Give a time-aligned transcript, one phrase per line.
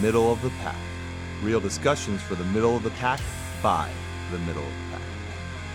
[0.00, 0.76] Middle of the Pack.
[1.42, 3.20] Real discussions for the middle of the pack
[3.60, 3.90] by
[4.30, 5.02] the middle of the pack.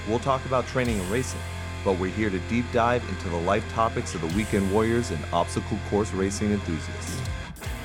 [0.08, 1.42] We'll talk about training and racing,
[1.84, 5.20] but we're here to deep dive into the life topics of the weekend warriors and
[5.34, 7.20] obstacle course racing enthusiasts.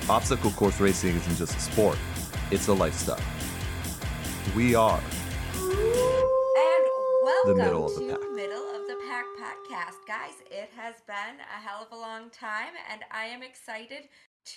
[0.08, 1.98] Obstacle course racing isn't just a sport,
[2.52, 3.20] it's a lifestyle.
[4.54, 5.00] We are
[5.56, 6.84] And
[7.24, 8.20] welcome middle of the pack.
[8.32, 10.06] Middle of the Pack podcast.
[10.06, 14.08] Guys, it has been a hell of a long time, and I am excited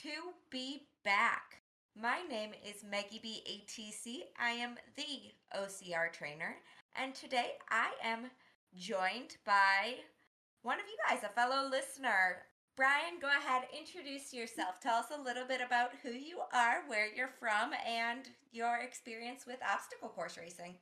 [0.04, 0.10] to
[0.52, 1.61] be back.
[2.00, 3.44] My name is Maggie B.
[3.46, 4.22] ATC.
[4.40, 6.56] I am the OCR trainer,
[6.96, 8.32] and today I am
[8.74, 9.96] joined by
[10.62, 12.44] one of you guys, a fellow listener.
[12.78, 14.80] Brian, go ahead, introduce yourself.
[14.82, 18.22] Tell us a little bit about who you are, where you're from, and
[18.54, 20.76] your experience with obstacle course racing.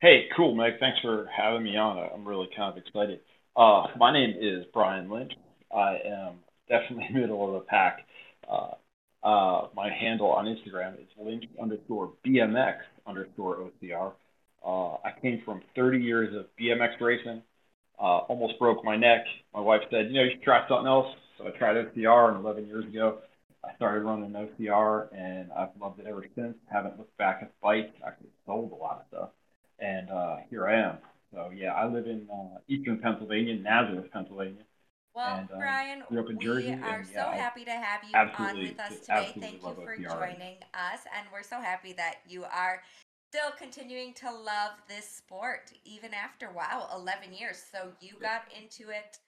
[0.00, 0.74] Hey, cool, Meg.
[0.80, 1.98] Thanks for having me on.
[2.12, 3.20] I'm really kind of excited.
[3.56, 5.32] Uh, my name is Brian Lynch.
[5.74, 6.34] I am
[6.68, 8.06] definitely middle of the pack.
[8.50, 8.72] Uh,
[9.26, 14.12] uh, my handle on Instagram is Lynch underscore BMX underscore OCR.
[14.64, 17.42] Uh, I came from 30 years of BMX racing.
[17.98, 19.24] Uh, almost broke my neck.
[19.54, 21.06] My wife said, you know, you should try something else.
[21.38, 23.18] So I tried OCR, and 11 years ago,
[23.64, 26.54] I started running OCR, and I've loved it ever since.
[26.70, 27.92] Haven't looked back at bikes.
[28.06, 29.30] Actually, sold a lot of stuff
[29.78, 30.98] and uh, here I am.
[31.32, 34.62] So yeah, I live in uh, eastern Pennsylvania, Nazareth, Pennsylvania.
[35.14, 37.64] Well, And, um, Brian, grew up in we Jersey, are and, so yeah, I happy
[37.64, 39.34] to have you on with us today.
[39.40, 42.82] Thank you for joining us, and we're so happy that you are
[43.32, 47.62] still continuing to love this sport even after wow, 11 years.
[47.72, 49.18] So you got into it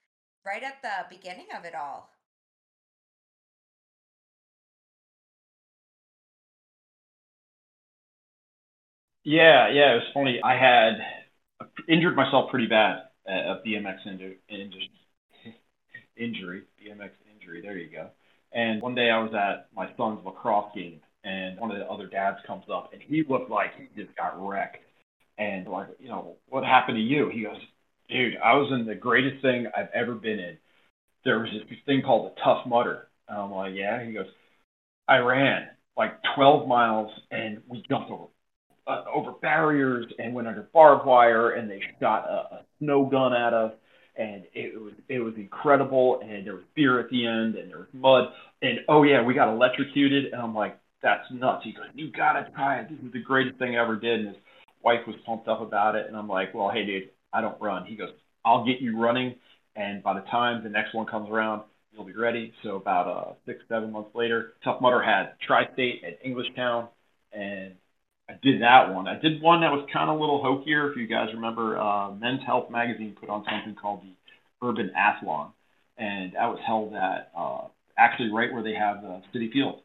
[0.45, 2.11] right at the beginning of it all.
[9.25, 10.41] Yeah, yeah, it was funny.
[10.43, 10.99] I had
[11.89, 15.55] injured myself pretty bad at a BMX inju- inju-
[16.17, 17.61] injury, BMX injury.
[17.63, 18.09] There you go.
[18.53, 22.07] And one day I was at my son's lacrosse game, and one of the other
[22.07, 24.79] dads comes up, and he looked like he just got wrecked.
[25.37, 27.31] And like, you know, what happened to you?
[27.33, 27.57] He goes,
[28.09, 30.59] dude, I was in the greatest thing I've ever been in.
[31.25, 33.09] There was this thing called the Tough Mudder.
[33.29, 34.05] And I'm like, yeah.
[34.05, 34.27] He goes,
[35.07, 38.27] I ran like 12 miles, and we jumped over
[38.89, 43.33] uh, over barriers and went under barbed wire, and they shot a, a snow gun
[43.35, 43.73] at us,
[44.17, 46.21] and it was it was incredible.
[46.23, 48.33] And there was beer at the end, and there was mud,
[48.63, 50.33] and oh yeah, we got electrocuted.
[50.33, 51.63] And I'm like, that's nuts.
[51.65, 52.89] He goes, you gotta try it.
[52.89, 54.21] This is the greatest thing I ever did.
[54.21, 54.37] And his
[54.83, 57.85] wife was pumped up about it, and I'm like, well, hey dude, I don't run.
[57.87, 58.11] He goes,
[58.45, 59.35] I'll get you running,
[59.77, 61.63] and by the time the next one comes around.
[61.91, 62.53] You'll be ready.
[62.63, 66.89] So about uh, six, seven months later, Tough Mudder had Tri-State at Englishtown,
[67.33, 67.73] and
[68.29, 69.09] I did that one.
[69.09, 70.91] I did one that was kind of a little hokier.
[70.91, 75.53] If you guys remember, uh, Men's Health magazine put on something called the Urbanathlon,
[75.97, 79.81] and that was held at uh, actually right where they have the Citi Field,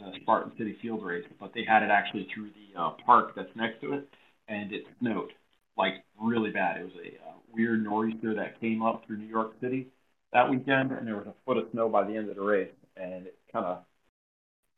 [0.00, 1.24] the Spartan Citi Field race.
[1.38, 4.08] But they had it actually through the uh, park that's next to it,
[4.48, 5.32] and it snowed
[5.76, 6.80] like really bad.
[6.80, 9.88] It was a uh, weird nor'easter that came up through New York City
[10.32, 12.70] that weekend, and there was a foot of snow by the end of the race,
[12.96, 13.78] and it kind of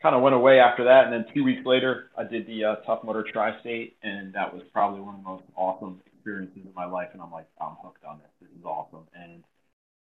[0.04, 1.04] kind of went away after that.
[1.04, 4.62] And then two weeks later, I did the uh, Tough Mudder Tri-State, and that was
[4.70, 7.08] probably one of the most awesome experiences of my life.
[7.14, 8.28] And I'm like, I'm hooked on this.
[8.38, 9.08] This is awesome.
[9.14, 9.42] And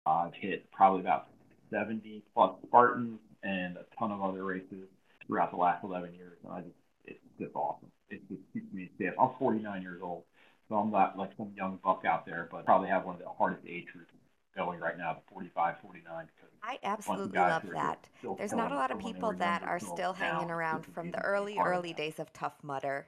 [0.05, 1.27] I've hit probably about
[1.69, 4.87] 70 plus Spartans and a ton of other races
[5.27, 6.37] throughout the last 11 years.
[6.45, 7.91] And I just, it's just awesome.
[8.09, 9.11] It just keeps me safe.
[9.19, 10.23] I'm 49 years old,
[10.69, 13.27] so I'm not like some young buck out there, but probably have one of the
[13.37, 14.13] hardest age groups
[14.55, 16.27] going right now, the 45, 49.
[16.61, 18.09] I absolutely love that.
[18.37, 20.85] There's not a lot of from when they people that are till still hanging around
[20.85, 23.07] from the early, early days of Tough Mudder.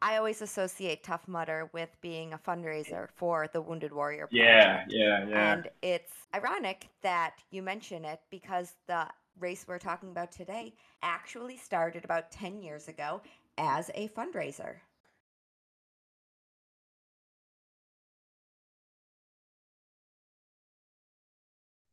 [0.00, 5.28] I always associate Tough Mudder with being a fundraiser for the Wounded Warrior Yeah, yeah,
[5.28, 5.52] yeah.
[5.52, 9.06] And it's ironic that you mention it because the
[9.38, 13.20] race we're talking about today actually started about 10 years ago
[13.58, 14.76] as a fundraiser.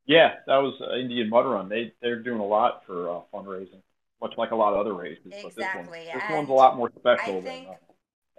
[0.09, 1.69] Yeah, that was uh, Indian Mud Run.
[1.69, 3.83] They they're doing a lot for uh, fundraising,
[4.19, 5.21] much like a lot of other races.
[5.25, 7.75] But Exactly, this, one, this one's a lot more special I than uh,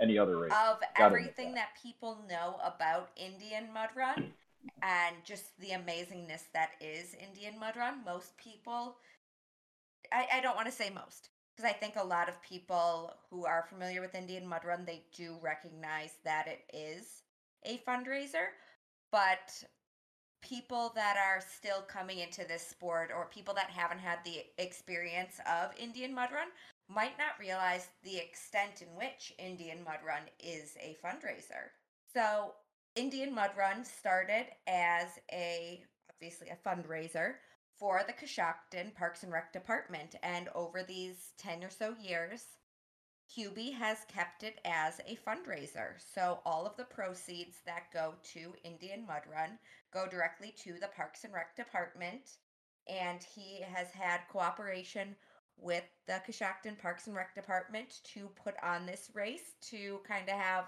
[0.00, 0.50] any other race.
[0.50, 1.70] of Gotta everything that.
[1.72, 4.32] that people know about Indian Mud Run
[4.82, 8.96] and just the amazingness that is Indian Mud Run, most people,
[10.12, 13.46] I, I don't want to say most, because I think a lot of people who
[13.46, 17.22] are familiar with Indian Mud Run, they do recognize that it is
[17.64, 18.48] a fundraiser,
[19.12, 19.62] but
[20.42, 25.40] people that are still coming into this sport or people that haven't had the experience
[25.46, 26.48] of Indian Mud Run
[26.88, 31.70] might not realize the extent in which Indian Mud Run is a fundraiser.
[32.12, 32.54] So,
[32.96, 37.34] Indian Mud Run started as a obviously a fundraiser
[37.78, 42.44] for the Coshocton Parks and Rec Department, and over these ten or so years,
[43.36, 45.92] Hubie has kept it as a fundraiser.
[46.14, 49.58] So all of the proceeds that go to Indian Mud Run
[49.92, 52.38] go directly to the Parks and Rec Department,
[52.88, 55.16] and he has had cooperation
[55.56, 60.36] with the Coshocton Parks and Rec Department to put on this race to kind of
[60.36, 60.64] have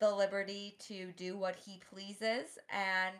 [0.00, 3.16] the liberty to do what he pleases and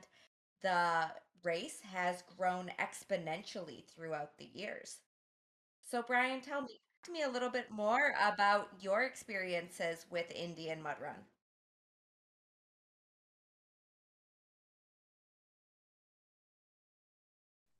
[0.63, 1.05] the
[1.45, 4.99] race has grown exponentially throughout the years.
[5.89, 6.81] So Brian, tell me
[7.11, 11.17] me a little bit more about your experiences with Indian Mud Run.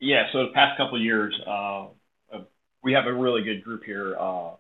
[0.03, 1.87] Yeah, so the past couple of years, uh,
[2.83, 4.51] we have a really good group here uh,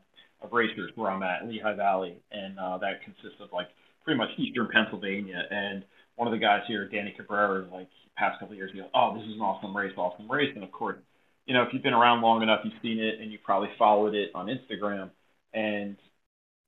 [0.40, 3.66] of racers where I'm at, Lehigh Valley, and uh, that consists of like
[4.04, 5.42] pretty much eastern Pennsylvania.
[5.50, 5.84] And
[6.14, 9.24] one of the guys here, Danny Cabrera, like past couple of years, goes, "Oh, this
[9.26, 10.98] is an awesome race, awesome race." And of course,
[11.46, 14.14] you know, if you've been around long enough, you've seen it, and you probably followed
[14.14, 15.10] it on Instagram,
[15.52, 15.96] and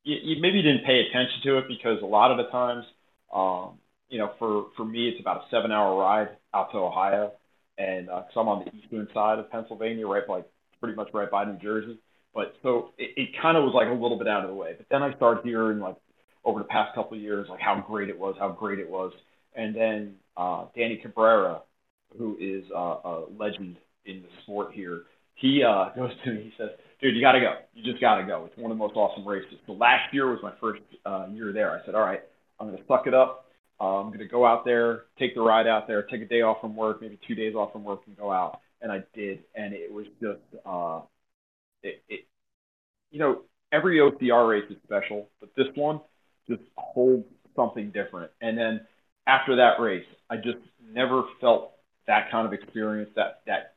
[0.03, 2.85] you, you maybe didn't pay attention to it because a lot of the times,
[3.33, 3.79] um,
[4.09, 7.35] you know, for for me, it's about a seven-hour ride out to Ohio,
[7.79, 10.47] and because uh, I'm on the eastern side of Pennsylvania, right, like
[10.81, 11.99] pretty much right by New Jersey.
[12.35, 14.75] But so it, it kind of was like a little bit out of the way.
[14.77, 15.97] But then I started hearing like
[16.45, 19.13] over the past couple of years, like how great it was, how great it was.
[19.57, 21.63] And then uh, Danny Cabrera,
[22.19, 25.03] who is uh, a legend in the sport here,
[25.35, 26.43] he uh, goes to me.
[26.45, 27.55] He says, "Dude, you got to go.
[27.75, 28.47] You just got to go.
[28.47, 31.53] It's one of the most awesome races." So last year was my first uh, year
[31.53, 31.71] there.
[31.71, 32.21] I said, "All right,
[32.59, 33.44] I'm going to suck it up.
[33.81, 36.43] Uh, I'm going to go out there, take the ride out there, take a day
[36.43, 39.41] off from work, maybe two days off from work, and go out." And I did,
[39.55, 41.01] and it was just, uh,
[41.83, 42.27] it, it,
[43.11, 43.43] you know,
[43.73, 46.01] every OCR race is special, but this one
[46.49, 47.25] just holds
[47.57, 48.31] something different.
[48.41, 48.81] And then
[49.27, 50.59] after that race, I just
[50.93, 51.73] never felt
[52.07, 53.11] that kind of experience.
[53.17, 53.75] That that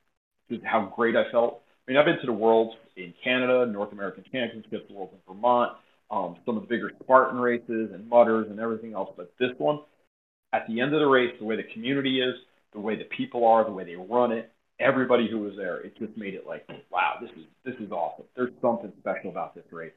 [0.51, 1.61] just how great I felt.
[1.87, 5.19] I mean, I've been to the Worlds in Canada, North American Championships, the Worlds in
[5.33, 5.73] Vermont,
[6.09, 9.09] um, some of the bigger Spartan races and mudders and everything else.
[9.17, 9.79] But this one,
[10.53, 12.35] at the end of the race, the way the community is,
[12.73, 15.97] the way the people are, the way they run it, everybody who was there, it
[15.97, 18.25] just made it like, wow, this is this is awesome.
[18.35, 19.93] There's something special about this race.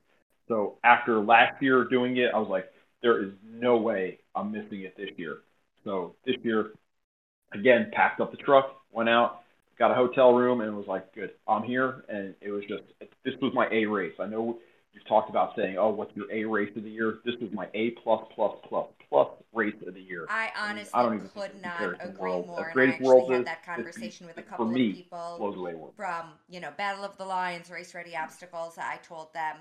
[0.49, 2.67] So after last year doing it, I was like,
[3.03, 5.39] there is no way I'm missing it this year.
[5.85, 6.73] So this year,
[7.55, 9.43] again, packed up the truck, went out,
[9.79, 12.05] got a hotel room, and was like, good, I'm here.
[12.09, 12.83] And it was just,
[13.25, 14.13] this was my A race.
[14.21, 14.59] I know
[14.93, 17.19] you've talked about saying, oh, what's your A race of the year?
[17.25, 20.27] This was my A plus plus plus plus race of the year.
[20.29, 22.69] I honestly I, mean, I could not agree more.
[22.69, 26.71] And I actually had that conversation with a couple of me, people from, you know,
[26.77, 28.79] Battle of the Lions, Race Ready Obstacles.
[28.79, 29.57] I told them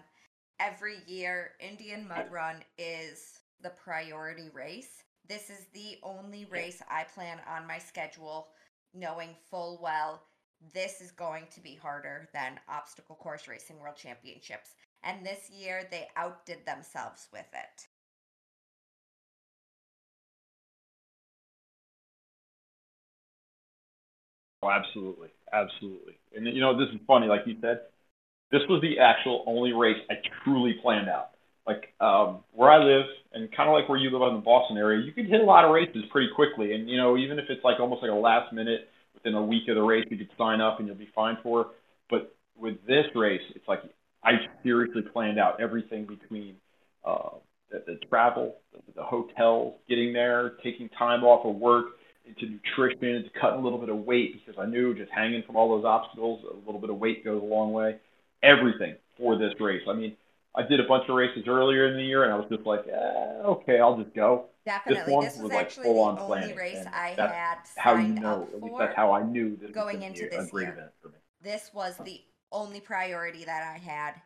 [0.59, 5.03] every year Indian Mud Run is the priority race.
[5.27, 8.47] This is the only race I plan on my schedule,
[8.93, 10.23] knowing full well
[10.73, 14.71] this is going to be harder than Obstacle Course Racing World Championships.
[15.03, 17.87] And this year they outdid themselves with it.
[24.61, 26.19] Oh, absolutely, absolutely.
[26.35, 27.81] And you know, this is funny, like you said,
[28.51, 31.31] this was the actual only race I truly planned out.
[31.65, 34.77] Like um, where I live, and kind of like where you live in the Boston
[34.77, 36.73] area, you can hit a lot of races pretty quickly.
[36.73, 39.67] And you know, even if it's like almost like a last minute, within a week
[39.69, 41.61] of the race, you could sign up and you'll be fine for.
[41.61, 41.67] It.
[42.09, 43.81] But with this race, it's like
[44.23, 44.31] I
[44.63, 46.55] seriously planned out everything between
[47.05, 47.29] uh,
[47.71, 51.85] the, the travel, the, the hotels, getting there, taking time off of work,
[52.25, 55.55] into nutrition, into cutting a little bit of weight because I knew just hanging from
[55.55, 57.97] all those obstacles, a little bit of weight goes a long way
[58.43, 59.81] everything for this race.
[59.87, 60.15] I mean,
[60.55, 62.85] I did a bunch of races earlier in the year, and I was just like,
[62.87, 64.45] eh, okay, I'll just go.
[64.65, 67.95] Definitely, this one this was, was like full the on only race I had how
[67.95, 70.51] you know, at least that's how I knew this going was into be a this
[70.51, 70.73] great year.
[70.73, 71.15] event for me.
[71.41, 72.21] This was the
[72.51, 74.21] only priority that I had,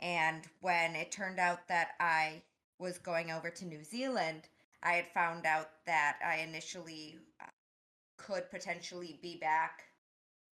[0.00, 2.42] and when it turned out that I
[2.78, 4.48] was going over to New Zealand,
[4.82, 7.46] I had found out that I initially uh,
[8.16, 9.82] could potentially be back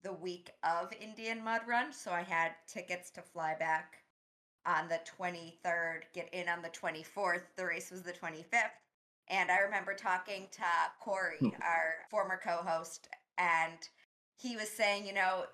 [0.02, 1.92] the week of Indian Mud Run.
[1.92, 3.98] So I had tickets to fly back
[4.66, 7.42] on the 23rd, get in on the 24th.
[7.56, 8.74] The race was the 25th.
[9.28, 10.62] And I remember talking to
[11.00, 11.48] Corey, hmm.
[11.62, 13.78] our former co host, and
[14.36, 15.44] he was saying, you know,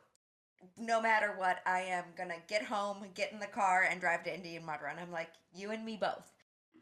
[0.78, 4.34] no matter what, I am to get home, get in the car, and drive to
[4.34, 4.98] Indian Mud Run.
[4.98, 6.32] I'm like, you and me both.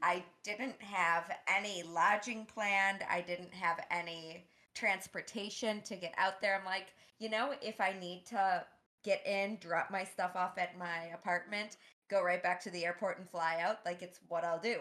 [0.02, 3.00] I didn't have any lodging planned.
[3.10, 6.56] I didn't have any transportation to get out there.
[6.58, 8.64] I'm like, you know, if I need to
[9.04, 11.76] get in, drop my stuff off at my apartment,
[12.10, 14.78] go right back to the airport and fly out, like it's what I'll do.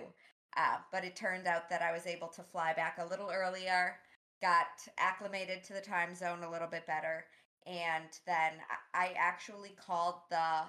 [0.57, 3.97] Uh, but it turned out that I was able to fly back a little earlier,
[4.41, 7.25] got acclimated to the time zone a little bit better,
[7.69, 8.53] and then
[8.93, 10.63] I actually called the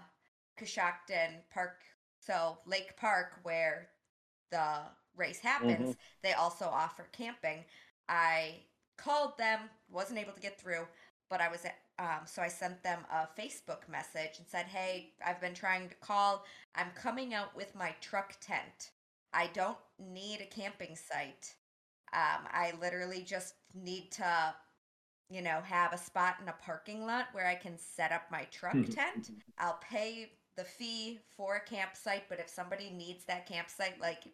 [0.58, 1.80] Coshocton Park,
[2.20, 3.88] so Lake Park, where
[4.50, 4.80] the
[5.16, 5.80] race happens.
[5.80, 6.00] Mm-hmm.
[6.22, 7.64] They also offer camping.
[8.08, 8.56] I
[8.98, 10.86] called them, wasn't able to get through,
[11.30, 11.64] but I was
[11.98, 15.94] um, so I sent them a Facebook message and said, "Hey, I've been trying to
[15.96, 16.44] call.
[16.74, 18.90] I'm coming out with my truck tent.
[19.32, 21.54] I don't need a camping site.
[22.12, 24.54] Um, I literally just need to,
[25.30, 28.46] you know, have a spot in a parking lot where I can set up my
[28.50, 29.30] truck tent.
[29.58, 34.24] I'll pay the fee for a campsite, but if somebody needs that campsite, like,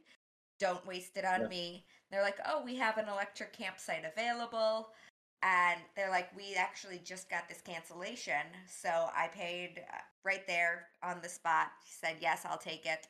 [0.59, 1.49] don't waste it on yeah.
[1.49, 4.89] me." They're like, "Oh, we have an electric campsite available."
[5.43, 10.89] and they're like we actually just got this cancellation so i paid uh, right there
[11.03, 13.07] on the spot he said yes i'll take it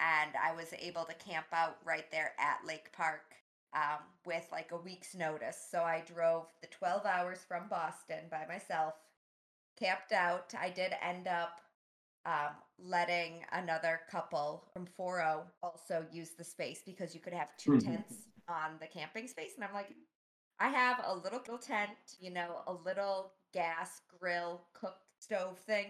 [0.00, 3.34] and i was able to camp out right there at lake park
[3.74, 8.44] um, with like a week's notice so i drove the 12 hours from boston by
[8.48, 8.94] myself
[9.78, 11.60] camped out i did end up
[12.26, 17.72] um, letting another couple from 4 also use the space because you could have 2
[17.72, 17.90] mm-hmm.
[17.90, 18.14] tents
[18.48, 19.94] on the camping space and i'm like
[20.60, 21.90] I have a little, little tent,
[22.20, 25.86] you know, a little gas grill cook stove thing.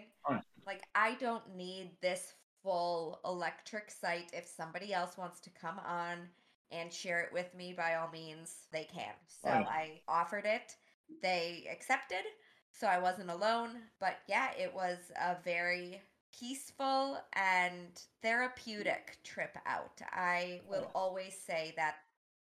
[0.65, 4.31] Like I don't need this full electric site.
[4.33, 6.29] If somebody else wants to come on
[6.71, 9.13] and share it with me, by all means, they can.
[9.41, 10.75] So I offered it.
[11.21, 12.23] They accepted.
[12.71, 13.71] So I wasn't alone.
[13.99, 16.01] But yeah, it was a very
[16.37, 20.01] peaceful and therapeutic trip out.
[20.11, 21.95] I will always say that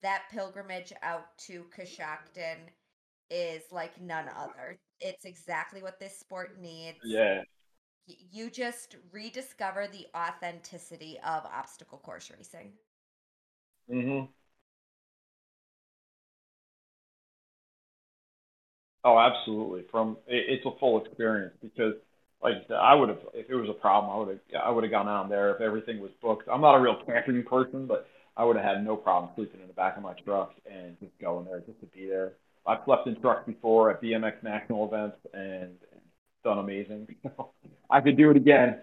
[0.01, 2.57] that pilgrimage out to Coshocton
[3.29, 4.77] is like none other.
[4.99, 6.97] It's exactly what this sport needs.
[7.03, 7.41] Yeah.
[8.05, 12.73] You just rediscover the authenticity of obstacle course racing.
[13.89, 14.29] Mhm.
[19.03, 19.84] Oh, absolutely.
[19.91, 21.93] From it, it's a full experience because,
[22.43, 24.91] like I would have, if it was a problem, I would have, I would have
[24.91, 26.48] gone out there if everything was booked.
[26.51, 29.67] I'm not a real camping person, but I would have had no problem sleeping in
[29.67, 32.34] the back of my truck and just going there just to be there.
[32.67, 35.72] I've slept in trucks before at BMX national events and
[36.43, 37.08] done amazing.
[37.89, 38.81] I could do it again.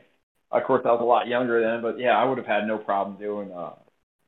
[0.51, 2.79] Of course, I was a lot younger then, but yeah, I would have had no
[2.79, 3.73] problem doing uh,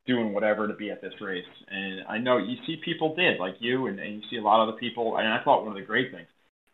[0.09, 1.45] doing whatever to be at this race.
[1.69, 4.67] And I know you see people did like you, and, and you see a lot
[4.67, 5.19] of the people.
[5.19, 6.27] And I thought one of the great things,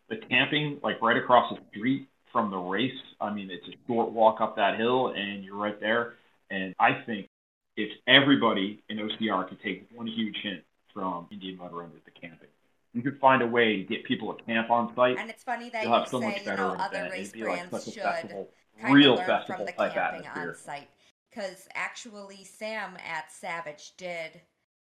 [0.09, 2.91] the camping like right across the street from the race.
[3.19, 6.13] I mean, it's a short walk up that hill, and you're right there.
[6.49, 7.27] And I think
[7.75, 10.63] if everybody in OCR could take one huge hint
[10.93, 12.47] from Indian Mud Run with the camping,
[12.93, 15.17] you could find a way to get people to camp on site.
[15.17, 18.49] And it's funny that you so say, you know, other race brands like should festival,
[18.81, 20.87] kind real of learn from the camping on site.
[21.35, 24.39] Because actually, Sam at Savage did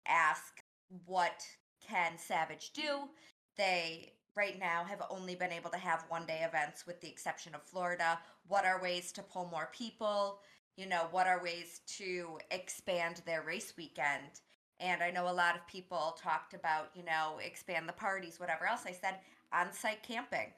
[0.06, 0.62] ask,
[1.06, 1.42] what
[1.88, 3.08] can Savage do?
[3.56, 7.56] They right now have only been able to have one day events with the exception
[7.56, 8.20] of Florida.
[8.50, 10.40] What are ways to pull more people?
[10.76, 14.42] you know, what are ways to expand their race weekend?
[14.80, 18.66] And I know a lot of people talked about, you know, expand the parties, whatever
[18.66, 18.82] else.
[18.86, 19.18] I said
[19.54, 20.52] on site camping.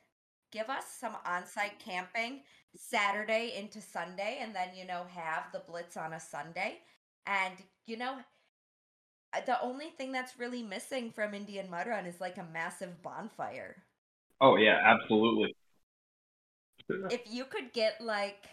[0.56, 2.40] Give us some on site camping
[2.78, 6.78] Saturday into Sunday, and then, you know, have the blitz on a Sunday.
[7.28, 8.16] And, you know,
[9.34, 13.04] uh, the only thing that's really missing from Indian Mud Run is like a massive
[13.04, 13.84] bonfire.
[14.40, 15.54] Oh, yeah, absolutely.
[16.88, 18.46] If you could get like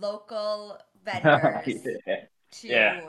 [0.00, 2.16] local vendors yeah.
[2.60, 3.00] to yeah.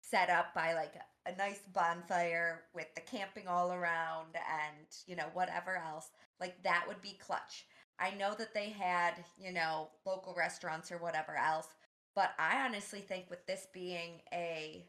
[0.00, 5.16] set up by like a, a nice bonfire with the camping all around and you
[5.16, 6.08] know whatever else
[6.40, 7.66] like that would be clutch
[7.98, 11.68] i know that they had you know local restaurants or whatever else
[12.14, 14.86] but i honestly think with this being a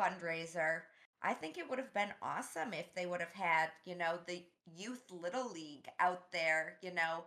[0.00, 0.80] fundraiser
[1.22, 4.42] i think it would have been awesome if they would have had you know the
[4.76, 7.24] youth little league out there you know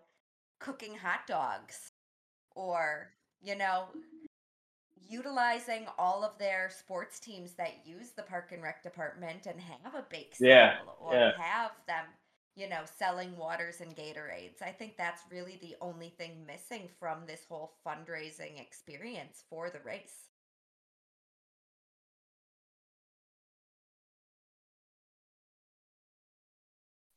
[0.60, 1.92] cooking hot dogs
[2.56, 3.10] or
[3.46, 3.86] you know,
[5.08, 9.94] utilizing all of their sports teams that use the park and rec department and have
[9.94, 11.32] a bake sale yeah, or yeah.
[11.38, 12.06] have them,
[12.56, 14.62] you know, selling waters and Gatorades.
[14.62, 19.80] I think that's really the only thing missing from this whole fundraising experience for the
[19.86, 20.30] race.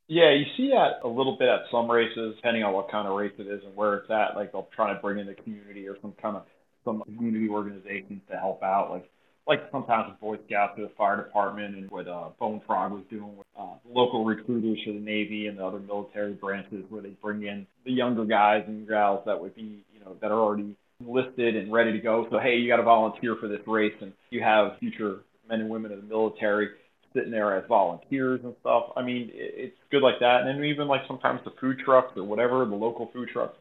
[0.09, 3.15] Yeah, you see that a little bit at some races, depending on what kind of
[3.15, 4.37] race it is and where it's at.
[4.37, 6.45] Like they'll try to bring in the community or some kind of
[6.85, 8.91] some community organizations to help out.
[8.91, 9.11] Like
[9.49, 13.03] like sometimes with Boy Scouts or the fire department and what uh, Bone Frog was
[13.11, 17.17] doing with uh, local recruiters for the Navy and the other military branches, where they
[17.23, 20.77] bring in the younger guys and gals that would be you know that are already
[21.05, 22.27] listed and ready to go.
[22.31, 25.71] So hey, you got to volunteer for this race, and you have future men and
[25.71, 26.69] women of the military
[27.15, 28.91] sitting there as volunteers and stuff.
[28.97, 30.43] I mean, it's good like that.
[30.43, 33.57] And then even like sometimes the food trucks or whatever, the local food trucks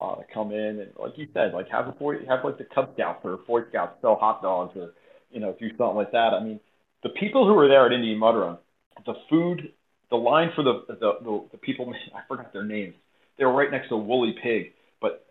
[0.00, 2.90] uh, come in and like you said, like have a boy, have like the Cub
[2.94, 4.92] Scouts or Boy Scouts sell hot dogs or
[5.34, 6.32] you know do something like that.
[6.32, 6.60] I mean,
[7.02, 8.58] the people who were there at Indian Mud Run,
[9.04, 9.72] the food,
[10.10, 12.94] the line for the the the, the people, I forgot their names.
[13.38, 15.26] They were right next to Wooly Pig, but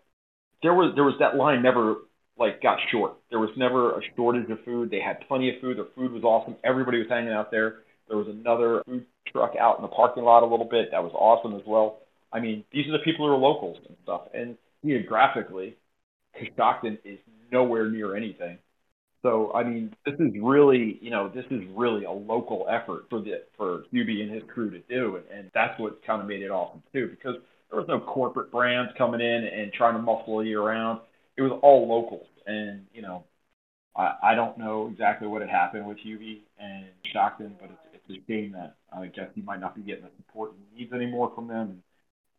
[0.62, 1.96] there was there was that line never
[2.38, 3.14] like got short.
[3.30, 4.90] There was never a shortage of food.
[4.90, 5.78] They had plenty of food.
[5.78, 6.56] Their food was awesome.
[6.64, 7.82] Everybody was hanging out there.
[8.08, 10.90] There was another food truck out in the parking lot a little bit.
[10.90, 11.98] That was awesome as well.
[12.32, 14.22] I mean, these are the people who are locals and stuff.
[14.34, 15.76] And geographically,
[16.36, 17.18] Coshocton is
[17.50, 18.58] nowhere near anything.
[19.24, 23.20] So I mean, this is really, you know, this is really a local effort for
[23.20, 26.42] the for Hubie and his crew to do, and, and that's what kind of made
[26.42, 27.36] it awesome too, because
[27.70, 31.00] there was no corporate brands coming in and trying to muscle you around
[31.36, 32.26] it was all locals.
[32.46, 33.24] And, you know,
[33.96, 38.18] I, I don't know exactly what had happened with Hubie and Coshocton, but it's, it's
[38.18, 41.32] a shame that I guess he might not be getting the support he needs anymore
[41.34, 41.82] from them.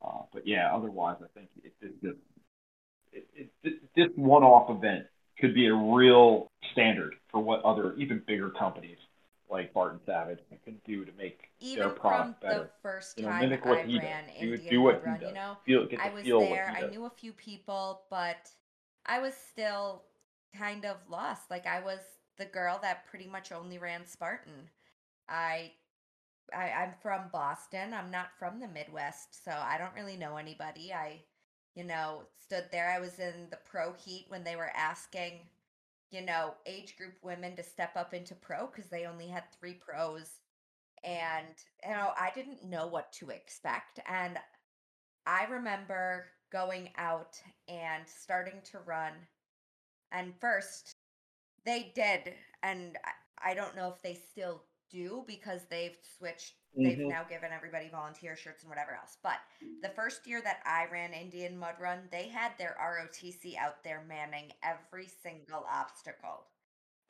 [0.04, 2.18] Uh, but yeah, otherwise, I think it, it just
[3.12, 5.08] it, it, this one-off event
[5.40, 8.98] could be a real standard for what other even bigger companies
[9.50, 12.64] like Spartan Savage can do to make even their product from better.
[12.64, 14.34] the first You know, time mimic what I he ran does.
[14.40, 16.74] Do- Indian do what Run, you know, Feel, I was feel there.
[16.76, 18.50] I knew a few people, but
[19.06, 20.04] I was still
[20.58, 21.52] kind of lost.
[21.52, 22.00] Like I was
[22.38, 24.70] the girl that pretty much only ran Spartan.
[25.30, 25.72] I,
[26.54, 27.94] I I'm from Boston.
[27.94, 30.94] I'm not from the Midwest, so I don't really know anybody.
[30.94, 31.22] I,
[31.76, 32.90] you know, stood there.
[32.90, 35.42] I was in the pro heat when they were asking,
[36.10, 39.74] you know, age group women to step up into pro because they only had three
[39.74, 40.40] pros.
[41.04, 41.54] And
[41.84, 44.00] you know, I didn't know what to expect.
[44.08, 44.40] And
[45.28, 49.12] I remember going out and starting to run.
[50.12, 50.96] And first,
[51.66, 52.34] they did.
[52.64, 52.98] And
[53.44, 56.54] I, don't know if they still do because they've switched.
[56.76, 57.08] They've Mhm.
[57.08, 59.18] now given everybody volunteer shirts and whatever else.
[59.24, 59.40] But
[59.82, 64.02] the first year that I ran Indian Mud Run, they had their ROTC out there
[64.02, 66.48] manning every single obstacle.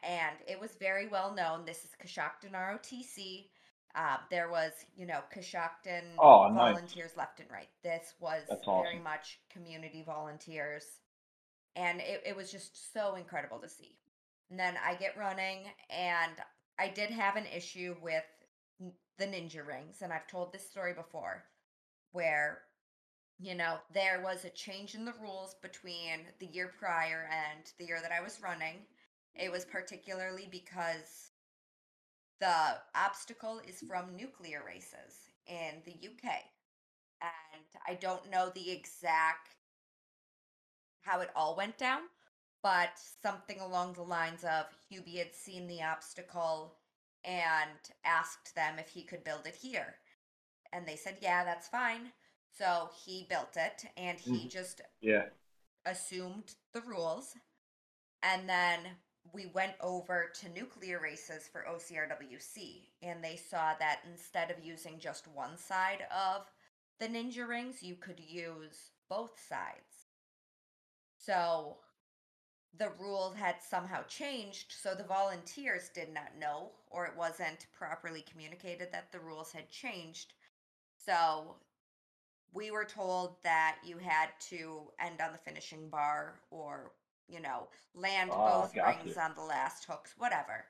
[0.04, 1.66] And it was very well known.
[1.66, 3.50] This is Coshocton ROTC.
[3.96, 6.74] Uh, there was, you know, Coshocton Oh, nice.
[6.74, 7.70] volunteers left and right.
[7.82, 11.00] This was That's very much community volunteers.
[11.76, 13.98] And it, it was just so incredible to see.
[14.50, 16.34] And then I get running, and
[16.80, 18.24] I did have an issue with
[19.18, 20.02] the ninja rings.
[20.02, 21.44] And I've told this story before
[22.12, 22.60] where,
[23.40, 27.86] you know, there was a change in the rules between the year prior and the
[27.86, 28.76] year that I was running.
[29.36, 31.32] It was particularly because
[32.40, 36.32] the obstacle is from nuclear races in the UK.
[37.22, 39.56] And I don't know the exact
[41.02, 42.02] how it all went down,
[42.66, 46.74] but something along the lines of Hubie had seen the obstacle
[47.24, 47.70] and
[48.04, 49.94] asked them if he could build it here.
[50.74, 52.12] And they said, yeah, that's fine.
[52.58, 54.52] So he built it and he Mhm.
[54.52, 55.30] just Yeah.
[55.86, 57.38] assumed the rules.
[58.24, 58.98] And then
[59.32, 64.98] we went over to nuclear races for OCRWC, and they saw that instead of using
[64.98, 66.52] just one side of
[67.00, 70.08] the ninja rings, you could use both sides.
[71.20, 71.78] So
[72.78, 78.22] the rule had somehow changed, so the volunteers did not know, or it wasn't properly
[78.30, 80.34] communicated that the rules had changed.
[80.98, 81.56] So
[82.54, 86.92] we were told that you had to end on the finishing bar or,
[87.28, 90.66] you know, land Ah, both rings on the last hooks, whatever.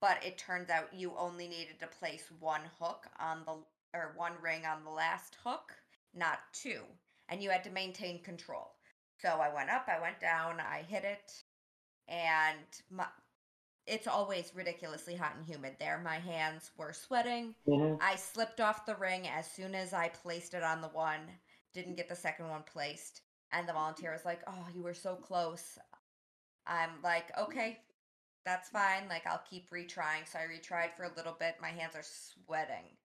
[0.00, 3.56] But it turns out you only needed to place one hook on the
[3.92, 5.72] or one ring on the last hook,
[6.14, 6.82] not two.
[7.28, 8.72] And you had to maintain control.
[9.18, 11.39] So I went up, I went down, I hit it,
[12.10, 12.58] and
[12.90, 13.06] my,
[13.86, 15.98] it's always ridiculously hot and humid there.
[15.98, 17.56] My hands were sweating.
[17.68, 17.98] Mhm.
[18.02, 21.40] I slipped off the ring as soon as I placed it on the one,
[21.74, 23.22] didn't get the second one placed.
[23.52, 25.78] And the volunteer was like, Oh, you were so close.
[26.66, 27.78] I'm like, Okay,
[28.44, 29.08] that's fine.
[29.08, 30.26] Like, I'll keep retrying.
[30.26, 31.56] So I retried for a little bit.
[31.60, 32.96] My hands are sweating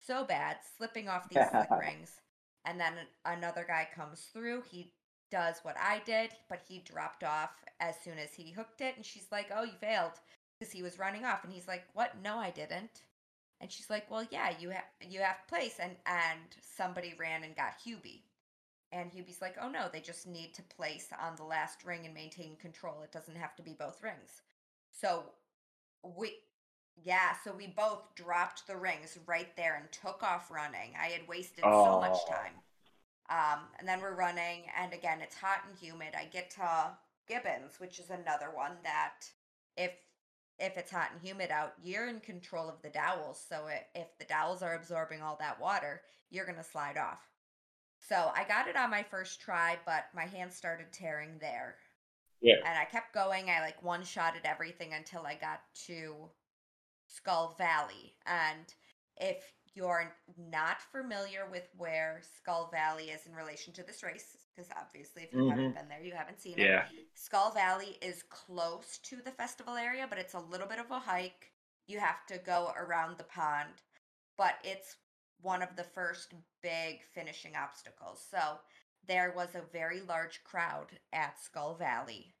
[0.00, 2.20] so bad, slipping off these slick rings.
[2.64, 2.94] And then
[3.24, 4.62] another guy comes through.
[4.70, 4.92] He
[5.30, 8.96] does what I did, but he dropped off as soon as he hooked it.
[8.96, 10.20] And she's like, Oh, you failed
[10.58, 11.44] because he was running off.
[11.44, 12.20] And he's like, What?
[12.22, 13.02] No, I didn't.
[13.60, 17.56] And she's like, "Well, yeah, you have you have place." And and somebody ran and
[17.56, 18.22] got Hubie,
[18.92, 22.14] and Hubie's like, "Oh no, they just need to place on the last ring and
[22.14, 23.02] maintain control.
[23.02, 24.42] It doesn't have to be both rings."
[24.92, 25.34] So
[26.02, 26.38] we,
[26.96, 30.94] yeah, so we both dropped the rings right there and took off running.
[30.96, 32.28] I had wasted so much Oh.
[32.28, 32.62] time.
[33.30, 36.14] Um, and then we're running, and again, it's hot and humid.
[36.18, 36.92] I get to
[37.28, 39.26] gibbons, which is another one that
[39.76, 39.92] if
[40.58, 43.40] if it's hot and humid out, you're in control of the dowels.
[43.48, 47.20] So if the dowels are absorbing all that water, you're going to slide off.
[48.00, 51.76] So I got it on my first try, but my hands started tearing there.
[52.40, 52.56] Yeah.
[52.64, 53.50] And I kept going.
[53.50, 56.28] I like one shot at everything until I got to
[57.06, 58.14] Skull Valley.
[58.26, 58.72] And
[59.16, 59.42] if
[59.74, 65.22] you're not familiar with where Skull Valley is in relation to this race, because obviously
[65.22, 65.50] if you mm-hmm.
[65.50, 66.82] haven't been there, you haven't seen yeah.
[66.82, 67.06] it.
[67.14, 70.98] Skull Valley is close to the festival area, but it's a little bit of a
[70.98, 71.52] hike.
[71.86, 73.82] You have to go around the pond,
[74.36, 74.96] but it's
[75.40, 78.24] one of the first big finishing obstacles.
[78.30, 78.58] So
[79.06, 82.34] there was a very large crowd at Skull Valley.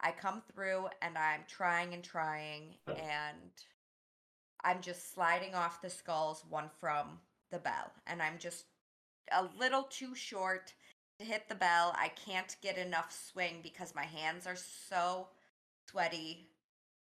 [0.00, 3.52] I come through and I'm trying and trying and
[4.64, 7.18] I'm just sliding off the skulls one from
[7.50, 8.64] the bell and I'm just
[9.32, 10.72] a little too short
[11.18, 11.94] to hit the bell.
[11.96, 15.28] I can't get enough swing because my hands are so
[15.90, 16.46] sweaty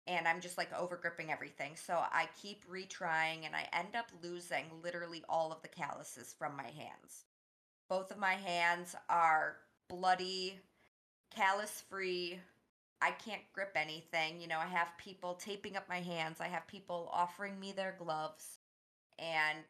[0.06, 1.72] and I'm just like over gripping everything.
[1.76, 6.56] So I keep retrying and I end up losing literally all of the calluses from
[6.56, 7.24] my hands.
[7.88, 9.56] Both of my hands are
[9.88, 10.58] bloody,
[11.34, 12.38] callus free.
[13.02, 14.40] I can't grip anything.
[14.40, 17.96] You know, I have people taping up my hands, I have people offering me their
[17.98, 18.58] gloves,
[19.18, 19.64] and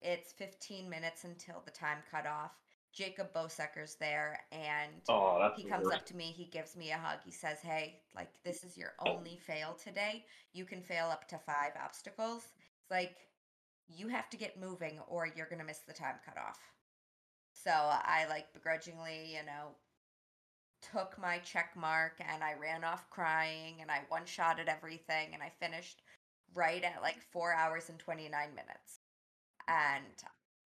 [0.00, 2.52] it's 15 minutes until the time cut off.
[2.92, 7.18] Jacob Bosecker's there and oh, he comes up to me, he gives me a hug.
[7.22, 10.24] He says, Hey, like this is your only fail today.
[10.54, 12.42] You can fail up to five obstacles.
[12.80, 13.16] It's like
[13.86, 16.58] you have to get moving or you're gonna miss the time cutoff.
[17.52, 19.74] So I like begrudgingly, you know,
[20.92, 25.30] took my check mark and I ran off crying and I one shot at everything
[25.32, 26.02] and I finished
[26.54, 29.00] right at like four hours and 29 minutes.
[29.68, 30.04] And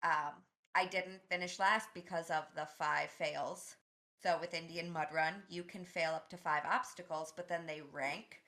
[0.02, 0.34] um,
[0.74, 3.76] I didn't finish last because of the five fails.
[4.22, 7.82] So with Indian Mud Run, you can fail up to five obstacles, but then they
[7.92, 8.42] rank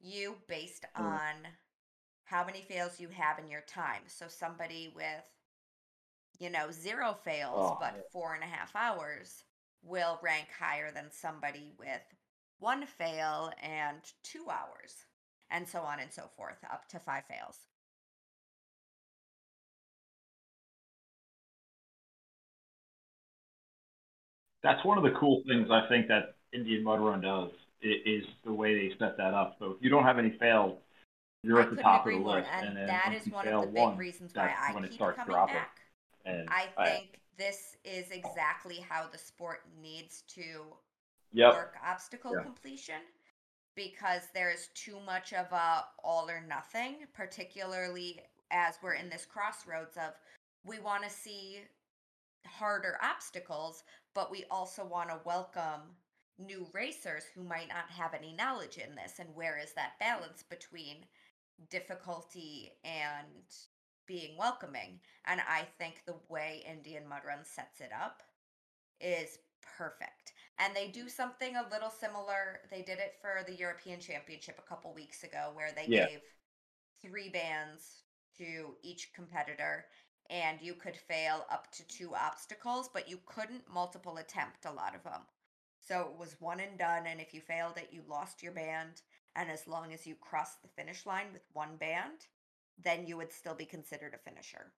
[0.00, 1.04] you based mm.
[1.04, 1.34] on
[2.24, 4.02] how many fails you have in your time.
[4.06, 5.04] So somebody with,
[6.38, 8.02] you know, zero fails, oh, but yeah.
[8.12, 9.42] four and a half hours
[9.82, 12.02] will rank higher than somebody with
[12.58, 15.04] one fail and two hours,
[15.50, 17.58] and so on and so forth, up to five fails.
[24.62, 28.52] that's one of the cool things I think that Indian Mud Run does is the
[28.52, 29.56] way they set that up.
[29.58, 30.78] So if you don't have any fails,
[31.42, 33.66] you're I at the top of the list, and, and that is one of the
[33.68, 35.54] big one, reasons why I when keep it starts coming dropping.
[35.54, 35.78] back.
[36.24, 40.74] And I, think this is exactly how the sport needs to
[41.32, 41.54] yep.
[41.54, 42.42] work obstacle yeah.
[42.42, 43.00] completion
[43.74, 48.20] because there is too much of a all or nothing, particularly
[48.50, 50.14] as we're in this crossroads of
[50.66, 51.60] we want to see
[52.44, 55.82] harder obstacles, but we also want to welcome
[56.38, 59.20] new racers who might not have any knowledge in this.
[59.20, 60.96] And where is that balance between
[61.70, 63.44] difficulty and
[64.08, 64.98] being welcoming?
[65.26, 68.22] And I think the way Indian Mud Run sets it up
[69.00, 69.38] is
[69.76, 70.32] perfect.
[70.58, 71.08] And they do mm-hmm.
[71.08, 72.60] something a little similar.
[72.70, 76.08] They did it for the European Championship a couple weeks ago where they yeah.
[76.08, 76.20] gave
[77.00, 78.02] three bands
[78.38, 79.84] to each competitor
[80.30, 84.94] and you could fail up to two obstacles, but you couldn't multiple attempt a lot
[84.94, 85.22] of them.
[85.80, 89.00] So it was one and done, and if you failed it, you lost your band.
[89.36, 92.26] And as long as you crossed the finish line with one band,
[92.84, 94.72] then you would still be considered a finisher.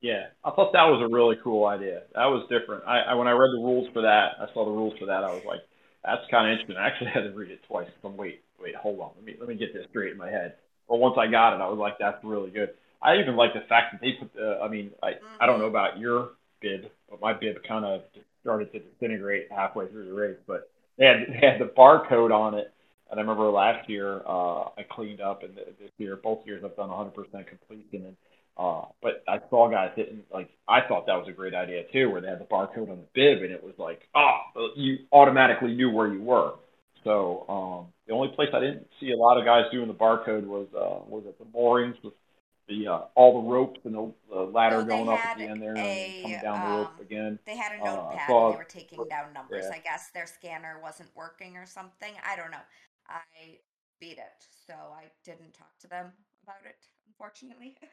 [0.00, 2.02] Yeah, I thought that was a really cool idea.
[2.14, 2.84] That was different.
[2.86, 5.24] I, I when I read the rules for that, I saw the rules for that.
[5.24, 5.60] I was like,
[6.04, 6.76] that's kind of interesting.
[6.76, 7.88] I actually had to read it twice.
[8.04, 9.10] I'm wait, wait, hold on.
[9.16, 10.54] Let me let me get this straight in my head.
[10.88, 12.70] But once I got it, I was like, that's really good.
[13.02, 14.60] I even like the fact that they put the.
[14.62, 15.74] I mean, I I don't know mm-hmm.
[15.74, 18.02] about your bib, but my bib kind of
[18.42, 20.38] started to disintegrate halfway through the race.
[20.46, 22.72] But they had they had the barcode on it,
[23.10, 26.76] and I remember last year uh, I cleaned up, and this year both years I've
[26.76, 27.12] done 100%
[27.46, 28.06] completion.
[28.06, 28.16] And
[28.56, 32.10] uh, but I saw guys hitting like I thought that was a great idea too,
[32.10, 34.38] where they had the barcode on the bib, and it was like, oh,
[34.76, 36.54] you automatically knew where you were.
[37.04, 40.44] So um, the only place I didn't see a lot of guys doing the barcode
[40.44, 42.14] was uh, was at the moorings with
[42.68, 45.62] the uh, all the ropes and the, the ladder so going up at the end
[45.62, 47.38] there a, and coming down um, the rope again.
[47.46, 49.64] They had a Uh, notepad saw- and they were taking down numbers.
[49.64, 49.72] yeah.
[49.72, 52.12] I guess their scanner wasn't working or something.
[52.24, 52.64] I don't know.
[53.08, 53.58] I
[54.00, 56.12] beat it, so I didn't talk to them
[56.44, 56.76] about it,
[57.06, 57.76] unfortunately.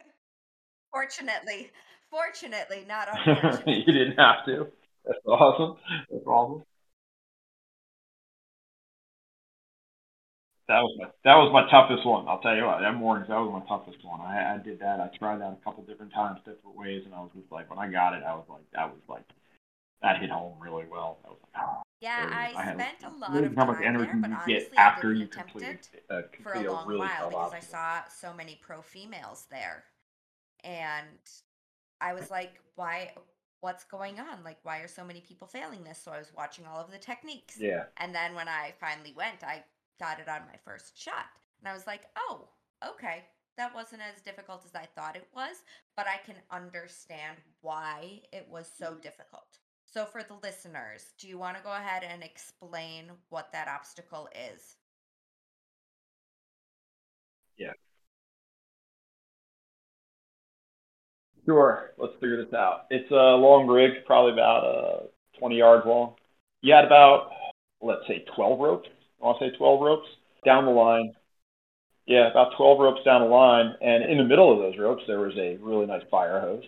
[0.91, 1.71] Fortunately,
[2.09, 3.83] fortunately, not unfortunately.
[3.87, 4.67] you didn't have to.
[5.05, 5.77] That's awesome.
[6.09, 6.63] That's awesome.
[10.67, 12.27] That was my that was my toughest one.
[12.27, 14.21] I'll tell you what, that morning that was my toughest one.
[14.21, 14.99] I, I did that.
[14.99, 17.79] I tried that a couple different times, different ways, and I was just like, when
[17.79, 19.25] I got it, I was like, that was like
[20.01, 21.19] that hit home really well.
[21.23, 22.53] That was like, oh, Yeah, I.
[22.55, 24.81] I spent a lot of how time much energy there, but you honestly, get I
[24.81, 28.59] after you complete it uh, for a long really while because I saw so many
[28.61, 29.83] pro females there.
[30.63, 31.19] And
[32.01, 33.13] I was like, why
[33.61, 34.43] what's going on?
[34.43, 35.99] Like why are so many people failing this?
[36.03, 37.57] So I was watching all of the techniques.
[37.59, 37.85] Yeah.
[37.97, 39.63] And then when I finally went, I
[39.99, 41.25] got it on my first shot.
[41.59, 42.49] And I was like, "Oh,
[42.85, 43.25] okay.
[43.57, 45.63] That wasn't as difficult as I thought it was,
[45.95, 51.37] but I can understand why it was so difficult." So for the listeners, do you
[51.37, 54.75] want to go ahead and explain what that obstacle is?
[57.57, 57.71] Yeah.
[61.45, 61.91] Sure.
[61.97, 62.87] Let's figure this out.
[62.89, 65.03] It's a long rig, probably about uh,
[65.39, 66.15] 20 yards long.
[66.61, 67.29] You had about,
[67.81, 68.89] let's say, 12 ropes.
[69.25, 70.07] Want to say 12 ropes
[70.45, 71.13] down the line.
[72.05, 73.73] Yeah, about 12 ropes down the line.
[73.81, 76.63] And in the middle of those ropes, there was a really nice fire hose.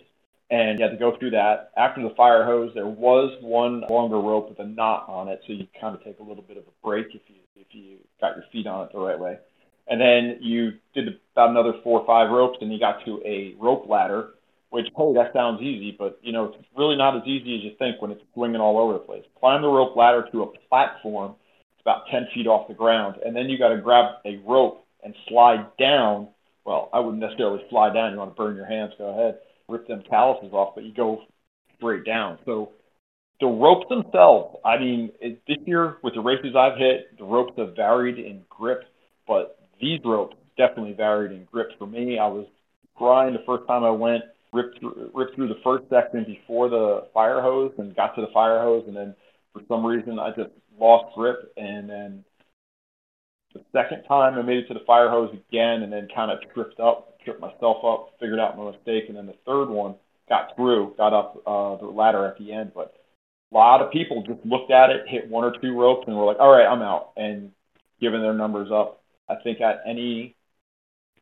[0.50, 1.70] And you had to go through that.
[1.76, 5.52] After the fire hose, there was one longer rope with a knot on it, so
[5.52, 8.34] you kind of take a little bit of a break if you if you got
[8.34, 9.38] your feet on it the right way.
[9.86, 13.54] And then you did about another four or five ropes, and you got to a
[13.60, 14.30] rope ladder,
[14.70, 17.72] which, hey, that sounds easy, but, you know, it's really not as easy as you
[17.78, 19.24] think when it's swinging all over the place.
[19.38, 21.34] Climb the rope ladder to a platform,
[21.88, 25.14] about 10 feet off the ground, and then you got to grab a rope and
[25.26, 26.28] slide down.
[26.66, 28.12] Well, I wouldn't necessarily slide down.
[28.12, 31.22] You want to burn your hands, go ahead, rip them calluses off, but you go
[31.76, 32.38] straight down.
[32.44, 32.72] So
[33.40, 37.54] the ropes themselves, I mean, it, this year with the races I've hit, the ropes
[37.56, 38.82] have varied in grip,
[39.26, 42.18] but these ropes definitely varied in grip for me.
[42.18, 42.46] I was
[42.96, 47.06] grind the first time I went, ripped through, ripped through the first section before the
[47.14, 49.14] fire hose and got to the fire hose, and then
[49.52, 52.24] for some reason I just lost grip, and then
[53.54, 56.38] the second time I made it to the fire hose again, and then kind of
[56.52, 59.94] tripped up, tripped myself up, figured out my mistake, and then the third one
[60.28, 62.94] got through, got up uh, the ladder at the end, but
[63.50, 66.24] a lot of people just looked at it, hit one or two ropes, and were
[66.24, 67.50] like, "All right, I'm out," and
[68.00, 69.02] giving their numbers up.
[69.28, 70.36] I think at any,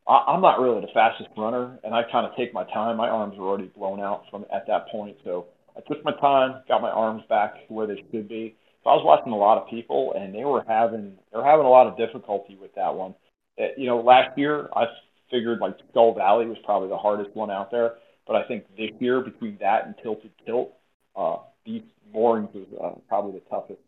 [0.08, 2.96] I, I'm not really the fastest runner, and I kind of take my time.
[2.96, 6.62] My arms were already blown out from at that point, so I took my time,
[6.68, 8.56] got my arms back to where they should be.
[8.82, 11.66] So I was watching a lot of people, and they were having they were having
[11.66, 13.14] a lot of difficulty with that one.
[13.56, 14.84] It, you know, last year I
[15.30, 17.94] figured like Skull Valley was probably the hardest one out there,
[18.26, 20.72] but I think this year between that and Tilted Tilt,
[21.16, 23.80] uh, these moorings was uh, probably the toughest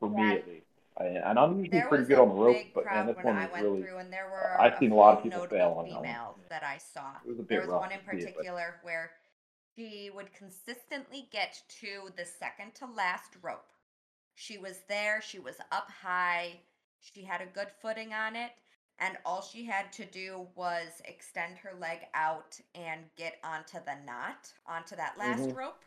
[0.00, 0.66] for me at least.
[0.98, 3.36] I, and I'm usually There pretty good on the ropes, big but man, this one
[3.36, 6.02] was really through, and there were I've seen a lot of people fail on that
[6.02, 6.36] one.
[6.50, 7.16] that I saw.
[7.24, 9.10] it was a bit There was rough one in see it, but particular where
[9.76, 13.72] she would consistently get to the second to last rope.
[14.34, 16.60] She was there, she was up high,
[17.00, 18.52] she had a good footing on it,
[18.98, 23.96] and all she had to do was extend her leg out and get onto the
[24.06, 25.54] knot, onto that last Mhm.
[25.54, 25.84] rope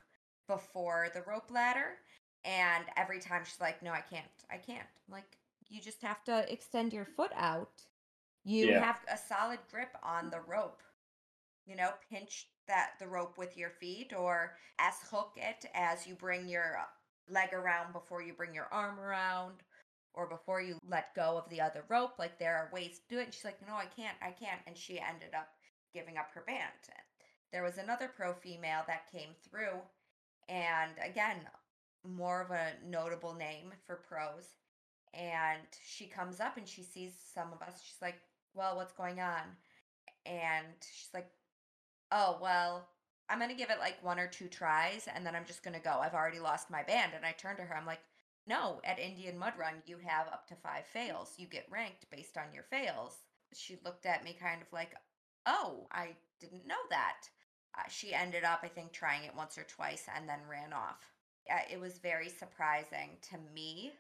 [0.48, 1.98] before the rope ladder.
[2.44, 4.88] And every time she's like, No, I can't, I can't.
[5.08, 5.38] I'm like,
[5.70, 7.86] you just have to extend your foot out.
[8.44, 8.84] You Yeah.
[8.84, 10.82] have a solid grip on the rope
[11.66, 16.16] you know, pinch that the rope with your feet or S hook it as you
[16.16, 19.56] bring your uh, leg around before you bring your arm around
[20.14, 22.14] or before you let go of the other rope.
[22.18, 23.26] Like there are ways to do it.
[23.26, 24.62] And she's like, no, I can't, I can't.
[24.68, 25.50] And she ended up
[25.94, 26.62] giving up her band.
[27.52, 29.80] There was another pro female that came through,
[30.50, 31.38] and again,
[32.06, 34.56] more of a notable name for pros.
[35.14, 37.82] And she comes up and she sees some of us.
[37.82, 38.20] She's like,
[38.54, 39.44] well, what's going on?
[40.26, 41.30] And she's like,
[42.16, 42.88] oh, well,
[43.30, 45.76] I'm going to give it like one or two tries and then I'm just going
[45.76, 46.00] to go.
[46.02, 47.12] I've already lost my band.
[47.16, 48.00] And I turned to her, I'm like,
[48.48, 51.34] no, at Indian Mud Run, you have up to five fails.
[51.38, 53.18] You get ranked based on your fails.
[53.54, 54.92] She looked at me kind of like,
[55.46, 57.28] oh, I didn't know that.
[57.78, 61.12] Uh, she ended up, I think, trying it once or twice and then ran off.
[61.52, 63.92] Uh, it was very surprising to me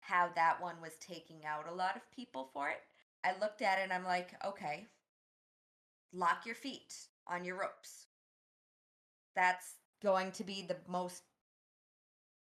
[0.00, 2.80] how that one was taking out a lot of people for it.
[3.24, 4.86] I looked at it and I'm like, okay,
[6.12, 6.94] lock your feet
[7.28, 8.06] on your ropes.
[9.34, 11.22] That's going to be the most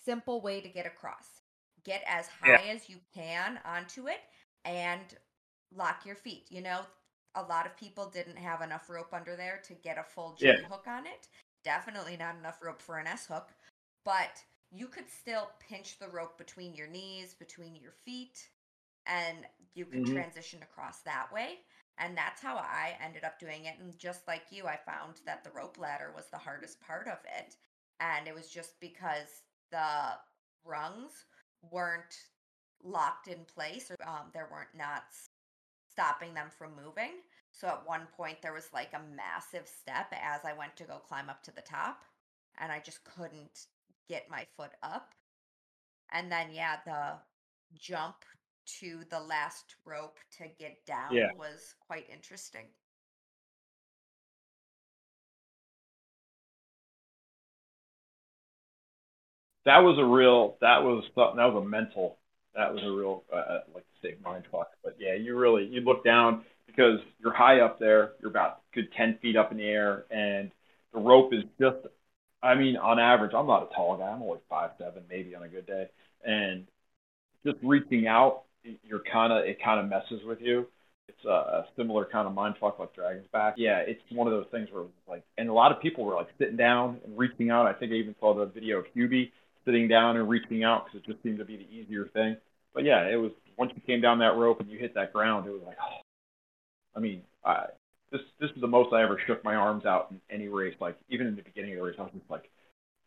[0.04, 1.42] simple way to get across.
[1.84, 2.58] Get as Yeah.
[2.58, 4.20] high as you can onto it
[4.64, 5.02] and
[5.74, 6.46] lock your feet.
[6.50, 6.80] You know,
[7.34, 10.44] a lot of people didn't have enough rope under there to get a full G
[10.46, 10.68] Yeah.
[10.68, 11.28] hook on it.
[11.64, 13.48] Definitely not enough rope for an S hook,
[14.04, 18.48] but you could still pinch the rope between your knees, between your feet,
[19.06, 20.14] and you could Mhm.
[20.14, 21.60] transition across that way.
[21.98, 23.76] And that's how I ended up doing it.
[23.80, 27.18] And just like you, I found that the rope ladder was the hardest part of
[27.38, 27.56] it.
[28.00, 30.14] And it was just because the
[30.64, 31.12] rungs
[31.70, 32.16] weren't
[32.82, 35.30] locked in place or um, there weren't knots
[35.90, 37.12] stopping them from moving.
[37.52, 40.98] So at one point, there was like a massive step as I went to go
[40.98, 42.02] climb up to the top,
[42.58, 43.66] and I just couldn't
[44.08, 45.14] get my foot up.
[46.12, 47.14] And then, yeah, the
[47.78, 48.16] jump
[48.80, 51.32] to the last rope to get down Yeah.
[51.36, 52.66] was quite interesting.
[59.64, 62.18] that was a real that was something that was a mental
[62.54, 65.64] that was a real uh, uh, like to say mind fuck but yeah you really
[65.66, 69.58] you look down because you're high up there you're about good 10 feet up in
[69.58, 70.50] the air and
[70.92, 71.78] the rope is just
[72.42, 75.42] i mean on average i'm not a tall guy i'm only five seven maybe on
[75.42, 75.88] a good day
[76.24, 76.66] and
[77.44, 78.42] just reaching out
[78.82, 80.66] you're kind of it kind of messes with you
[81.08, 84.32] it's a, a similar kind of mind fuck like dragon's back yeah it's one of
[84.32, 87.50] those things where like and a lot of people were like sitting down and reaching
[87.50, 89.30] out i think i even saw the video of hubie
[89.64, 92.36] sitting down and reaching out because it just seemed to be the easier thing.
[92.74, 95.46] But yeah, it was once you came down that rope and you hit that ground,
[95.46, 96.00] it was like, oh.
[96.96, 97.66] I mean, I,
[98.12, 100.74] this this is the most I ever shook my arms out in any race.
[100.80, 102.50] Like even in the beginning of the race, I was just like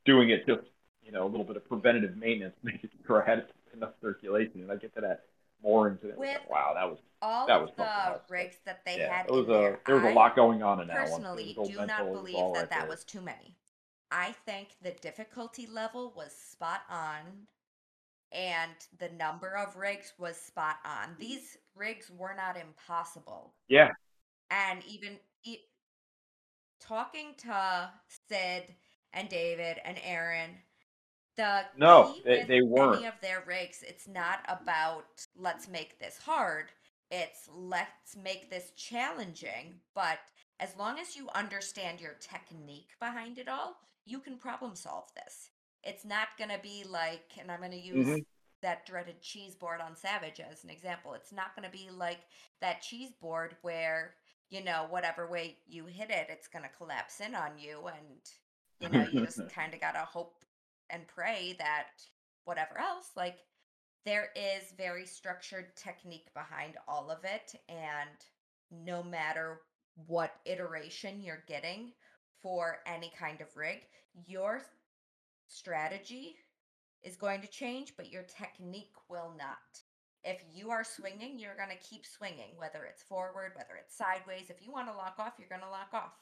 [0.05, 0.67] doing it just
[1.03, 4.61] you know a little bit of preventative maintenance, making sure I had enough circulation.
[4.61, 5.23] And I get to that
[5.63, 9.07] moorings and it With wow, that was All that was the rigs that they yeah,
[9.09, 11.21] had it was in a there, there was a lot going on in that one.
[11.21, 12.87] personally do not believe that right that there.
[12.87, 13.55] was too many.
[14.11, 17.47] I think the difficulty level was spot on
[18.31, 21.15] and the number of rigs was spot on.
[21.19, 23.55] These rigs were not impossible.
[23.67, 23.91] Yeah,
[24.49, 25.65] And even e-
[26.79, 27.89] talking to
[28.29, 28.75] Sid
[29.13, 30.57] and David and Aaron,
[31.37, 32.97] the No, they- they weren't.
[32.97, 36.71] any of their rigs, it's not about let's make this hard.
[37.09, 39.79] It's let's make this challenging.
[39.93, 40.19] But
[40.59, 45.51] as long as you understand your technique behind it all, you can problem solve this.
[45.83, 48.25] It's not going to be like, and I'm going to use Mhm.
[48.61, 51.13] that dreaded cheese board on Savage as an example.
[51.13, 52.21] It's not going to be like
[52.59, 54.15] that cheese board where,
[54.49, 57.87] you know, whatever way you hit it, it's going to collapse in on you.
[57.87, 58.21] And,
[58.79, 60.43] you know, you just kind of got to hope
[60.89, 61.87] and pray that
[62.45, 63.37] whatever else, like,
[64.05, 67.59] there is very structured technique behind all of it.
[67.67, 68.17] And
[68.71, 69.61] no matter
[70.05, 71.91] what iteration you're getting
[72.41, 73.79] for any kind of rig,
[74.25, 74.61] your
[75.47, 76.35] strategy
[77.03, 79.81] is going to change, but your technique will not.
[80.23, 81.01] If you are hmm.
[81.01, 84.49] swinging, you're going to keep swinging, whether it's forward, whether it's sideways.
[84.49, 86.13] If you want to lock off, you're going to lock off.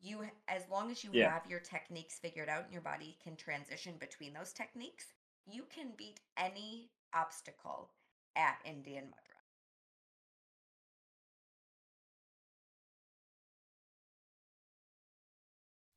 [0.00, 1.30] You, as long as you Yeah.
[1.30, 5.12] have your techniques figured out and your body can transition between those techniques,
[5.46, 7.90] you can beat any obstacle
[8.36, 9.42] at Indian Mud Run.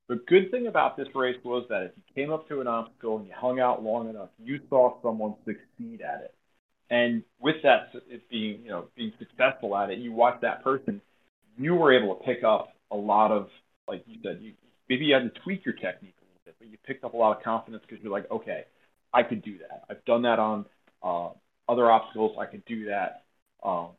[0.10, 3.18] The good thing about this race was that if you came up to an obstacle
[3.18, 6.36] and you hung out long enough, you saw someone succeed at it.
[6.89, 11.02] And with that, it being you know being successful at it, you watched that person.
[11.58, 13.50] You were able to pick up a lot of,
[13.88, 14.54] like you said, you
[14.89, 17.17] maybe you had to tweak your technique a little bit, but you picked up a
[17.17, 18.63] lot of confidence because you're like, okay,
[19.13, 19.84] I could do that.
[19.89, 20.65] I've done that on
[21.04, 21.30] uh,
[21.69, 22.38] other obstacles.
[22.39, 23.24] I could do that.
[23.63, 23.89] Um,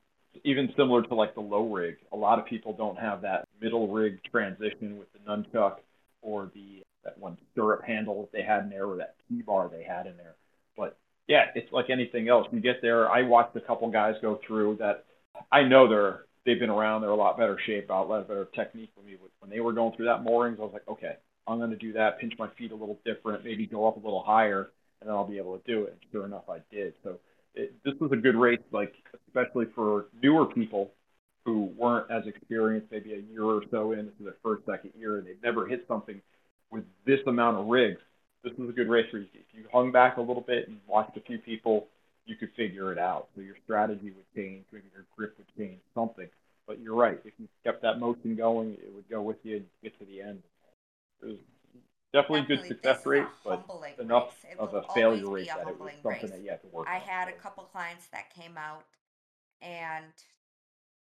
[0.45, 3.89] even similar to like the low rig, a lot of people don't have that middle
[3.89, 5.77] rig transition with the nunchuck
[6.23, 9.71] or the that one stirrup handle that they had in there or that T bar
[9.71, 10.35] they had in there.
[10.77, 10.97] But
[11.29, 12.47] yeah, it's like anything else.
[12.51, 13.11] You get there.
[13.11, 15.05] I watched a couple guys go through that.
[15.53, 17.01] I know they're they've been around.
[17.01, 19.17] They're a lot better shape, a lot better technique than me.
[19.41, 21.93] When they were going through that moorings, I was like, okay, I'm going to do
[21.93, 22.19] that.
[22.19, 25.29] Pinch my feet a little different, maybe go up a little higher, and then I'll
[25.29, 25.91] be able to do it.
[25.91, 26.95] And sure enough, I did.
[27.03, 27.19] So
[27.55, 28.95] it, this was a good race, like
[29.29, 30.91] especially for newer people
[31.45, 34.07] who weren't as experienced, maybe a year or so in.
[34.07, 36.21] This is their first, second year, and they've never hit something
[36.71, 38.01] with this amount of rigs.
[38.43, 39.27] This was a good race for you.
[39.35, 41.89] If you hung back a little bit and watched a few people,
[42.27, 43.29] you could figure it out.
[43.35, 46.29] So your strategy would change, maybe your grip would change, something.
[46.67, 47.21] But you're right.
[47.25, 50.23] If you kept that motion going, it would go with you and get to the
[50.23, 50.43] end.
[51.23, 51.37] It was
[52.13, 53.67] definitely, a good success this is a rate, but
[53.99, 54.57] enough race.
[54.59, 56.31] Of a failure rate a that it was something race.
[56.31, 57.01] that you had to work I on.
[57.03, 58.85] had a couple clients that came out,
[59.61, 60.13] and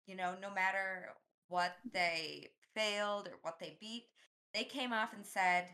[0.07, 1.09] you know, no matter
[1.49, 4.05] what they failed or what they beat,
[4.53, 5.65] they came off and said,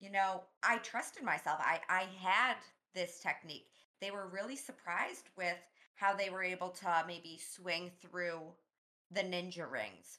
[0.00, 1.58] you know, I trusted myself.
[1.60, 2.56] I I had
[2.94, 3.70] this technique.
[4.00, 5.56] They were really surprised with
[5.94, 8.40] how they were able to maybe swing through
[9.10, 10.18] the ninja rings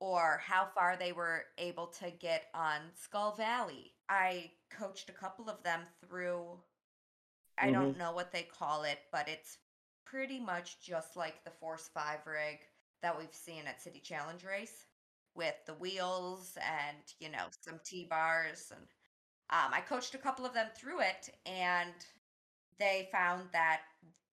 [0.00, 3.92] or how far they were able to get on Skull Valley.
[4.08, 6.58] I coached a couple of them through
[7.60, 9.58] I don't know what they call it, but it's
[10.04, 12.60] pretty much just like the Force 5 rig
[13.02, 14.86] that we've seen at City Challenge Race
[15.34, 18.86] with the wheels and, you know, some T-bars and
[19.50, 21.94] um, I coached a couple of them through it and
[22.78, 23.80] they found that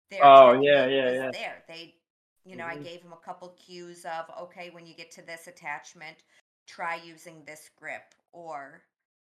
[0.09, 1.31] their Oh, technique yeah, yeah, yeah.
[1.31, 1.63] there.
[1.67, 1.95] They
[2.45, 2.83] you know, I mm-hmm.
[2.83, 6.17] gave him a couple cues of, okay, when you get to this attachment,
[6.67, 8.83] try using this grip or,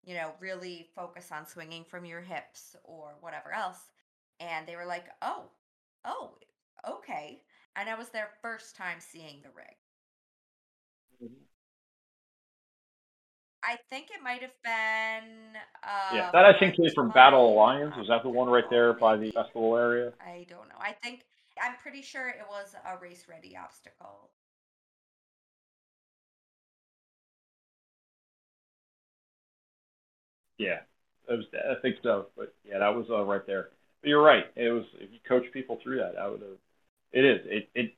[0.02, 3.90] you know, really focus on swinging from your hips or whatever else.
[4.40, 5.44] And they were like, oh,
[6.06, 6.30] oh,
[6.88, 7.42] okay.
[7.76, 9.76] And that was their first time seeing the rig.
[13.64, 15.56] I think it might have been.
[15.84, 17.94] Uh, Yeah, that I think came from Battle Alliance.
[17.96, 20.12] Was that the one right there by the festival area?
[20.20, 20.78] I don't know.
[20.80, 21.24] I think
[21.62, 24.30] I'm pretty sure it was a race ready obstacle.
[30.58, 30.80] Yeah,
[31.28, 31.44] it was.
[31.54, 32.26] I think so.
[32.36, 33.70] But yeah, that was uh, right there.
[34.00, 34.44] But you're right.
[34.56, 34.84] It was.
[34.98, 36.50] If you coach people through that, I would have.
[37.12, 37.40] It is.
[37.46, 37.94] It it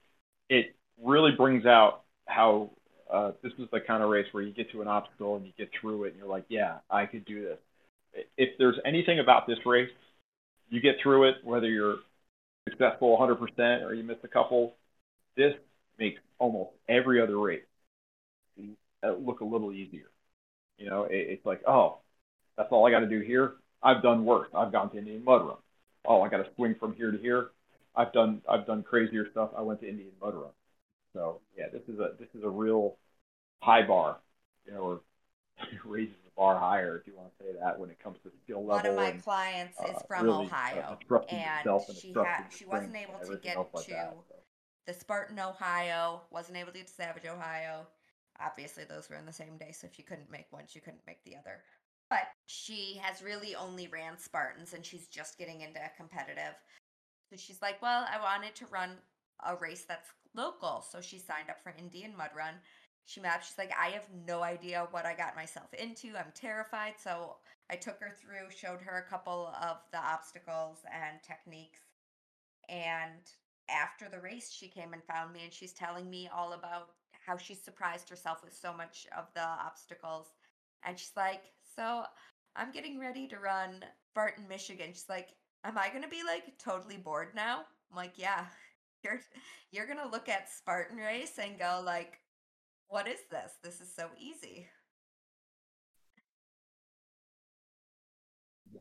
[0.49, 2.71] it really brings out how
[3.13, 5.53] uh, this is the kind of race where you get to an obstacle and you
[5.57, 7.59] get through it, and you're like, yeah, I could do this.
[8.37, 9.91] If there's anything about this race,
[10.71, 11.97] you get through it, whether you're
[12.69, 14.75] successful 100% or you miss a couple.
[15.37, 15.53] This
[15.99, 17.65] makes almost every other race
[19.05, 20.11] uh, look a little easier.
[20.79, 21.99] You know, it, it's like, oh,
[22.57, 23.55] that's all I got to do here.
[23.83, 24.49] I've done worse.
[24.57, 25.57] I've gone to Indian Mud Run.
[26.07, 27.49] Oh, I got to swing from here to here.
[27.97, 29.51] I've done I've done crazier stuff.
[29.57, 30.51] I went to Indian Mud Run.
[31.15, 32.97] So yeah, this is a this is a real
[33.63, 34.19] high bar,
[34.67, 35.01] you know, or
[35.85, 38.67] raises the bar higher if you want to say that when it comes to skill
[38.67, 38.83] level.
[38.83, 40.99] One of my and, clients is uh, from really, uh, Ohio,
[41.31, 44.35] and and she had she wasn't able to get like to that, so.
[44.87, 46.23] the Spartan, Ohio.
[46.31, 47.87] Wasn't able to get to Savage, Ohio.
[48.41, 51.07] Obviously, those were in the same day, so if you couldn't make one, you couldn't
[51.07, 51.63] make the other.
[52.11, 56.55] But she has really only ran Spartans, and she's just getting into competitive.
[57.31, 58.91] So she's like, "Well, I wanted to run
[59.47, 62.55] a race that's local," so she signed up for Indian Mud Run.
[63.07, 63.47] She mapped.
[63.47, 66.17] She's like, "I have no idea what I got myself into.
[66.17, 67.37] I'm terrified." So
[67.71, 71.81] I took her through, showed her a couple of the obstacles and techniques,
[72.69, 73.21] and
[73.69, 76.91] after the race, she came and found me and she's telling me all about
[77.27, 80.27] how she surprised herself with so much of the obstacles.
[80.85, 81.43] And she's like,
[81.77, 82.05] So
[82.57, 84.89] I'm getting ready to run Spartan, Michigan.
[84.93, 85.31] She's like,
[85.65, 87.63] Am I gonna be like totally bored now?
[87.91, 88.45] I'm like, Yeah.
[89.05, 89.21] You're
[89.71, 92.19] you're gonna look at Spartan race and go like,
[92.89, 93.53] What is this?
[93.63, 94.67] This is so easy.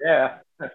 [0.00, 0.38] yeah.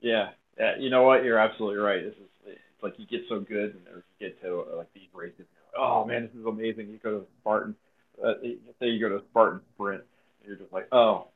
[0.00, 0.28] yeah.
[0.58, 0.76] Yeah.
[0.78, 1.24] You know what?
[1.24, 2.02] You're absolutely right.
[2.02, 4.92] This is it's like you get so good, and or you get to uh, like
[4.94, 5.46] these races.
[5.76, 6.88] Oh man, this is amazing.
[6.88, 7.74] You go to Spartan.
[8.22, 8.34] Uh,
[8.80, 10.02] say you go to Spartan Sprint,
[10.40, 11.28] and you're just like, oh,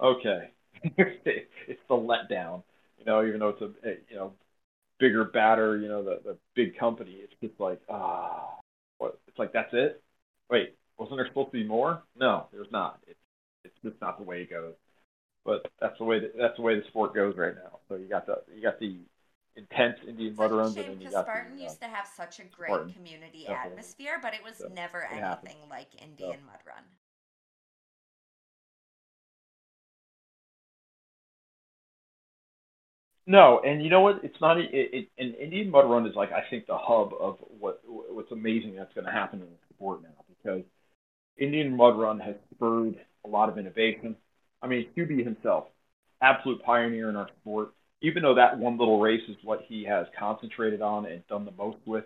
[0.00, 0.50] okay.
[0.84, 2.62] it's the letdown.
[3.02, 3.70] You know, even though it's a
[4.08, 4.32] you know
[5.00, 7.18] bigger, batter, you know, the the big company.
[7.22, 8.58] It's just like ah,
[8.98, 9.18] what?
[9.26, 10.02] It's like that's it.
[10.48, 12.02] Wait, wasn't there supposed to be more?
[12.16, 13.00] No, there's not.
[13.08, 13.18] It's
[13.64, 14.74] it's just not the way it goes.
[15.44, 17.80] But that's the way that, that's the way the sport goes right now.
[17.88, 18.96] So you got the you got the
[19.56, 21.80] intense Indian mud Such a runs, and shame then you got Spartan the uh, used
[21.80, 23.72] to have such a great Spartan, community definitely.
[23.72, 26.84] atmosphere, but it was So, never it anything like Indian Mud Run.
[33.26, 34.24] No, and you know what?
[34.24, 34.58] It's not.
[34.58, 38.32] It, it, an Indian Mud Run is like I think the hub of what what's
[38.32, 40.62] amazing that's going to happen in the sport now because
[41.38, 44.16] Indian Mud Run has spurred a lot of innovation.
[44.60, 45.66] I mean, Hubie himself,
[46.20, 47.72] absolute pioneer in our sport.
[48.02, 51.52] Even though that one little race is what he has concentrated on and done the
[51.52, 52.04] most with,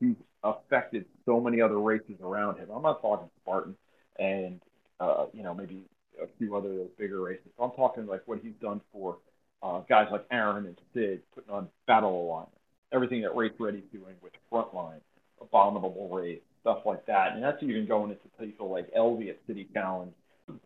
[0.00, 2.68] he's affected so many other races around him.
[2.74, 3.74] I'm not talking Spartan
[4.18, 4.60] and
[5.00, 5.84] uh, you know maybe
[6.22, 7.48] a few other bigger races.
[7.58, 9.16] I'm talking like what he's done for
[9.62, 12.50] uh, guys like Aaron and Sid putting on Battle Alliance,
[12.92, 15.00] everything that Race Ready's doing with Frontline,
[15.40, 17.32] Abominable Race, stuff like that.
[17.34, 20.12] And that's even going into people like Elvie at City Challenge.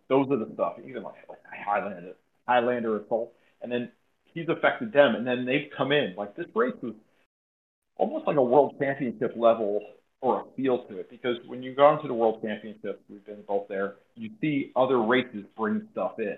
[0.08, 2.14] Those are the stuff, even like, like Highlander,
[2.46, 3.32] Highlander Assault.
[3.62, 3.90] And then
[4.24, 5.14] he's affected them.
[5.14, 6.14] And then they've come in.
[6.16, 6.94] Like this race was
[7.96, 9.80] almost like a world championship level
[10.20, 13.42] or a feel to it because when you go into the world championships, we've been
[13.46, 16.36] both there, you see other races bring stuff in.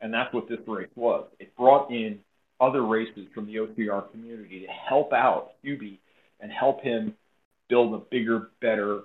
[0.00, 1.26] And that's what this race was.
[1.38, 2.20] It brought in
[2.60, 5.98] other races from the OCR community to help out Hubie
[6.40, 7.14] and help him
[7.68, 9.02] build a bigger, better,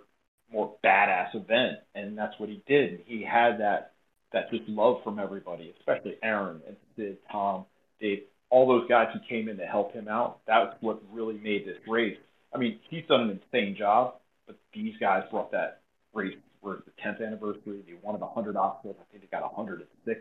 [0.51, 1.79] more badass event.
[1.95, 3.01] And that's what he did.
[3.05, 3.93] He had that
[4.33, 7.65] that just love from everybody, especially Aaron and Sid, Tom,
[7.99, 10.39] Dave, all those guys who came in to help him out.
[10.47, 12.17] That's what really made this race.
[12.53, 14.15] I mean, he's done an insane job,
[14.47, 15.81] but these guys brought that
[16.13, 17.83] race for the 10th anniversary.
[17.85, 18.97] They wanted 100 obstacles.
[18.99, 20.19] I think they got 106.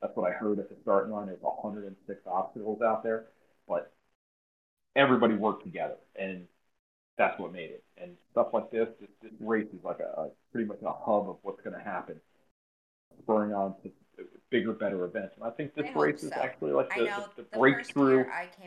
[0.00, 1.26] That's what I heard at the starting line.
[1.26, 3.26] There's 106 obstacles out there,
[3.66, 3.92] but
[4.94, 6.46] everybody worked together, and
[7.16, 7.82] that's what made it.
[8.00, 11.28] And stuff like this, this, this race is like a, a pretty much a hub
[11.28, 12.20] of what's going to happen,
[13.22, 13.90] spurring on to
[14.50, 15.34] bigger, better events.
[15.36, 16.40] And I think this I race hope is so.
[16.40, 18.24] actually like the, the, the the breakthrough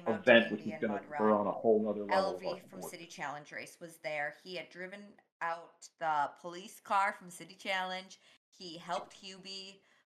[0.07, 2.39] event, which is going to Run, on a whole nother level.
[2.41, 2.81] LV from.
[2.81, 4.35] City Challenge Race was there.
[4.43, 4.99] He had driven
[5.41, 8.19] out the police car from City Challenge.
[8.49, 9.77] He helped Hubie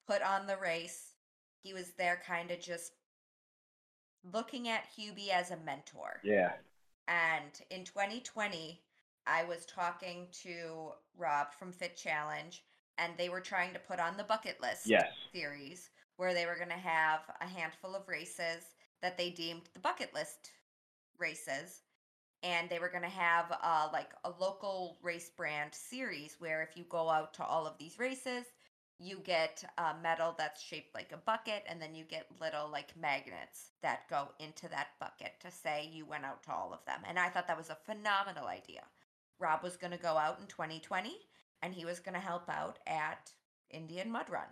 [0.08, 1.16] put on the race.
[1.64, 2.94] He was there kind of just
[4.34, 6.20] looking at Hubie as a mentor.
[6.24, 6.54] Yeah,
[7.08, 8.82] And in 2020,
[9.28, 12.64] I was talking to Rob from Fit Challenge,
[12.98, 16.56] and they were trying to put on the bucket list yes, series where they were
[16.56, 20.52] going to have a handful of races that they deemed the bucket list
[21.18, 21.82] races.
[22.44, 26.76] And they were going to have uh, like a local race brand series where if
[26.76, 28.46] you go out to all of these races,
[29.02, 32.96] you get a metal that's shaped like a bucket, and then you get little like
[32.96, 37.02] magnets that go into that bucket to say you went out to all of them.
[37.08, 38.84] And I thought that was a phenomenal idea.
[39.40, 41.10] Rob was going to go out in 2020
[41.64, 43.32] and he was going to help out at
[43.72, 44.48] Indian Mud Run.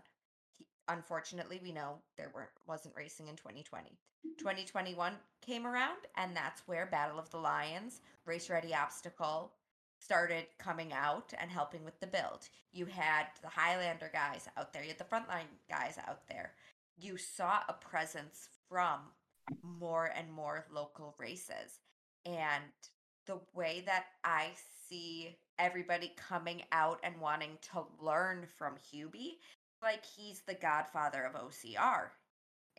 [0.57, 3.97] He, unfortunately, we know there weren't wasn't racing in 2020.
[4.37, 9.53] 2021 came around, and that's where Battle of the Lions, Race Ready Obstacle
[9.99, 12.47] started coming out and helping with the build.
[12.71, 16.53] You had the Highlander guys out there, you had the frontline guys out there.
[16.97, 18.99] You saw a presence from
[19.63, 21.79] more and more local races.
[22.25, 22.63] And
[23.25, 24.49] the way that I
[24.87, 29.37] see everybody coming out and wanting to learn from Hubie,
[29.81, 32.07] like he's the godfather of OCR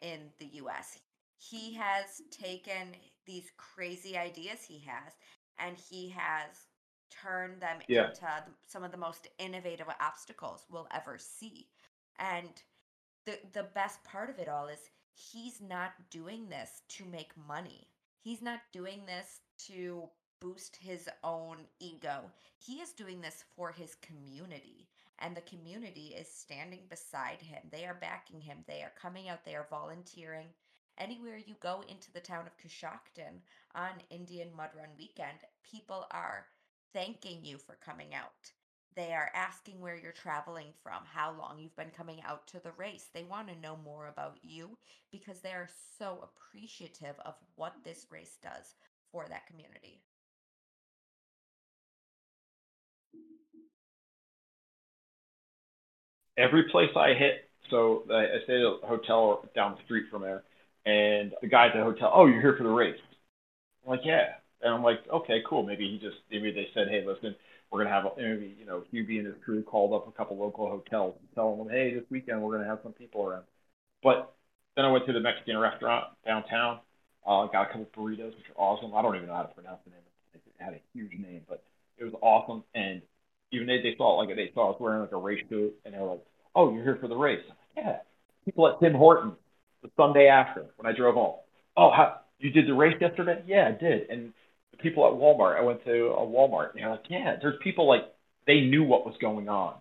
[0.03, 0.99] in the US.
[1.39, 2.95] He has taken
[3.27, 5.13] these crazy ideas he has
[5.59, 6.67] and he has
[7.11, 8.09] turned them Yeah.
[8.09, 11.69] into the, some of the most innovative obstacles we'll ever see.
[12.19, 12.51] And
[13.27, 17.89] the the best part of it all is he's not doing this to make money.
[18.21, 20.09] He's not doing this to
[20.41, 22.31] boost his own ego.
[22.59, 24.89] He is doing this for his community.
[25.19, 27.59] And the community is standing beside him.
[27.71, 28.65] They are backing him.
[28.67, 29.45] They are coming out.
[29.45, 30.49] They are volunteering.
[30.99, 33.41] Anywhere you go into the town of Coshocton
[33.75, 36.47] on Indian Mud Run weekend, people are
[36.93, 38.53] thanking you for coming out.
[38.97, 42.73] They are asking where you're traveling from, how long you've been coming out to the
[42.77, 43.09] race.
[43.13, 44.77] They want to know more about you
[45.13, 45.69] because they are
[45.99, 48.75] so appreciative of what this race does
[49.13, 50.03] for that community.
[56.41, 57.49] every place I hit.
[57.71, 60.43] So I, stayed at a hotel down the street from there,
[60.87, 62.99] and the guy at the hotel, oh, you're here for the race?
[63.85, 64.40] I'm like, yeah.
[64.63, 65.63] And I'm like, okay, cool.
[65.63, 67.35] Maybe he just maybe they said, hey, listen,
[67.71, 70.37] we're gonna have a, maybe you know Hubie and his crew called up a couple
[70.39, 73.45] local hotels, and telling them, hey, this weekend we're gonna have some people around.
[74.03, 74.35] But
[74.77, 76.81] then I went to the Mexican restaurant downtown.
[77.27, 78.95] Uh, got a couple burritos, which are awesome.
[78.95, 80.01] I don't even know how to pronounce the name.
[80.35, 81.63] It had a huge name, but
[81.99, 82.65] it was awesome.
[82.75, 83.03] And
[83.53, 85.75] even they they saw it like they saw I was wearing like a race suit,
[85.85, 87.97] and they were like, "Oh, you're here for the race?" Like, yeah.
[88.45, 89.35] People at Tim Hortons
[89.83, 91.37] the Sunday after when I drove home.
[91.77, 93.43] Oh, how you did the race yesterday?
[93.47, 94.09] Yeah, I did.
[94.11, 94.33] And
[94.73, 97.87] the people at Walmart, I went to a Walmart, and they're like, "Yeah." There's people
[97.89, 98.03] like
[98.47, 99.75] they knew what was going on,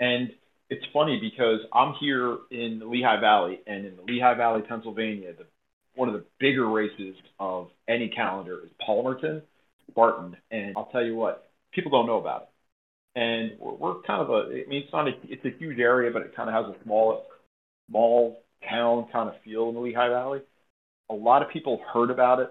[0.00, 0.30] and
[0.70, 5.32] it's funny because I'm here in the Lehigh Valley, and in the Lehigh Valley, Pennsylvania,
[5.36, 5.46] the
[5.94, 9.42] one of the bigger races of any calendar is Palmerton,
[9.90, 12.48] Spartan, and I'll tell you what, people don't know about it
[13.16, 16.10] and we're, we're kind of a I mean it's not a it's a huge area
[16.12, 17.26] but it kind of has a small
[17.88, 20.40] small town kind of feel in the Lehigh Valley.
[21.10, 22.50] A lot of people heard about it,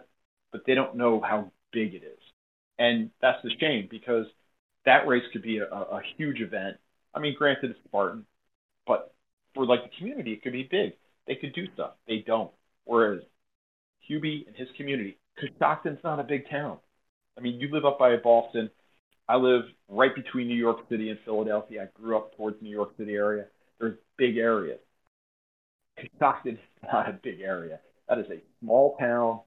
[0.51, 2.19] but they don't know how big it is.
[2.79, 4.25] And that's the shame because
[4.85, 6.77] that race could be a, a huge event.
[7.13, 8.25] I mean, granted it's Spartan,
[8.85, 9.13] but
[9.53, 10.93] for like the community it could be big.
[11.27, 11.93] They could do stuff.
[12.07, 12.51] They don't.
[12.85, 13.21] Whereas
[14.09, 16.77] Hubie and his community, Coshocton's not a big town.
[17.37, 18.69] I mean, you live up by Boston.
[19.27, 21.83] I live right between New York City and Philadelphia.
[21.83, 23.45] I grew up towards New York City area.
[23.79, 24.79] There's big areas.
[25.99, 26.59] Coshocton is
[26.93, 27.79] not a big area.
[28.07, 29.41] That is a small town,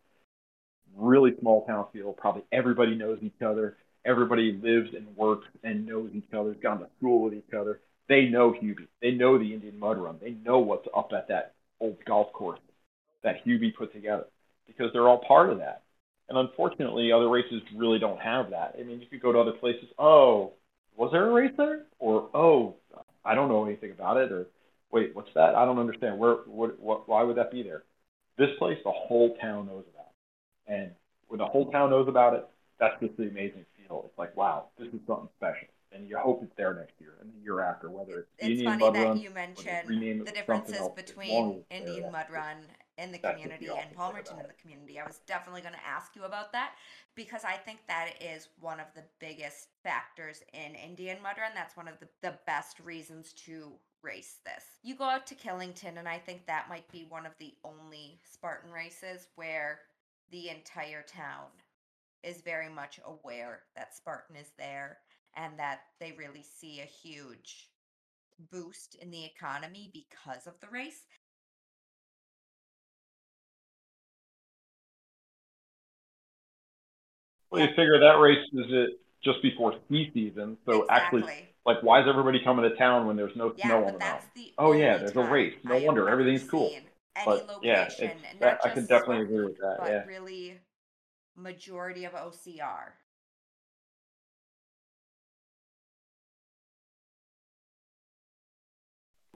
[0.96, 2.12] really small town feel.
[2.12, 3.76] Probably everybody knows each other.
[4.04, 7.80] Everybody lives and works and knows each other, has gone to school with each other.
[8.08, 8.88] They know Hubie.
[9.02, 10.18] They know the Indian Mud Run.
[10.20, 12.60] They know what's up at that old golf course
[13.22, 14.24] that Hubie put together
[14.66, 15.82] because they're all part of that.
[16.28, 18.76] And unfortunately, other races really don't have that.
[18.78, 19.88] I mean, you could go to other places.
[19.98, 20.52] Oh,
[20.96, 21.86] was there a race there?
[21.98, 22.76] Or oh,
[23.24, 24.30] I don't know anything about it.
[24.30, 24.46] Or
[24.92, 25.54] wait, what's that?
[25.54, 26.18] I don't understand.
[26.18, 26.36] Where?
[26.46, 26.78] What?
[26.78, 27.82] what why would that be there?
[28.38, 29.99] This place, the whole town knows about.
[30.70, 30.92] And
[31.28, 32.46] when the whole town knows about it,
[32.78, 34.04] that's just the amazing feel.
[34.06, 35.68] It's like, wow, this is something special.
[35.92, 38.70] And you hope it's there next year and the year after, whether it's It's Indian
[38.70, 40.94] funny Mud that Run you or they mention rename it the differences else, as long
[40.94, 42.26] between as it's there, Indian Mud.
[42.32, 42.56] Run
[42.96, 45.00] in the community and Palmerton in the community.
[45.00, 46.74] I was definitely going to ask you about that
[47.16, 51.50] because I think that is one of the biggest factors in Indian Mud Run.
[51.56, 54.64] That's one of the, the best reasons to race this.
[54.84, 58.20] You go out to Killington, and I think that might be one of the only
[58.24, 59.80] Spartan races where
[60.30, 61.48] the entire town
[62.22, 64.98] is very much aware that Spartan is there
[65.36, 67.68] and that they really see a huge
[68.50, 71.06] boost in the economy because of the race.
[77.50, 78.90] Well, you figure that race is it
[79.24, 81.24] just before ski season, so actually,
[81.66, 84.28] like, why is everybody coming to town when there's no Yeah, snow on the mountain?
[84.34, 85.54] the Oh yeah, there's a race.
[85.64, 86.70] No I wonder ever everything's cool.
[87.16, 89.76] Any But yeah, location, and that I can definitely agree with that.
[89.78, 90.04] but Yeah.
[90.06, 90.58] really
[91.36, 92.94] majority of OCR.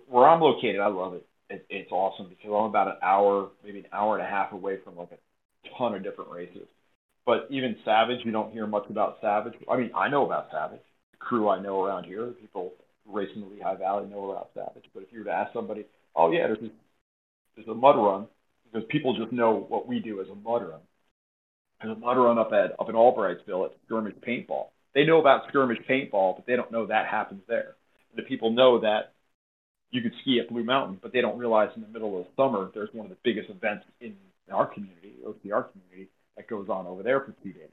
[0.09, 1.27] Where I'm located, I love it.
[1.51, 1.67] it.
[1.71, 4.97] It's awesome because I'm about an hour, maybe an hour and a half away from
[4.97, 6.69] like a ton of different races.
[7.27, 9.55] But even Savage, you don't hear much about Savage.
[9.69, 10.83] I mean, I know about Savage.
[11.13, 12.73] The crew I know around here, people
[13.07, 14.85] racing the Lehigh Valley know about Savage.
[14.93, 16.71] But if you were to ask somebody, oh yeah, there's this,
[17.57, 18.27] there's a mud run,
[18.65, 20.81] because people just know what we do as a mud run.
[21.81, 24.69] There's a mud run up at up in Albrightsville at Skirmish Paintball.
[24.95, 27.77] They know about Skirmish Paintball, but they don't know that happens there.
[28.17, 29.13] The people know that
[29.91, 32.31] you could ski at Blue Mountain, but they don't realize in the middle of the
[32.43, 34.17] summer there's one of the biggest events in
[34.53, 37.71] our community, OCR community, that goes on over there for two days.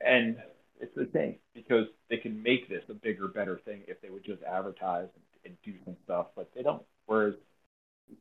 [0.00, 0.36] And
[0.80, 4.24] it's the same because they can make this a bigger, better thing if they would
[4.24, 6.82] just advertise and, and do some stuff, but they don't.
[7.06, 7.34] Whereas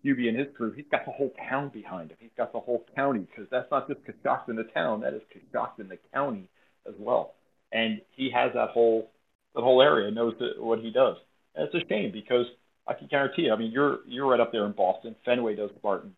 [0.05, 2.17] Hubie and his crew, he's got the whole town behind him.
[2.19, 5.89] He's got the whole county because that's not just Coshocton, the town, that is Coshocton,
[5.89, 6.47] the county
[6.87, 7.35] as well.
[7.71, 9.09] And he has that whole
[9.55, 11.17] the whole area knows what he does.
[11.55, 12.45] And it's a shame because
[12.87, 13.53] I can guarantee you.
[13.53, 15.15] I mean, you're you're right up there in Boston.
[15.25, 16.15] Fenway does Spartan,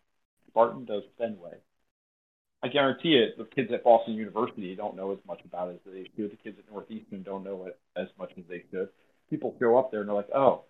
[0.48, 1.58] Spartan does Fenway.
[2.64, 3.38] I guarantee it.
[3.38, 6.32] the kids at Boston University don't know as much about it as they should.
[6.32, 8.90] The kids at Northeastern don't know it as much as they should.
[9.30, 10.64] People go up there and they're like, oh,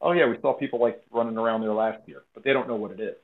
[0.00, 2.76] oh yeah, we saw people like running around there last year, but they don't know
[2.76, 3.16] what it is.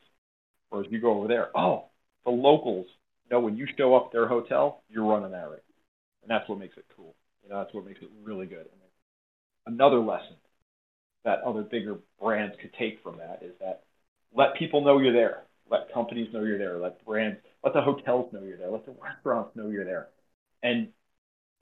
[0.68, 1.87] Whereas if you go over there, oh,
[2.24, 2.87] the locals
[3.31, 5.61] know when you show up at their hotel, you're running that race,
[6.22, 7.14] and that's what makes it cool.
[7.43, 8.66] You know, that's what makes it really good.
[9.66, 10.37] And another lesson
[11.24, 13.83] that other bigger brands could take from that is that
[14.35, 15.43] let people know you're there.
[15.68, 16.79] Let companies know you're there.
[16.79, 18.70] Let brands, let the hotels know you're there.
[18.70, 20.09] Let the restaurants know you're there.
[20.62, 20.89] And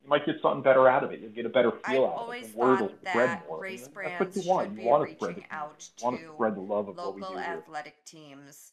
[0.04, 1.20] you might get something better out of it.
[1.20, 2.20] You'll get a better I've feel out of it.
[2.20, 3.60] always The word thought will spread that more.
[3.60, 4.68] race And that's what you want.
[4.68, 6.88] should You be want to spread reaching out you want to to spread the love
[6.88, 7.40] of local do here.
[7.40, 8.72] athletic teams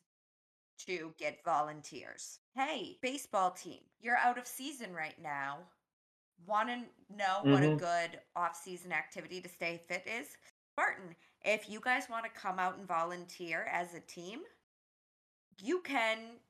[0.87, 2.39] to get volunteers.
[2.53, 5.59] Hey, baseball team, you're out of season right now.
[6.45, 7.79] Want to know what a Mhm.
[7.79, 10.37] good off-season activity to stay fit is?
[10.73, 11.15] Spartan,
[11.45, 14.41] if you guys want to come out and volunteer as a team,
[15.61, 16.41] you can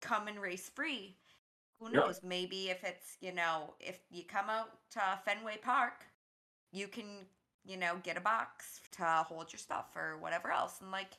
[0.00, 1.19] come and race free.
[1.80, 2.20] Who knows?
[2.22, 6.04] Maybe if it's, you know, if you come out to Fenway Park,
[6.72, 7.26] you can,
[7.64, 10.80] you know, get a box to hold your stuff or whatever else.
[10.80, 11.12] And like,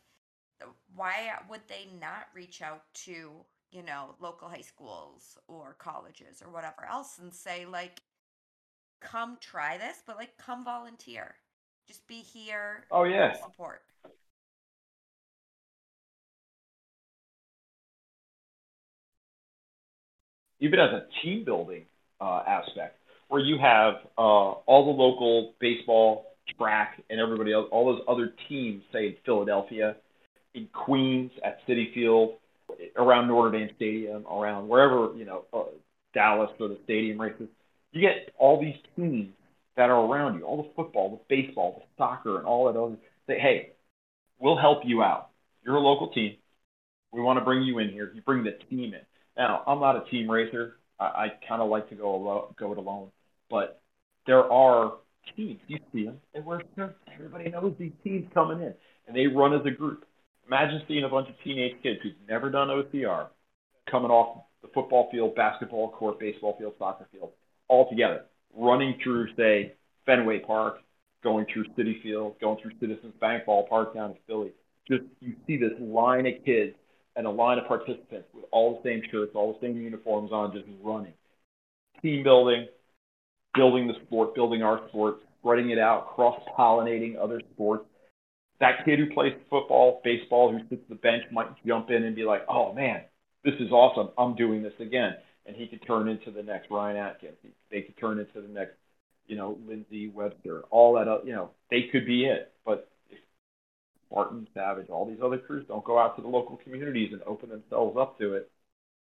[0.95, 3.32] why would they not reach out to,
[3.72, 8.01] you know, local high schools or colleges or whatever else and say, like,
[9.01, 11.36] come try this, but like, come volunteer.
[11.88, 13.34] Just be here, Oh yeah.
[13.34, 13.82] support.
[20.62, 21.84] Even as a team building
[22.20, 22.97] uh, aspect,
[23.28, 28.34] where you have uh, all the local baseball, track, and everybody else, all those other
[28.47, 29.95] teams, say in Philadelphia,
[30.53, 32.36] in Queens at Citi Field,
[32.97, 35.64] around Notre Dame Stadium, around wherever you know uh,
[36.14, 37.47] Dallas or the stadium races,
[37.91, 39.30] you get all these teams
[39.78, 42.97] that are around you, all the football, the baseball, the soccer, and all that other.
[43.28, 43.72] Say, hey,
[44.39, 45.30] we'll help you out.
[45.64, 46.36] You're a local team.
[47.12, 48.12] We want to bring you in here.
[48.14, 49.01] You bring the team in.
[49.41, 50.75] Now, I'm not a team racer.
[50.99, 53.07] I, I kind of like to go alone, go it alone.
[53.49, 53.81] But
[54.27, 54.97] there are
[55.35, 55.59] teams.
[55.67, 56.59] You see them, and we're
[57.11, 58.71] everybody knows these teams coming in,
[59.07, 60.05] and they run as a group.
[60.45, 63.29] Imagine seeing a bunch of teenage kids who've never done OCR
[63.89, 67.31] coming off the football field, basketball court, baseball field, soccer field,
[67.67, 68.25] all together,
[68.55, 69.73] running through, say,
[70.05, 70.81] Fenway Park,
[71.23, 74.51] going through Citi Field, going through Citizens Bank Ballpark down in Philly.
[74.87, 76.75] Just you see this line of kids
[77.16, 80.53] and a line of participants with all the same shirts, all the same uniforms on,
[80.53, 81.14] just running.
[82.01, 82.68] Team building,
[83.55, 87.86] building the sport, building our sport, spreading it out, cross pollinating other sports.
[88.59, 92.24] That kid who plays football, baseball, who sits the bench might jump in and be
[92.24, 93.01] like, oh man,
[93.43, 94.09] this is awesome.
[94.18, 95.14] I'm doing this again.
[95.45, 97.38] And he could turn into the next Ryan Atkins.
[97.72, 98.76] They could turn into the next,
[99.26, 100.62] you know, Lindsey Webster.
[100.70, 102.51] All that, uh, you know, they could be it.
[102.64, 102.90] But
[104.12, 107.49] Spartan, Savage, all these other crews don't go out to the local communities and open
[107.49, 108.51] themselves up to it,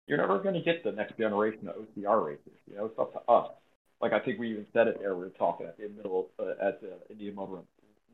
[0.07, 2.59] you're never going to get the next generation of OCR racers.
[2.69, 3.51] You know, it's up to us.
[4.01, 5.15] Like I think we even said it there.
[5.15, 7.63] We were talking at the middle uh, at the Indian Run.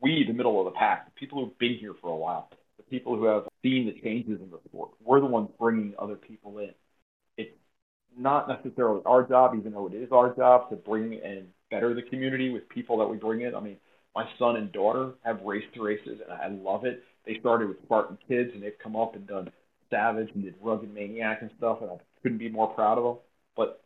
[0.01, 2.83] We, the middle of the pack, the people who've been here for a while, the
[2.83, 6.57] people who have seen the changes in the sport, we're the ones bringing other people
[6.59, 6.71] in.
[7.37, 7.51] It's
[8.17, 12.01] not necessarily our job, even though it is our job, to bring and better the
[12.01, 13.55] community with people that we bring in.
[13.55, 13.77] I mean,
[14.15, 17.03] my son and daughter have raced races, and I love it.
[17.25, 19.51] They started with Spartan Kids, and they've come up and done
[19.89, 23.17] Savage and did Rugged Maniac and stuff, and I couldn't be more proud of them.
[23.55, 23.81] But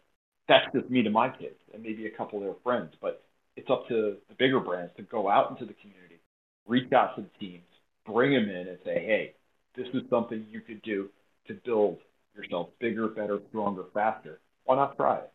[0.48, 2.94] that's just me to my kids and maybe a couple of their friends.
[3.02, 3.24] But
[3.56, 6.20] it's up to the bigger brands to go out into the community,
[6.68, 7.66] reach out to the teams,
[8.06, 9.34] bring them in, and say, hey,
[9.76, 11.10] this is something you could do
[11.48, 11.98] to build
[12.36, 14.40] yourself bigger, better, stronger, faster.
[14.66, 15.32] Why not try it?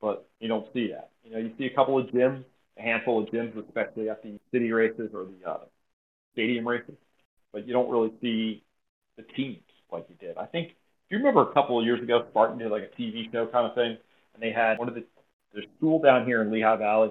[0.00, 1.10] But you don't see that.
[1.24, 2.44] You know, you see a couple of gyms
[2.78, 5.58] a handful of gyms, especially at the city races or the uh,
[6.32, 6.94] stadium races,
[7.52, 8.62] but you don't really see
[9.16, 10.36] the teams like you did.
[10.36, 13.30] I think if you remember a couple of years ago, Spartan did like a TV
[13.32, 13.96] show kind of thing,
[14.34, 15.04] and they had one of the
[15.54, 17.10] their school down here in Lehigh Valley,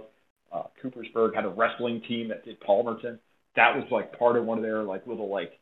[0.52, 3.18] uh, Coopersburg had a wrestling team that did Palmerton.
[3.56, 5.60] That was like part of one of their like little like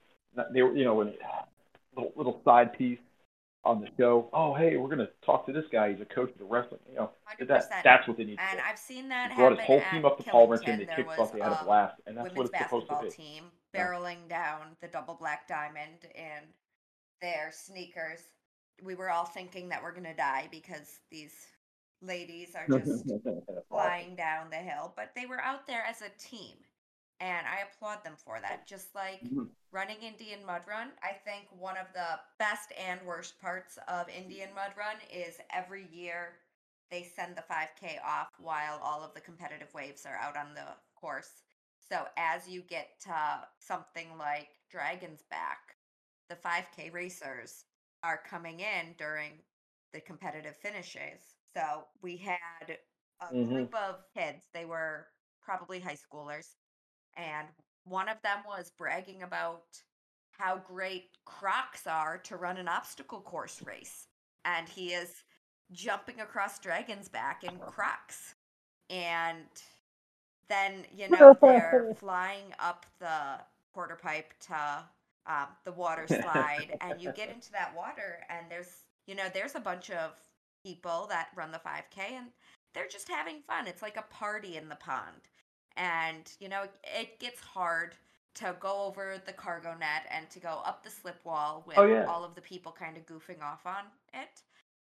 [0.53, 0.97] they were you know
[1.95, 2.99] little little side piece
[3.65, 4.29] on the show.
[4.33, 5.91] Oh, hey, we're gonna talk to this guy.
[5.91, 6.81] He's a coach of the wrestling.
[6.89, 7.47] You know, 100%.
[7.47, 8.39] that that's what they need.
[8.39, 10.77] And to I've seen that he brought his whole team up to Palmerton.
[10.77, 11.33] They kicked off.
[11.33, 13.09] They had a blast, and that's what it's supposed to be.
[13.09, 13.43] team
[13.73, 14.57] barreling yeah.
[14.57, 16.43] down the double black diamond in
[17.21, 18.19] their sneakers.
[18.83, 21.33] We were all thinking that we're gonna die because these
[22.01, 23.05] ladies are just
[23.69, 26.55] flying down the hill, but they were out there as a team
[27.23, 28.67] and I applaud them for that.
[28.67, 29.43] Just like mm-hmm.
[29.73, 34.49] Running Indian Mud Run, I think one of the best and worst parts of Indian
[34.55, 36.35] Mud Run is every year
[36.91, 40.67] they send the 5K off while all of the competitive waves are out on the
[40.95, 41.41] course.
[41.89, 45.57] So as you get to something like Dragon's Back,
[46.29, 47.65] the 5K racers
[48.03, 49.31] are coming in during
[49.91, 51.35] the competitive finishes.
[51.55, 52.77] So we had
[53.21, 53.51] a mm-hmm.
[53.51, 55.07] group of kids, they were
[55.43, 56.55] probably high schoolers,
[57.17, 57.47] and
[57.85, 59.63] one of them was bragging about
[60.31, 64.07] how great Crocs are to run an obstacle course race.
[64.45, 65.23] And he is
[65.71, 68.35] jumping across Dragon's Back in Crocs.
[68.89, 69.45] And
[70.49, 73.39] then, you know, they're flying up the
[73.73, 74.83] quarter pipe to
[75.27, 76.77] um, the water slide.
[76.81, 80.11] and you get into that water, and there's, you know, there's a bunch of
[80.65, 82.27] people that run the 5K, and
[82.73, 83.67] they're just having fun.
[83.67, 85.21] It's like a party in the pond
[85.77, 87.95] and you know it gets hard
[88.35, 91.85] to go over the cargo net and to go up the slip wall with oh,
[91.85, 92.05] yeah.
[92.05, 94.41] all of the people kind of goofing off on it.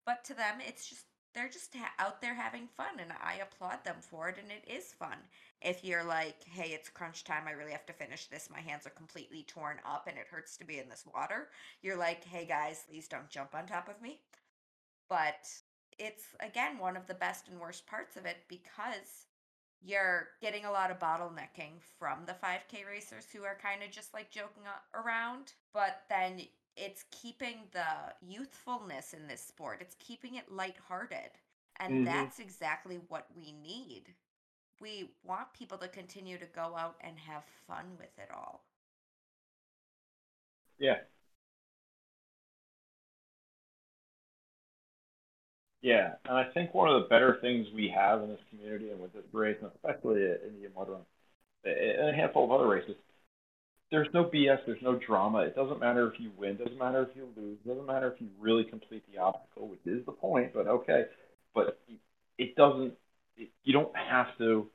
[0.05, 3.83] But to them it's just they're just ha- out there having fun and i applaud
[3.83, 5.17] them for it and it is fun.
[5.61, 8.85] If you're like hey it's crunch time i really have to finish this my hands
[8.85, 11.49] are completely torn up and it hurts to be in this water
[11.81, 14.19] you're like hey guys please don't jump on top of me.
[15.09, 15.47] But
[15.97, 19.27] it's again one of the best and worst parts of it because
[19.83, 24.13] you're getting a lot of bottlenecking from the 5K racers who are kind of just
[24.13, 24.63] like joking
[24.93, 26.41] around, but then
[26.75, 27.85] it's keeping the
[28.21, 29.79] youthfulness in this sport.
[29.81, 31.31] It's keeping it lighthearted.
[31.79, 32.05] And mm-hmm.
[32.05, 34.13] that's exactly what we need.
[34.81, 38.65] We want people to continue to go out and have fun with it all.
[40.77, 40.99] Yeah,
[45.85, 48.99] Yeah, and I think one of the better things we have in this community and
[48.99, 50.87] with this race, and especially in the Mud
[51.63, 52.95] and a handful of other races,
[53.91, 55.41] there's no BS, there's no drama.
[55.41, 58.29] It doesn't matter if you win, doesn't matter if you lose, doesn't matter if you
[58.39, 61.03] really complete the obstacle, which is the point, but okay.
[61.53, 61.79] But
[62.39, 62.95] it doesn't,
[63.37, 64.65] it, you don't have to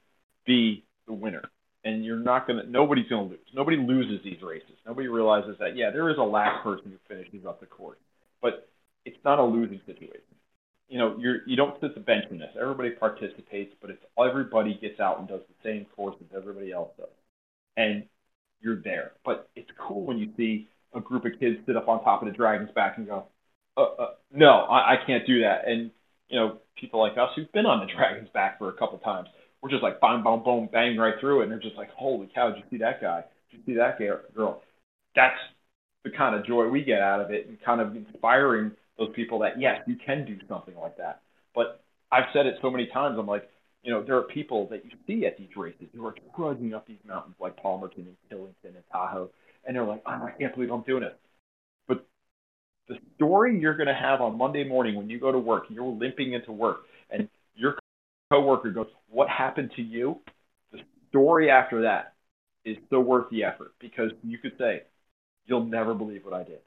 [0.46, 1.42] be the winner.
[1.84, 3.46] And you're not going to, nobody's going to lose.
[3.52, 4.76] Nobody loses these races.
[4.86, 7.98] Nobody realizes that, yeah, there is a last person who finishes up the course,
[8.40, 8.68] but
[9.04, 10.20] it's not a losing situation
[10.90, 12.50] you know, you're you don't sit the bench in this.
[12.60, 16.90] Everybody participates, but it's everybody gets out and does the same course as everybody else
[16.98, 17.08] does,
[17.76, 18.02] and
[18.60, 19.12] you're there.
[19.24, 22.28] But it's cool when you see a group of kids sit up on top of
[22.28, 23.24] the dragon's back and go,
[23.76, 25.92] uh, uh, "No, I, I can't do that." And
[26.28, 29.28] you know, people like us who've been on the dragon's back for a couple times,
[29.62, 32.28] we're just like, boom, boom, boom, bang right through it, and they're just like, "Holy
[32.34, 32.50] cow!
[32.50, 33.22] Did you see that guy?
[33.52, 34.00] Did you see that
[34.34, 34.60] girl?"
[35.14, 35.38] That's
[36.02, 39.40] the kind of joy we get out of it, and kind of inspiring those people
[39.40, 41.22] that yes, you can do something like that.
[41.54, 41.82] But
[42.12, 43.16] I've said it so many times.
[43.18, 43.48] I'm like,
[43.82, 46.86] you know, there are people that you see at these races who are trudging up
[46.86, 49.30] these mountains like Palmerton and Killington and Tahoe,
[49.66, 51.18] and they're like, oh, I can't believe I'm doing it.
[51.88, 52.06] But
[52.88, 55.86] the story you're going to have on Monday morning when you go to work, you're
[55.86, 56.80] limping into work,
[57.10, 57.78] and your
[58.30, 60.20] coworker goes, "What happened to you?"
[60.72, 62.12] The story after that
[62.66, 64.82] is so worth the effort because you could say,
[65.46, 66.60] you'll never believe what I did.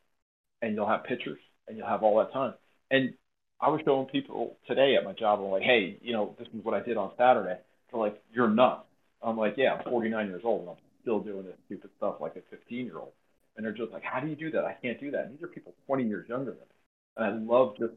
[0.63, 2.53] And you'll have pictures and you'll have all that time.
[2.91, 3.14] And
[3.61, 6.64] I was showing people today at my job, I'm like, hey, you know, this is
[6.64, 7.59] what I did on Saturday.
[7.91, 8.86] They're like, you're nuts.
[9.22, 12.36] I'm like, yeah, I'm 49 years old and I'm still doing this stupid stuff like
[12.36, 13.14] a 15 year old.
[13.55, 14.66] And they're just like, how do you do that?
[14.66, 15.26] I can't do that.
[15.26, 16.76] And these are people 20 years younger than me.
[17.18, 17.93] And I love just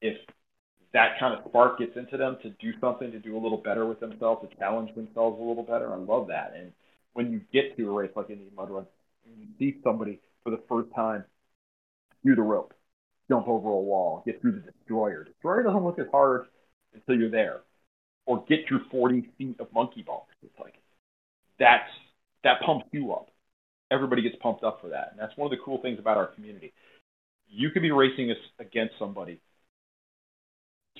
[0.00, 0.18] if
[0.92, 3.86] that kind of spark gets into them to do something, to do a little better
[3.86, 5.92] with themselves, to challenge themselves a little better.
[5.92, 6.52] I love that.
[6.56, 6.72] And
[7.14, 8.86] when you get to a race like Indian Mud Run,
[9.38, 11.24] you see somebody for the first time
[12.24, 12.74] do the rope,
[13.32, 15.24] jump over a wall, get through the destroyer.
[15.24, 16.46] Destroyer doesn't look as hard
[16.94, 17.60] until you're there,
[18.26, 20.26] or get through 40 feet of monkey bars.
[20.42, 20.74] It's like
[21.58, 21.88] that's
[22.44, 23.28] that pumps you up.
[23.90, 26.26] Everybody gets pumped up for that, and that's one of the cool things about our
[26.26, 26.72] community.
[27.48, 29.40] You could be racing against somebody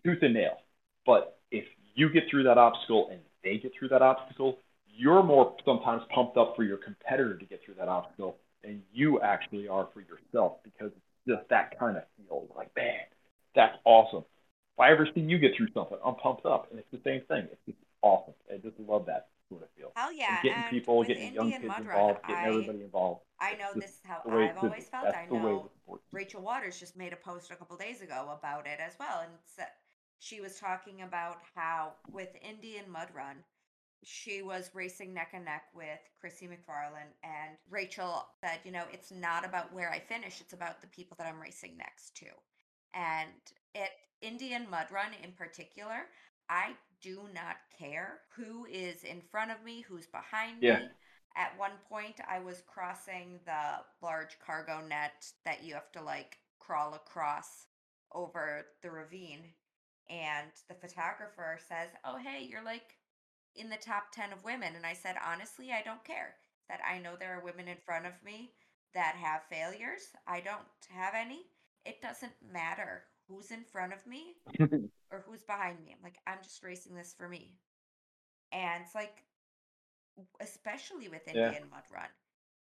[0.04, 0.56] tooth and nail,
[1.04, 1.64] but if
[1.94, 6.36] you get through that obstacle and they get through that obstacle, you're more sometimes pumped
[6.36, 10.54] up for your competitor to get through that obstacle than you actually are for yourself
[10.64, 10.90] because
[11.26, 13.00] just that kind of feel like, man,
[13.54, 14.24] that's awesome.
[14.76, 17.20] If I ever see you get through something, I'm pumped up, and it's the same
[17.28, 17.48] thing.
[17.50, 18.34] It's just awesome.
[18.52, 19.92] I just love that sort of feel.
[19.94, 20.36] Hell yeah!
[20.36, 23.20] And getting and people, getting Indian young kids Mud involved, Run, getting I, everybody involved.
[23.40, 25.14] I know this is how I've always felt.
[25.14, 26.22] I know the sport should be.
[26.24, 29.32] Rachel Waters just made a post a couple days ago about it as well, and
[29.44, 29.68] said
[30.18, 33.36] she was talking about how with Indian Mud Run,
[34.04, 39.10] she was racing neck and neck with Chrissy McFarland, and Rachel said, you know, it's
[39.12, 42.26] not about where I finish; it's about the people that I'm racing next to.
[42.94, 43.30] And
[43.74, 43.90] at
[44.20, 46.06] Indian Mud Run in particular,
[46.48, 50.80] I do not care who is in front of me, who's behind Yeah.
[50.80, 50.92] me.
[51.36, 56.38] At one point, I was crossing the large cargo net that you have to like
[56.58, 57.66] crawl across
[58.12, 59.52] over the ravine.
[60.08, 62.96] And the photographer says, Oh, hey, you're like
[63.56, 64.74] in the top 10 of women.
[64.76, 66.34] And I said, Honestly, I don't care.
[66.68, 68.52] That I know there are women in front of me
[68.94, 70.08] that have failures.
[70.26, 71.42] I don't have any.
[71.84, 74.36] It doesn't matter who's in front of me
[75.10, 75.92] or who's behind me.
[75.92, 77.52] I'm like, I'm just racing this for me.
[78.52, 79.24] And it's like,
[80.40, 81.46] especially with Yeah.
[81.46, 82.08] Indian Mud Run,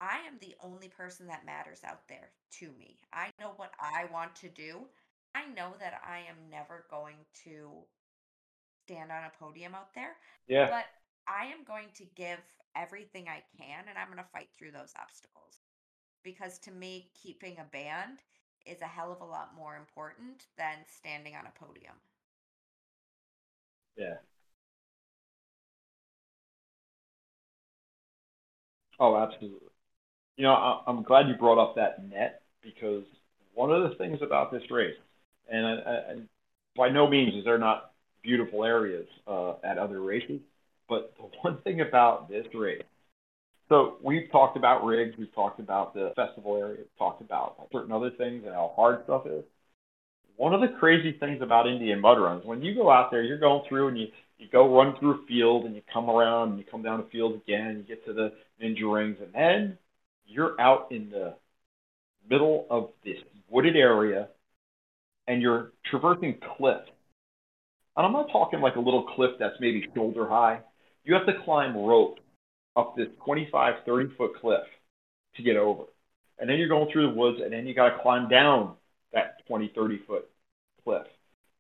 [0.01, 2.99] I am the only person that matters out there to me.
[3.13, 4.87] I know what I want to do.
[5.35, 7.85] I know that I am never going to
[8.91, 10.17] stand on a podium out there,
[10.49, 10.69] Yeah.
[10.69, 10.87] but
[11.27, 12.41] I am going to give
[12.75, 15.61] everything I can and I'm going to fight through those obstacles.
[16.25, 18.19] Because to me, keeping a band
[18.67, 21.95] is a hell of a lot more important than standing on a podium.
[23.97, 24.17] Yeah.
[28.99, 29.69] Oh, absolutely.
[30.37, 33.05] You know, I, I'm glad you brought up that net because
[33.55, 34.97] one of the things about this race,
[35.51, 36.17] and I, I,
[36.77, 37.90] by no means is there not
[38.23, 40.41] beautiful areas uh, at other races,
[40.89, 42.83] but the one thing about this race,
[43.69, 47.93] so we've talked about rigs, we've talked about the festival area, we've talked about certain
[47.93, 49.45] other things and how hard stuff is.
[50.37, 53.39] One of the crazy things about Indian mud runs, when you go out there, you're
[53.39, 54.07] going through and you,
[54.39, 57.05] you go run through a field and you come around and you come down a
[57.13, 59.79] field again, you get to the ninja rings, and then
[60.27, 61.35] you're out in the
[62.29, 63.19] middle of this
[63.49, 64.29] wooded area
[65.29, 66.91] and you're traversing cliffs.
[67.97, 70.61] And I'm not talking like a little cliff that's maybe shoulder high.
[71.05, 72.19] You have to climb rope
[72.77, 74.63] up this 25, 30 foot cliff
[75.37, 75.85] to get over.
[76.39, 78.75] And then you're going through the woods and then you got to climb down
[79.13, 80.29] that 20, 30 foot
[80.85, 81.07] cliff.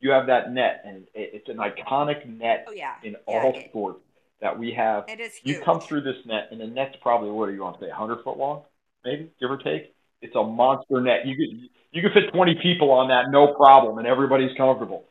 [0.00, 2.94] You have that net, and it's an iconic net Oh yeah.
[3.04, 4.00] in yeah, all it- sports
[4.40, 5.04] that we have.
[5.08, 5.58] It is huge.
[5.58, 7.88] You come through this net, and the net's probably what do you want to say,
[7.90, 8.62] 100 foot long,
[9.04, 9.94] maybe give or take.
[10.22, 11.26] It's a monster net.
[11.26, 15.04] You could you could fit 20 people on that, no problem, and everybody's comfortable.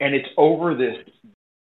[0.00, 0.96] And it's over this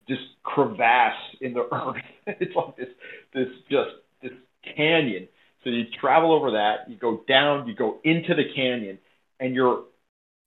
[0.08, 1.96] this crevasse in the earth.
[2.28, 2.90] it's like this
[3.34, 4.32] this just this
[4.76, 5.28] canyon.
[5.64, 9.00] So you travel over that, you go down, you go into the canyon,
[9.40, 9.86] and you're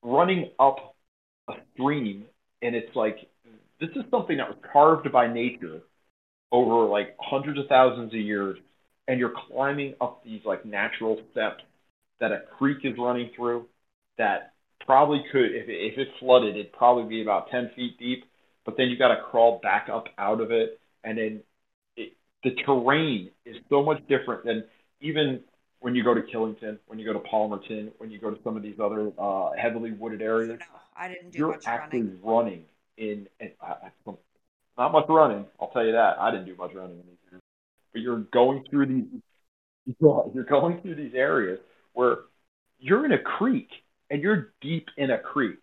[0.03, 0.95] running up
[1.49, 2.25] a stream,
[2.63, 3.17] and it's like
[3.81, 5.81] this is something that was carved by nature
[6.53, 8.59] over like hundreds of thousands of years,
[9.09, 11.63] and you're climbing up these like natural steps
[12.21, 13.67] that a creek is running through
[14.19, 14.53] that
[14.85, 18.25] probably could, if it, if it flooded, it'd probably be about 10 feet deep,
[18.65, 21.43] but then you got to crawl back up out of it, and then
[21.97, 22.13] it,
[22.45, 24.65] the terrain is so much different than
[25.01, 25.41] even
[25.81, 28.57] when you go to Killington, when you go to Palmerton, when you go to some
[28.57, 30.67] of these other uh, heavily wooded areas no,
[30.97, 32.21] I didn't do you're much actually running.
[32.23, 32.65] running
[32.97, 33.75] in, in uh,
[34.07, 34.13] uh,
[34.77, 35.45] not much running.
[35.61, 36.19] I'll tell you that.
[36.19, 37.43] I didn't do much running in these areas,
[37.93, 39.05] but you're going through these.
[40.35, 41.59] You're going through these areas
[41.95, 42.19] where
[42.79, 43.71] you're in a creek
[44.11, 45.61] and you're deep in a creek,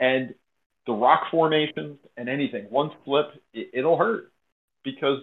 [0.00, 0.34] and
[0.86, 2.64] the rock formations and anything.
[2.70, 4.32] One slip, it, it'll hurt
[4.84, 5.18] because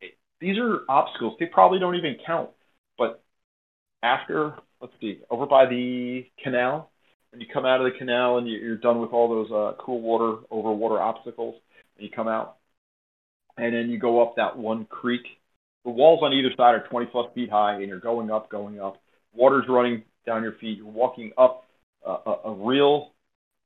[0.00, 1.36] it, these are obstacles.
[1.38, 2.50] They probably don't even count.
[2.98, 3.22] But
[4.02, 6.90] after, let's see, over by the canal,
[7.30, 10.00] when you come out of the canal and you're done with all those uh, cool
[10.00, 11.54] water over water obstacles,
[11.96, 12.56] and you come out,
[13.56, 15.22] and then you go up that one creek.
[15.84, 18.80] The walls on either side are 20 plus feet high, and you're going up, going
[18.80, 19.00] up.
[19.32, 20.78] Water's running down your feet.
[20.78, 21.64] You're walking up
[22.06, 23.12] a, a, real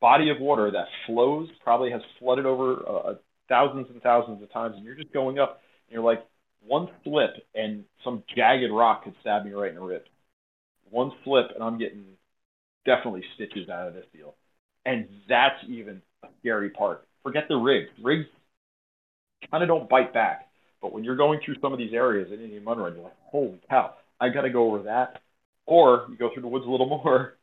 [0.00, 3.14] body of water that flows, probably has flooded over uh,
[3.48, 5.60] thousands and thousands of times, and you're just going up.
[5.88, 6.24] And you're like,
[6.66, 10.02] one slip and some jagged rock could stab me right in the rib.
[10.90, 12.04] One slip and I'm getting
[12.84, 14.34] definitely stitches out of this deal.
[14.86, 17.06] And that's even a scary part.
[17.22, 17.88] Forget the rigs.
[18.02, 18.26] Rigs
[19.50, 20.48] kind of don't bite back.
[20.80, 23.16] But when you're going through some of these areas in Indian Mud Run, you're like,
[23.24, 25.22] holy cow, I got to go over that.
[25.66, 27.36] Or you go through the woods a little more.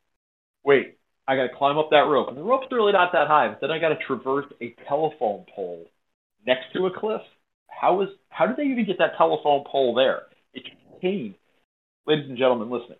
[0.64, 0.98] Wait,
[1.28, 2.30] I got to climb up that rope.
[2.30, 5.46] And the rope's really not that high, but then I got to traverse a telephone
[5.56, 5.86] pole
[6.46, 7.22] next to a cliff.
[7.68, 10.24] How is how did they even get that telephone pole there?
[10.54, 10.68] It's
[11.02, 11.36] chained.
[12.06, 13.00] Ladies and gentlemen, listening.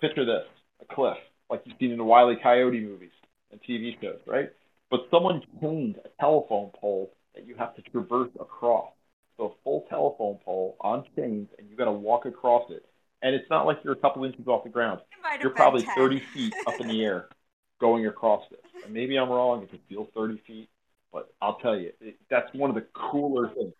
[0.00, 0.44] Picture this:
[0.80, 1.16] a cliff,
[1.50, 2.36] like you've seen in the Wile E.
[2.42, 3.10] Coyote movies
[3.50, 4.50] and TV shows, right?
[4.90, 8.92] But someone chained a telephone pole that you have to traverse across.
[9.36, 12.84] So a full telephone pole on chains, and you got to walk across it.
[13.22, 15.00] And it's not like you're a couple inches off the ground.
[15.40, 15.94] You're probably 10.
[15.96, 17.28] 30 feet up in the air
[17.80, 18.60] going across it.
[18.84, 19.64] And maybe I'm wrong.
[19.64, 20.68] It could feel 30 feet,
[21.12, 23.72] but I'll tell you, it, that's one of the cooler things.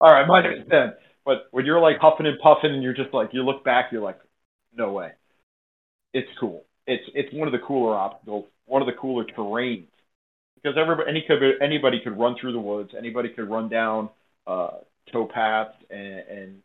[0.00, 0.92] All right, might have been.
[1.24, 4.02] But when you're like huffing and puffing and you're just like, you look back, you're
[4.02, 4.20] like,
[4.72, 5.10] no way.
[6.14, 6.64] It's cool.
[6.86, 9.88] It's it's one of the cooler obstacles, one of the cooler terrains,
[10.54, 14.10] because everybody any could anybody could run through the woods, anybody could run down
[14.46, 14.78] uh,
[15.12, 16.62] towpaths and, and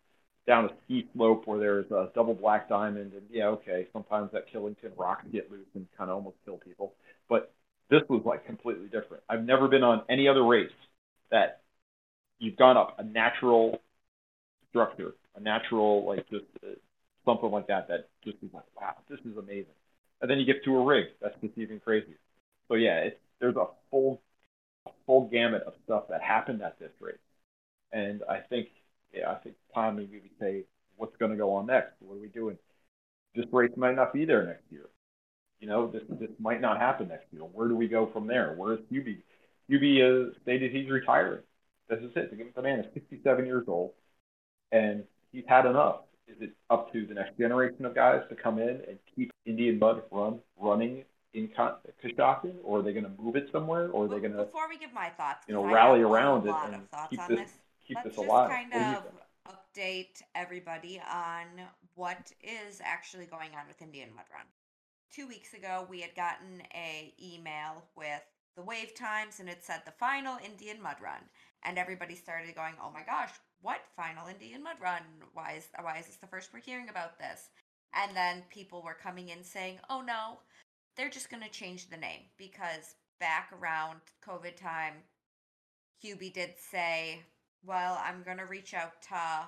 [0.48, 4.52] down a steep slope where there's a double black diamond, and yeah, okay, sometimes that
[4.52, 6.94] Killington rocks get loose and kind of almost kill people,
[7.30, 7.54] but
[7.90, 9.24] this was like completely different.
[9.30, 10.72] I've never been on any other race
[11.32, 11.62] that
[12.40, 13.82] you've gone up a natural
[14.70, 16.72] structure, a natural like just uh,
[17.26, 19.74] something like that that just is like wow, this is amazing.
[20.22, 22.18] And then you get to a rig that's just even crazier.
[22.68, 24.22] So yeah, it's there's a full
[25.06, 27.16] full gamut of stuff that happened at this race,
[27.92, 28.70] and I think
[29.14, 30.64] yeah, I think Tom maybe would say
[30.98, 31.94] what's going to go on next.
[32.00, 32.58] What are we doing?
[33.36, 34.90] This race might not be there next year.
[35.60, 37.44] You know, this this might not happen next year.
[37.44, 38.54] Where do we go from there?
[38.56, 39.22] Where is Hubie?
[39.70, 41.44] Hubie uh, stated he's retiring.
[41.88, 42.56] This is it.
[42.56, 43.92] The man is 67 years old,
[44.72, 46.02] and he's had enough.
[46.28, 49.78] Is it up to the next generation of guys to come in and keep Indian
[49.78, 51.04] Mud Run running
[51.34, 54.44] in Coshocton, or are they going to move it somewhere, or are they going to?
[54.44, 57.52] Before we give my thoughts, you know, rally around it and keep this, this,
[57.92, 58.50] keep Let's this alive.
[58.50, 59.04] Kind of
[59.48, 61.46] update everybody on
[61.96, 64.46] what is actually going on with Indian Mud Run.
[65.14, 68.22] Two weeks ago, we had gotten a email with
[68.56, 71.22] the wave times, and it said the final Indian Mud Run
[71.64, 73.32] and everybody started going, "Oh my gosh,
[73.62, 75.04] what final Indian mud run?
[75.34, 77.50] Why is why is this the first we're hearing about this?"
[77.94, 80.40] And then people were coming in saying, "Oh no,
[80.96, 85.04] they're just going to change the name because back around COVID time,
[86.04, 87.24] Hubie did say,
[87.64, 89.48] "Well, I'm going to reach out to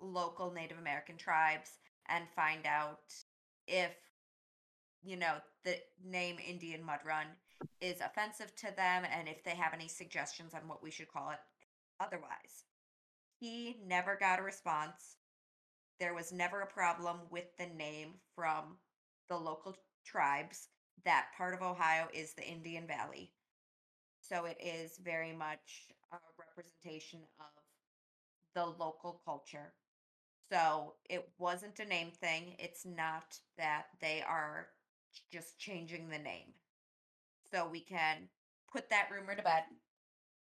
[0.00, 3.14] local Native American tribes and find out
[3.66, 3.92] if
[5.02, 7.26] you know the name Indian Mud Run
[7.80, 11.30] is offensive to them and if they have any suggestions on what we should call
[11.30, 11.38] it
[12.00, 12.64] otherwise.
[13.38, 15.16] He never got a response.
[15.98, 18.76] There was never a problem with the name from
[19.28, 20.68] the local tribes.
[21.04, 23.32] That part of Ohio is the Indian Valley.
[24.20, 25.88] So it is very much
[26.56, 27.46] representation of
[28.54, 29.72] the local culture.
[30.50, 32.56] So it wasn't a name thing.
[32.58, 34.68] It's not that they are
[35.30, 36.52] just changing the name
[37.50, 38.28] so we can
[38.70, 39.64] put that rumor to bed.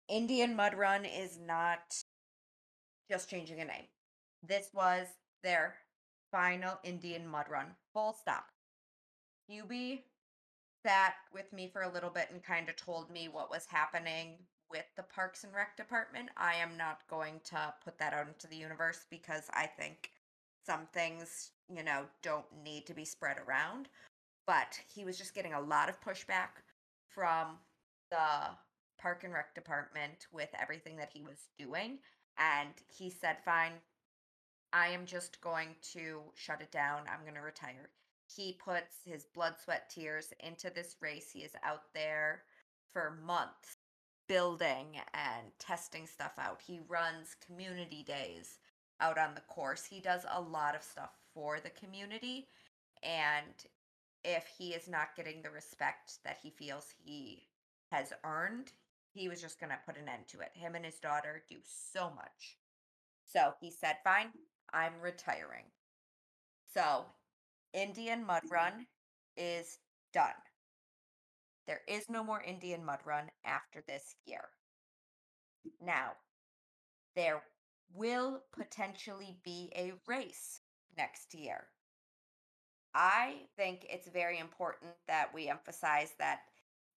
[0.09, 1.95] Indian Mud Run is not
[3.11, 3.87] just changing a name.
[4.47, 5.07] This was
[5.43, 5.75] their
[6.31, 7.67] final Indian Mud Run.
[7.93, 8.47] Full stop.
[9.51, 10.03] Hubie
[10.85, 14.39] sat with me for a little bit and kind of told me what was happening
[14.71, 16.31] with the Parks and Rec department.
[16.37, 20.11] I am not going to put that out into the universe because I think
[20.65, 23.89] some things, you know, don't need to be spread around.
[24.47, 26.63] But he was just getting a lot of pushback
[27.09, 27.59] from
[28.11, 28.51] the
[29.01, 31.99] park and rec department with everything that he was doing.
[32.39, 33.73] And he said, Fine,
[34.73, 37.03] I am just going to shut it down.
[37.11, 37.91] I'm going to retire.
[38.35, 41.31] He puts his blood, sweat, tears into this race.
[41.33, 42.43] He is out there
[42.93, 43.76] for months
[44.29, 46.63] building and testing stuff out.
[46.67, 48.59] He runs community days
[49.01, 49.85] out on the course.
[49.85, 52.49] He does a lot of stuff for the community.
[53.03, 53.55] And
[54.25, 57.49] if he is not getting the respect that he feels he
[57.91, 58.73] has earned,
[59.13, 60.51] he was just going to put an end to it.
[60.55, 62.59] Him and his daughter do so much
[63.25, 64.33] So he said, Fine,
[64.73, 65.67] I'm retiring.
[66.75, 67.07] So
[67.73, 68.87] Indian Mud Run
[69.37, 69.79] is
[70.13, 70.35] done.
[71.67, 74.45] There is no more Indian Mud Run after this year.
[75.85, 76.13] Now,
[77.15, 77.43] there
[77.95, 80.61] will potentially be a race
[80.97, 81.65] next year.
[82.95, 86.41] I think it's very important that we emphasize that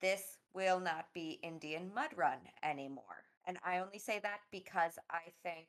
[0.01, 3.25] this will not be Indian Mud Run anymore.
[3.47, 5.67] And I only say that because I think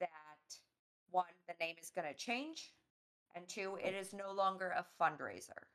[0.00, 0.08] that
[1.10, 2.72] one, the name is going to change,
[3.34, 5.66] and two, it is no longer a fundraiser.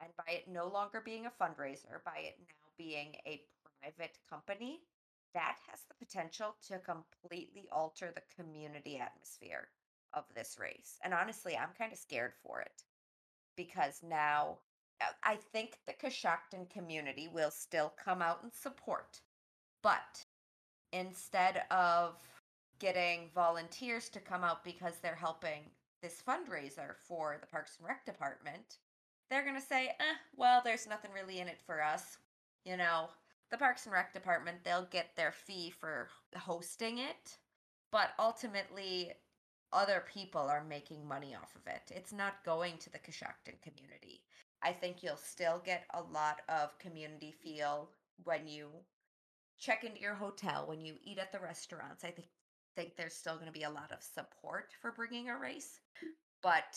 [0.00, 3.42] And by it no longer being a fundraiser, by it now being a
[3.80, 4.80] private company,
[5.34, 9.68] that has the potential to completely alter the community atmosphere
[10.12, 10.98] of this race.
[11.02, 12.82] And honestly, I'm kind of scared for it
[13.56, 14.58] because now
[15.00, 19.20] uh, I think the Coshocton community will still come out and support.
[19.82, 20.24] But
[20.92, 22.14] instead of
[22.78, 25.62] getting volunteers to come out because they're helping
[26.02, 28.78] this fundraiser for the Parks and Rec department,
[29.34, 32.18] they're going to say, eh, well, there's nothing really in it for us.
[32.64, 33.08] You know,
[33.50, 37.36] the Parks and Rec department, they'll get their fee for hosting it,
[37.90, 39.10] but ultimately,
[39.72, 41.82] other people are making money off of it.
[41.90, 44.22] It's not going to the Coshocton community.
[44.62, 47.90] I think you'll still get a lot of community feel
[48.22, 48.68] when you
[49.58, 52.04] check into your hotel, when you eat at the restaurants.
[52.04, 52.28] I think
[52.76, 55.80] think there's still going to be a lot of support for bringing a race,
[56.42, 56.76] but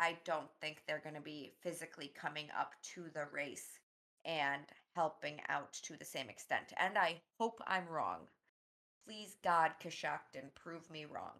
[0.00, 3.78] I don't think they're going to be physically coming up to the race
[4.24, 4.62] and
[4.96, 6.72] helping out to the same extent.
[6.78, 8.20] And I hope I'm wrong.
[9.06, 11.32] Please, God, Coshocton, prove me wrong.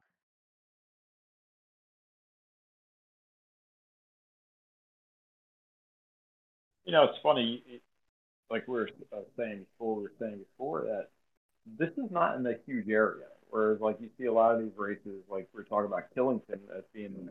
[6.84, 7.62] You know, it's funny,
[8.50, 11.08] like we were uh, saying before, we were saying before that
[11.78, 13.26] this is not in a huge area.
[13.48, 16.84] Whereas, like, you see a lot of these races, like we're talking about Killington as
[16.92, 17.30] being an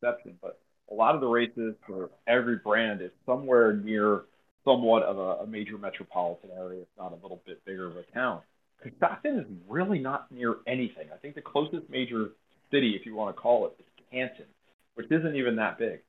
[0.00, 0.58] exception, but
[0.90, 4.22] a lot of the races for every brand is somewhere near
[4.64, 8.02] somewhat of a, a major metropolitan area, if not a little bit bigger of a
[8.12, 8.40] town.
[8.84, 11.08] Coshocton is really not near anything.
[11.12, 12.30] I think the closest major
[12.70, 14.46] city, if you want to call it, is Canton,
[14.94, 16.00] which isn't even that big.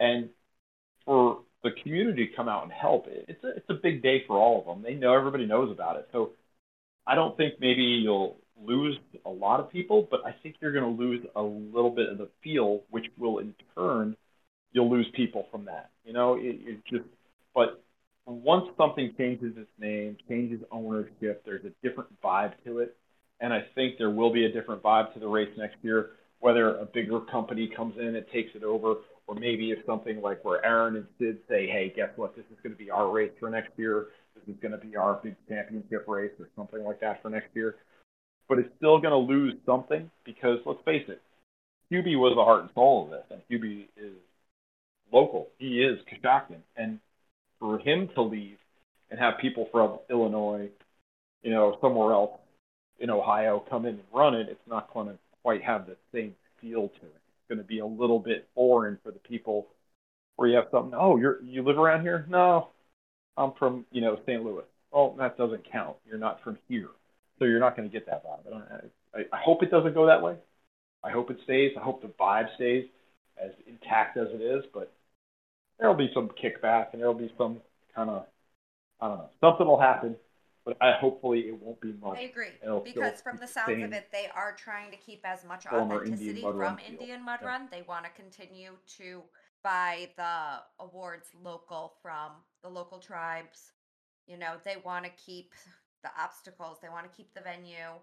[0.00, 0.30] And
[1.04, 4.36] for the community to come out and help, it's a, it's a big day for
[4.36, 4.82] all of them.
[4.82, 6.08] They know everybody knows about it.
[6.12, 6.30] So
[7.06, 10.96] I don't think maybe you'll lose a lot of people, but I think you're going
[10.96, 14.16] to lose a little bit of the feel, which will in turn
[14.74, 15.90] you'll lose people from that.
[16.04, 17.04] You know, it, it just.
[17.54, 17.82] But
[18.26, 22.96] once something changes its name, changes ownership, there's a different vibe to it,
[23.40, 26.10] and I think there will be a different vibe to the race next year.
[26.40, 28.96] Whether a bigger company comes in and takes it over,
[29.26, 32.36] or maybe if something like where Aaron and Sid say, "Hey, guess what?
[32.36, 34.08] This is going to be our race for next year.
[34.34, 37.54] This is going to be our big championship race, or something like that for next
[37.54, 37.76] year."
[38.48, 41.20] But it's still going to lose something because let's face it,
[41.90, 44.12] Hubie was the heart and soul of this, and Hubie is
[45.12, 45.48] local.
[45.58, 46.98] He is Coshocton, and
[47.58, 48.58] for him to leave
[49.10, 50.68] and have people from Illinois,
[51.42, 52.32] you know, somewhere else
[52.98, 56.34] in Ohio come in and run it, it's not going to quite have the same
[56.60, 57.14] feel to it.
[57.14, 59.66] It's going to be a little bit foreign for the people
[60.36, 60.94] where you have something.
[60.98, 62.26] Oh, you're you live around here?
[62.28, 62.68] No,
[63.36, 64.42] I'm from you know St.
[64.42, 64.64] Louis.
[64.90, 65.96] Well, that doesn't count.
[66.06, 66.88] You're not from here,
[67.38, 68.54] so you're not going to get that vibe.
[68.54, 70.36] I, I, I hope it doesn't go that way.
[71.02, 71.72] I hope it stays.
[71.78, 72.86] I hope the vibe stays
[73.42, 74.64] as intact as it is.
[74.72, 74.92] But
[75.78, 77.60] there'll be some kickback and there'll be some
[77.94, 78.26] kind of
[79.00, 80.16] I don't know something will happen,
[80.64, 82.18] but I hopefully it won't be much.
[82.18, 85.44] I agree It'll because from the sounds of it, they are trying to keep as
[85.44, 87.62] much authenticity Indian from Indian Mud Run.
[87.62, 87.78] Yeah.
[87.78, 89.22] They want to continue to
[89.62, 92.32] buy the awards local from
[92.62, 93.72] the local tribes.
[94.26, 95.52] You know, they want to keep
[96.04, 96.78] the obstacles.
[96.80, 97.98] They want to keep the venue.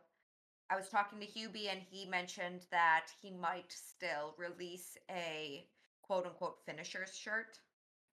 [0.70, 5.66] I was talking to Hubie and he mentioned that he might still release a
[6.02, 7.60] quote unquote finishers shirt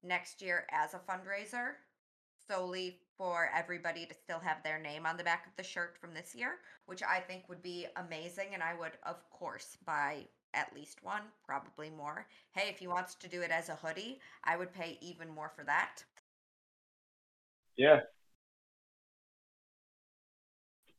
[0.05, 1.73] next year as a fundraiser
[2.48, 6.15] solely for everybody to still have their name on the back of the shirt from
[6.15, 6.56] this year,
[6.86, 8.48] which I think would be amazing.
[8.55, 12.27] And I would, of course, buy at least one, probably more.
[12.52, 15.51] Hey, if he wants to do it as a hoodie, I would pay even more
[15.55, 16.05] for that.
[17.77, 18.01] Yeah.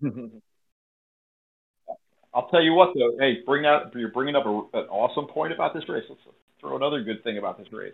[2.34, 3.18] I'll tell you what, though.
[3.20, 6.04] Hey, bring out you're bringing up a, an awesome point about this race.
[6.10, 6.22] Let's
[6.60, 7.94] throw another good thing about this race.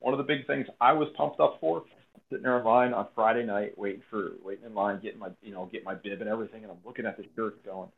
[0.00, 1.84] One of the big things I was pumped up for,
[2.28, 5.52] sitting there in line on Friday night, waiting for waiting in line, getting my you
[5.52, 7.88] know get my bib and everything, and I'm looking at the shirt, going,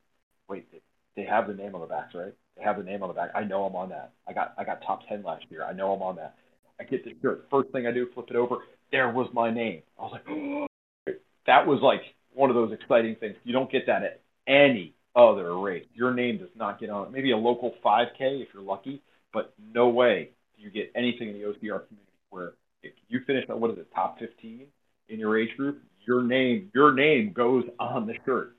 [0.49, 0.81] wait, they,
[1.17, 2.35] they have the name on the back, right?
[2.57, 3.31] They have the name on the back.
[3.35, 4.13] I know I'm on that.
[4.29, 5.65] I got I got top ten last year.
[5.65, 6.37] I know I'm on that.
[6.79, 7.47] I get the shirt.
[7.51, 8.59] First thing I do, flip it over.
[8.93, 9.83] There was my name.
[9.99, 11.17] I was like,
[11.47, 12.03] that was like
[12.39, 13.37] one of those exciting things.
[13.43, 15.85] You don't get that at any other race.
[15.93, 17.13] Your name does not get on it.
[17.13, 19.03] Maybe a local 5K if you're lucky,
[19.33, 23.45] but no way do you get anything in the OCR community where if you finish
[23.49, 24.67] at what is it, top 15
[25.09, 28.57] in your age group, your name your name goes on the shirt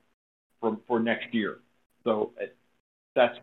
[0.60, 1.60] for for next year.
[2.04, 2.56] So it,
[3.16, 3.38] that's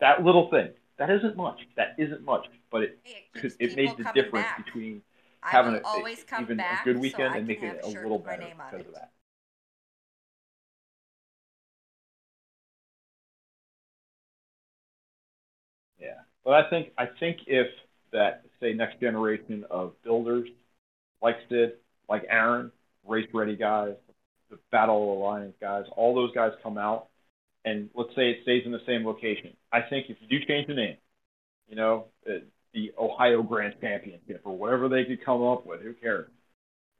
[0.00, 0.70] that little thing.
[0.98, 1.60] That isn't much.
[1.76, 2.98] That isn't much, but it
[3.34, 4.64] It, it made the difference back.
[4.64, 5.02] between
[5.40, 8.86] having a, even back a good weekend I and making it a little better because
[8.86, 9.10] of that.
[16.44, 17.66] But I think I think if
[18.12, 20.48] that say next generation of builders
[21.22, 21.72] like Sid,
[22.08, 22.70] like Aaron,
[23.06, 23.94] race ready guys,
[24.50, 27.08] the Battle Alliance guys, all those guys come out,
[27.64, 29.54] and let's say it stays in the same location.
[29.72, 30.96] I think if you do change the name,
[31.68, 32.40] you know, uh,
[32.72, 36.28] the Ohio Grand Championship or whatever they could come up with, who cares?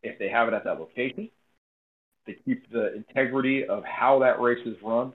[0.03, 1.31] If they have it at that location,
[2.27, 5.13] they keep the integrity of how that race is run.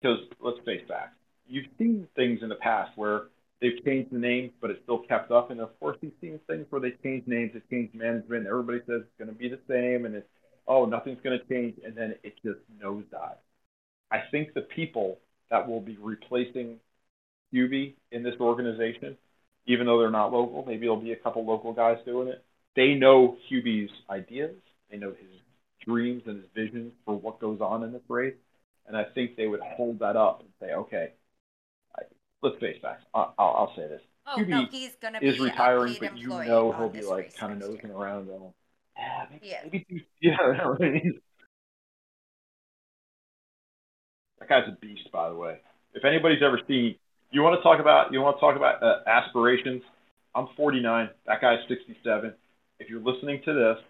[0.00, 1.16] Because let's face facts,
[1.46, 3.22] you've seen things in the past where
[3.64, 5.50] they've changed the name, but it's still kept up.
[5.50, 9.00] And of course, you've seen things where they change names, they change management, everybody says
[9.02, 10.26] it's going to be the same, and it's
[10.68, 13.40] oh nothing's going to change, and then it just nosedives.
[14.10, 15.18] I think the people
[15.50, 16.76] that will be replacing
[17.52, 19.16] Hubie in this organization,
[19.66, 22.44] even though they're not local, maybe there'll be a couple local guys doing it.
[22.76, 24.56] They know Hubie's ideas,
[24.90, 25.30] they know his
[25.86, 28.34] dreams and his visions for what goes on in this race,
[28.86, 31.12] and I think they would hold that up and say, okay,
[32.44, 33.04] let's face facts.
[33.14, 36.72] I'll, I'll, I'll say this: Oh no, he's gonna be is retiring, but you know
[36.72, 37.96] he'll be like kind of nosing year.
[37.96, 38.52] around, going,
[38.96, 39.58] yeah, maybe, Yeah.
[39.64, 41.10] maybe do, yeah.
[44.38, 45.58] that guy's a beast, by the way.
[45.94, 46.96] If anybody's ever seen,
[47.30, 49.82] you want to talk about, you want to talk about uh, aspirations.
[50.34, 51.08] I'm 49.
[51.26, 52.32] That guy's 67.
[52.80, 53.84] If you're listening to this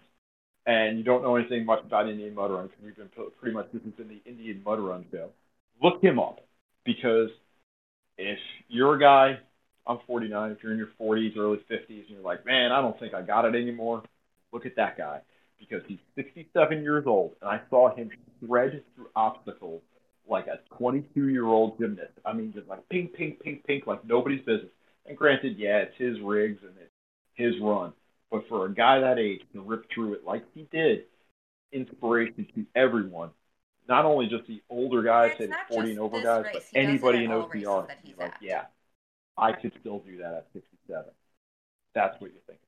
[0.67, 3.09] and you don't know anything much about Indian Mud Run, because we've been
[3.39, 5.29] pretty much this has been the Indian Mud Run show,
[5.81, 6.39] look him up
[6.85, 7.29] because
[8.17, 9.39] if you're a guy,
[9.87, 10.51] I'm 49.
[10.51, 13.21] If you're in your 40s, early 50s, and you're like, man, I don't think I
[13.21, 14.03] got it anymore,
[14.51, 15.21] look at that guy
[15.59, 18.09] because he's 67 years old, and I saw him
[18.45, 19.81] shred through obstacles
[20.27, 22.13] like a 22 year old gymnast.
[22.25, 24.71] I mean, just like pink, pink, pink, pink, like nobody's business.
[25.05, 26.91] And granted, yeah, it's his rigs and it's
[27.35, 27.93] his run,
[28.31, 31.03] but for a guy that age to rip through it like he did,
[31.71, 33.29] inspiration to everyone.
[33.87, 36.63] Not only just the older guys, say it's the 40 and over guys, race, but
[36.71, 37.87] he anybody in OCR.
[38.17, 38.33] like, at.
[38.41, 38.63] yeah,
[39.37, 41.03] I could still do that at 67.
[41.93, 42.59] That's what you think.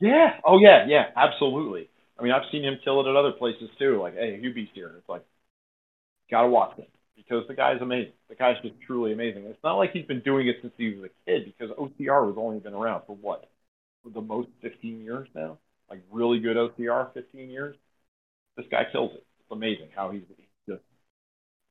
[0.00, 0.40] Yeah.
[0.44, 0.86] Oh yeah.
[0.88, 1.06] Yeah.
[1.14, 1.88] Absolutely.
[2.18, 4.00] I mean, I've seen him kill it at other places too.
[4.00, 4.88] Like, hey, Hubie's here.
[4.88, 5.24] And it's like,
[6.30, 6.86] gotta watch him
[7.16, 8.12] because the guy's amazing.
[8.28, 9.44] The guy's just truly amazing.
[9.44, 12.36] It's not like he's been doing it since he was a kid because OCR has
[12.36, 13.48] only been around for what,
[14.02, 15.58] for the most 15 years now.
[15.88, 17.76] Like really good OCR, 15 years.
[18.60, 19.24] This guy kills it.
[19.40, 20.82] It's amazing how he's, he's just,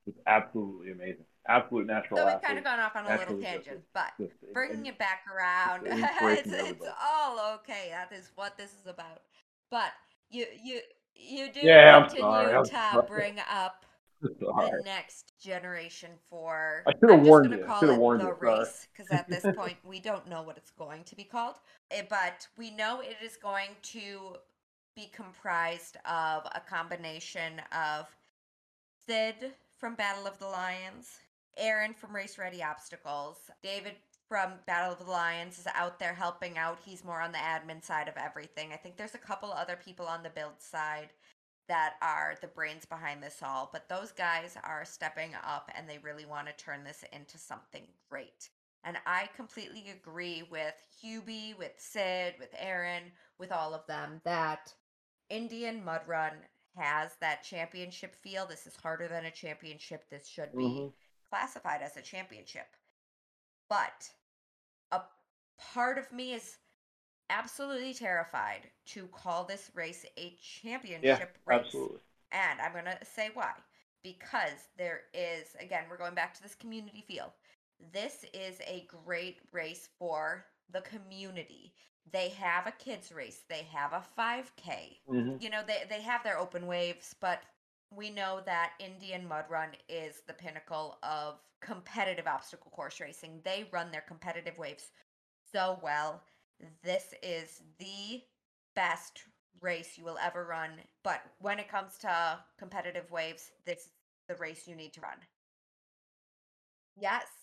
[0.07, 1.25] it's absolutely amazing.
[1.47, 2.47] Absolute natural So we've athlete.
[2.47, 6.47] kind of gone off on a little tangent, but Just- bringing it back around, it's,
[6.51, 7.89] it's all okay.
[7.91, 9.21] That is what this is about.
[9.69, 9.91] But
[10.31, 10.79] you you
[11.15, 13.85] you do Yeah, continue to bring up
[14.21, 16.83] the next generation for.
[16.87, 17.63] I should've warned you.
[17.65, 18.35] Call should've warned the you.
[18.39, 21.55] Race because at this point we don't know what it's going to be called.
[21.91, 24.35] Eh, But we know it is going to
[24.99, 28.05] be comprised of a combination of
[29.05, 31.19] Sid from Battle of the Lions,
[31.55, 33.93] Aaron from Race Ready Obstacles, David
[34.27, 36.79] from Battle of the Lions is out there helping out.
[36.83, 38.73] He's more on the admin side of everything.
[38.73, 41.13] I think there's a couple other people on the build side
[41.69, 45.99] that are the brains behind this all, but those guys are stepping up and they
[45.99, 48.49] really want to turn this into something great.
[48.83, 53.03] And I completely agree with Hubie, with Sid, with Aaron,
[53.37, 54.73] with all of them that
[55.29, 56.33] Indian Mud Run
[56.75, 58.45] has that championship feel.
[58.45, 60.09] This is harder than a championship.
[60.09, 60.93] This should be Mhm.
[61.29, 62.75] classified as a championship.
[63.67, 64.13] But
[64.91, 65.01] a
[65.57, 66.57] part of me is
[67.29, 71.65] absolutely terrified to call this race a championship race.
[71.65, 71.99] Absolutely.
[72.31, 73.53] And I'm going to say why.
[74.01, 77.33] Because there is, again, we're going back to this community feel.
[77.91, 81.73] This is a great race for the community.
[82.11, 84.99] They have a kids race, they have a 5K.
[85.07, 85.41] Mhm.
[85.41, 87.43] You know, they, they have their open waves, but
[87.91, 93.41] we know that Indian Mud Run is the pinnacle of competitive obstacle course racing.
[93.43, 94.91] They run their competitive waves
[95.51, 96.23] so well.
[96.83, 98.23] This is the
[98.75, 99.23] best
[99.61, 100.71] race you will ever run.
[101.03, 103.91] But when it comes to competitive waves, this is
[104.27, 105.17] the race you need to run.
[106.95, 107.38] Yes.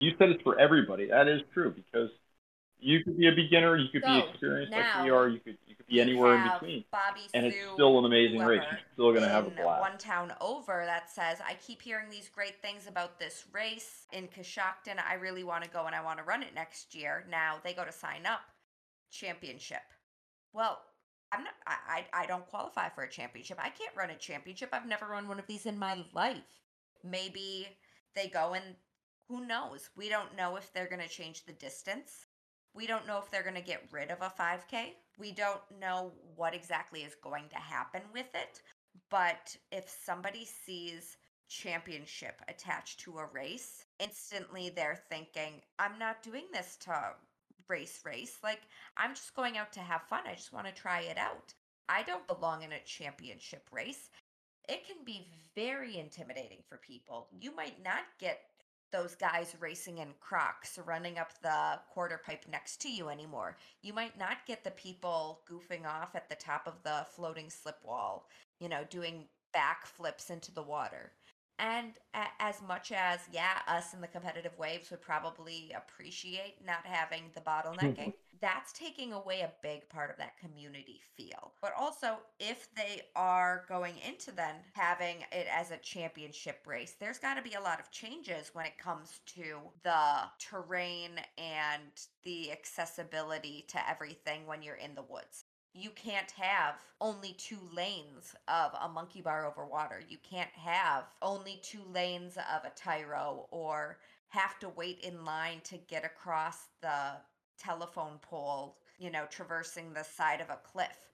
[0.00, 1.08] You said it's for everybody.
[1.08, 2.10] That is true because
[2.78, 5.56] you could be a beginner, you could be So, experienced like we are, you could
[5.66, 6.84] you could be anywhere in between.
[6.92, 8.62] Bobby And it's still an amazing race.
[8.70, 9.80] You're still going to have a blast.
[9.80, 14.28] one town over that says, I keep hearing these great things about this race in
[14.28, 14.98] Coshocton.
[15.08, 17.24] I really want to go and I want to run it next year.
[17.30, 18.40] Now they go to sign up
[19.10, 19.82] championship.
[20.52, 20.80] Well,
[21.32, 23.58] I'm not I I don't qualify for a championship.
[23.60, 24.70] I can't run a championship.
[24.72, 26.62] I've never run one of these in my life.
[27.02, 27.68] Maybe
[28.14, 28.76] they go and
[29.28, 29.90] who knows?
[29.96, 32.26] We don't know if they're going to change the distance.
[32.74, 34.90] We don't know if they're going to get rid of a 5K.
[35.18, 38.62] We don't know what exactly is going to happen with it.
[39.10, 41.16] But if somebody sees
[41.48, 47.14] championship attached to a race, instantly they're thinking, I'm not doing this to
[47.68, 48.38] race race.
[48.42, 48.62] Like,
[48.96, 50.22] I'm just going out to have fun.
[50.26, 51.54] I just want to try it out.
[51.88, 54.10] I don't belong in a championship race.
[54.68, 57.28] It can be very intimidating for people.
[57.40, 58.40] You might not get
[58.96, 63.56] those guys racing in Crocs running up the quarter pipe next to you anymore.
[63.82, 67.76] You might not get the people goofing off at the top of the floating slip
[67.84, 68.26] wall,
[68.58, 71.12] you know, doing backflips into the water.
[71.58, 76.84] And a- as much as, yeah, us in the competitive waves would probably appreciate not
[76.84, 78.10] having the bottlenecking, mm-hmm.
[78.40, 81.52] that's taking away a big part of that community feel.
[81.62, 87.18] But also, if they are going into then having it as a championship race, there's
[87.18, 91.90] got to be a lot of changes when it comes to the terrain and
[92.22, 95.45] the accessibility to everything when you're in the woods
[95.76, 100.02] you can't have only two lanes of a monkey bar over water.
[100.08, 103.98] You can't have only two lanes of a tyro or
[104.28, 107.20] have to wait in line to get across the
[107.58, 111.12] telephone pole, you know, traversing the side of a cliff.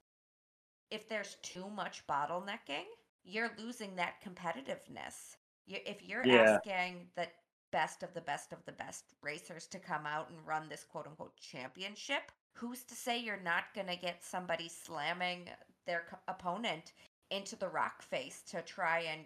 [0.90, 2.84] If there's too much bottlenecking,
[3.24, 5.36] you're losing that competitiveness.
[5.66, 6.58] If you're Yeah.
[6.60, 7.28] asking the
[7.70, 11.06] best of the best of the best racers to come out and run this quote
[11.06, 15.48] unquote championship, who's to say you're not going to get somebody slamming
[15.86, 16.92] their co- opponent
[17.30, 19.22] into the rock face to try and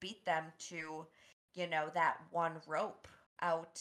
[0.00, 1.06] beat them to,
[1.54, 3.06] you know, that one rope
[3.40, 3.80] out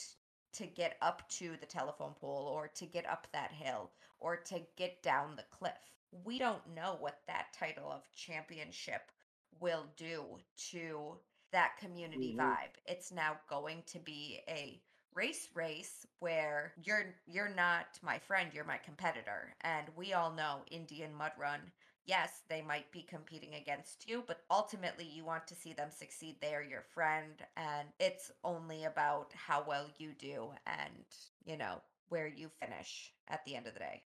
[0.54, 4.62] to get up to the telephone pole or to get up that hill or to
[4.76, 5.94] get down the cliff.
[6.24, 9.12] We don't know what that title of championship
[9.60, 10.38] will do
[10.72, 11.18] to
[11.52, 12.38] that community Mhm.
[12.38, 12.76] vibe.
[12.86, 14.82] It's now going to be a
[15.16, 19.54] race race where you're you're not my friend, you're my competitor.
[19.62, 21.60] And we all know Indian Mud Run,
[22.06, 26.38] yes, they might be competing against you, but ultimately you want to see them succeed.
[26.42, 31.06] They are your friend and it's only about how well you do and,
[31.46, 34.04] you know, where you finish at the end of the day.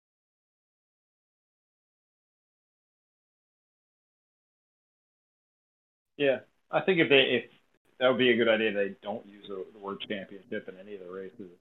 [6.18, 6.40] Yeah,
[6.72, 7.52] I think if they if
[8.00, 8.74] that would be a good idea.
[8.74, 11.52] They don't use the, word championship in any of the races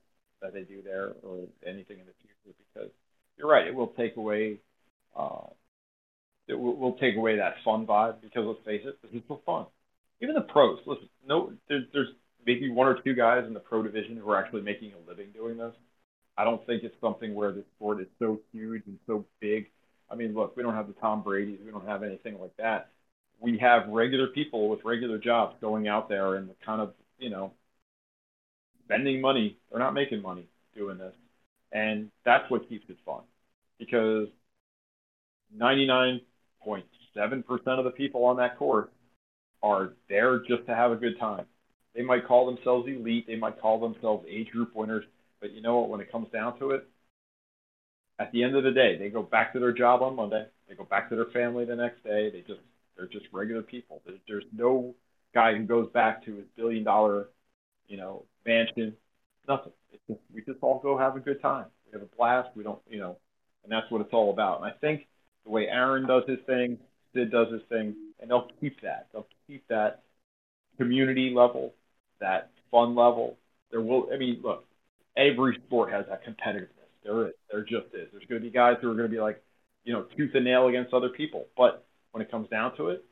[0.43, 2.91] that they do there or anything in the future because
[3.37, 3.67] you're right.
[3.67, 4.59] It will take away.
[5.17, 5.47] Uh,
[6.47, 9.41] it will, will take away that fun vibe because let's face it, this is for
[9.45, 9.67] fun.
[10.21, 12.09] Even the pros, listen, no, there's there's
[12.47, 15.29] maybe one or two guys in the pro division who are actually making a living
[15.33, 15.75] doing this.
[16.37, 19.67] I don't think it's something where the sport is so huge and so big.
[20.11, 22.91] I mean, look, we don't have the Tom Brady's, we don't have anything like that.
[23.41, 27.53] We have regular people with regular jobs going out there and kind of, you know,
[28.85, 29.57] spending money.
[29.71, 31.15] They're not making money doing this.
[31.73, 33.23] And that's what keeps it fun.
[33.79, 34.29] Because
[35.57, 36.23] 99.7%
[37.67, 38.89] of the people on that course
[39.63, 41.47] are there just to have a good time.
[41.95, 45.05] They might call themselves elite, they might call themselves age group winners,
[45.41, 45.89] but you know what?
[45.91, 46.87] When it comes down to it,
[48.19, 50.47] at the end of the day, they go back to their job on Monday.
[50.69, 52.31] They go back to their family the next day.
[52.31, 52.61] They just
[52.99, 54.03] they're just regular people.
[54.05, 54.95] There's, there's no
[55.33, 57.29] guy who goes back to his billion dollar,
[57.87, 58.95] you know, mansion.
[59.47, 59.73] Nothing.
[59.93, 61.67] It's just, we just all go have a good time.
[61.87, 62.49] We have a blast.
[62.55, 63.17] We don't, you know,
[63.63, 64.61] and that's what it's all about.
[64.61, 65.07] And I think
[65.45, 66.79] the way Aaron does his thing,
[67.15, 69.07] Sid does his thing, and they'll keep that.
[69.13, 70.03] They'll keep that
[70.77, 71.73] community level,
[72.21, 73.39] that fun level.
[73.71, 74.09] There will.
[74.13, 74.65] I mean, look,
[75.17, 76.69] every sport has that competitiveness.
[77.05, 77.35] There is.
[77.51, 78.09] There just is.
[78.13, 79.43] There's going to be guys who are going to be like,
[79.85, 81.47] you know, tooth and nail against other people.
[81.57, 83.05] But when it comes down to it,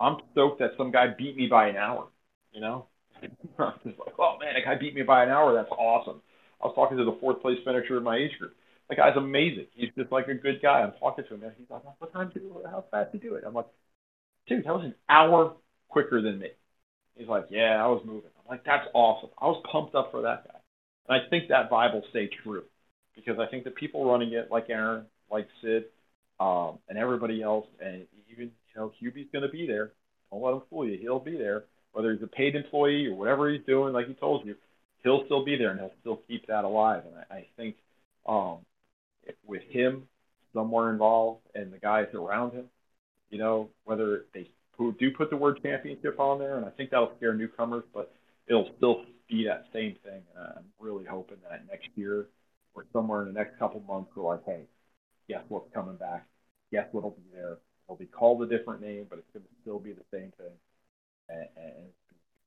[0.00, 2.08] I'm stoked that some guy beat me by an hour.
[2.52, 2.86] You know,
[3.58, 5.54] I'm just like, oh man, that guy beat me by an hour.
[5.54, 6.20] That's awesome.
[6.62, 8.54] I was talking to the fourth place finisher in my age group.
[8.88, 9.66] That guy's amazing.
[9.74, 10.80] He's just like a good guy.
[10.80, 13.30] I'm talking to him, and he's like, what time did you, how fast did you
[13.30, 13.44] do it?
[13.46, 13.66] I'm like,
[14.48, 15.54] dude, that was an hour
[15.88, 16.48] quicker than me.
[17.16, 18.30] He's like, yeah, I was moving.
[18.38, 19.30] I'm like, that's awesome.
[19.40, 20.58] I was pumped up for that guy.
[21.08, 22.64] And I think that vibe will stay true
[23.14, 25.84] because I think the people running it, like Aaron, like Sid,
[26.40, 29.92] um, and everybody else, and even you know Hubie's going to be there.
[30.30, 30.98] Don't let him fool you.
[31.00, 33.92] He'll be there, whether he's a paid employee or whatever he's doing.
[33.92, 34.54] Like he told you,
[35.02, 37.02] he'll still be there, and he'll still keep that alive.
[37.06, 37.76] And I, I think
[38.26, 38.58] um,
[39.46, 40.04] with him
[40.54, 42.64] somewhere involved and the guys around him,
[43.30, 47.12] you know, whether they do put the word championship on there, and I think that'll
[47.16, 48.12] scare newcomers, but
[48.46, 50.22] it'll still be that same thing.
[50.36, 52.26] And I'm really hoping that next year
[52.74, 54.62] or somewhere in the next couple months, we're like, hey,
[55.28, 56.26] guess what's coming back?
[56.72, 57.58] Guess what'll be there?
[57.86, 60.56] It'll be called a different name, but it's going to still be the same thing.
[61.28, 61.88] And, and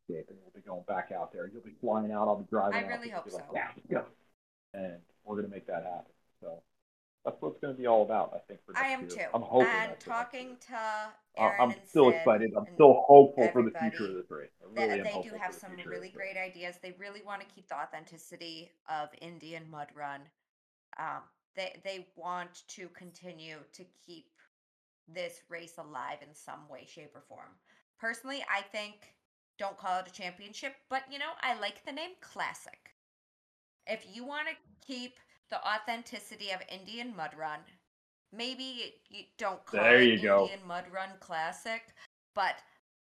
[0.10, 1.50] and we'll be going back out there.
[1.52, 2.28] You'll be flying out.
[2.28, 2.76] I'll be driving.
[2.76, 3.24] I really out.
[3.24, 3.38] hope so.
[3.38, 3.46] Like,
[3.90, 4.02] yeah,
[4.74, 4.80] yeah.
[4.80, 6.12] And we're going to make that happen.
[6.42, 6.62] So
[7.24, 8.34] that's what it's going to be all about.
[8.36, 9.10] I think for next I am year.
[9.10, 9.26] too.
[9.34, 9.68] I'm hoping.
[9.68, 10.80] And talking to
[11.38, 12.52] Aaron I'm still excited.
[12.58, 14.50] I'm still hopeful for the future of this race.
[14.76, 16.76] They, really they do have some really great ideas.
[16.82, 20.22] They really want to keep the authenticity of Indian Mud Run.
[20.98, 21.22] Um,
[21.56, 24.28] they they want to continue to keep
[25.08, 27.50] this race alive in some way, shape, or form.
[28.00, 29.16] Personally, I think
[29.58, 32.96] don't call it a championship, but you know, I like the name Classic.
[33.88, 35.18] If you want to keep
[35.50, 37.60] the authenticity of Indian Mud Run,
[38.34, 40.44] maybe you don't call There it you go.
[40.44, 41.84] Indian Mud Run Classic,
[42.34, 42.56] but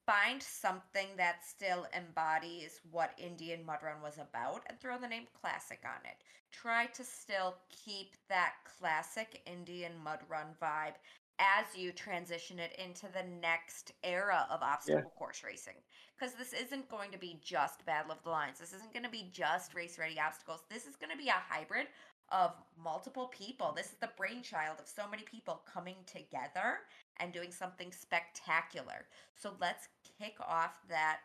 [0.06, 5.28] find something that still embodies what Indian Mud Run was about and throw the name
[5.42, 6.18] Classic on it.
[6.52, 10.96] Try to still keep that classic Indian Mud Run vibe
[11.40, 15.74] as you transition it into the next era of obstacle course racing.
[16.16, 18.60] Because this isn't going to be just Battle of the Lions.
[18.60, 20.64] This isn't going to be just race ready obstacles.
[20.70, 21.88] This is going to be a hybrid
[22.32, 22.52] of
[22.82, 23.74] multiple people.
[23.76, 26.80] This is the brainchild of so many people coming together
[27.20, 29.06] and doing something spectacular.
[29.36, 29.88] So let's
[30.24, 31.20] kick off that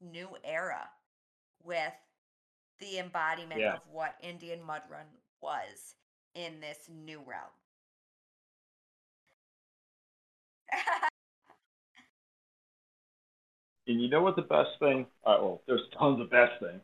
[0.00, 0.88] new era
[1.64, 1.92] with
[2.80, 3.74] the embodiment Yeah.
[3.74, 5.06] of what Indian Mud Run
[5.40, 5.94] was
[6.34, 7.52] in this new realm.
[13.86, 15.06] And you know what the best thing?
[15.24, 16.80] Uh, well, there's tons of best things.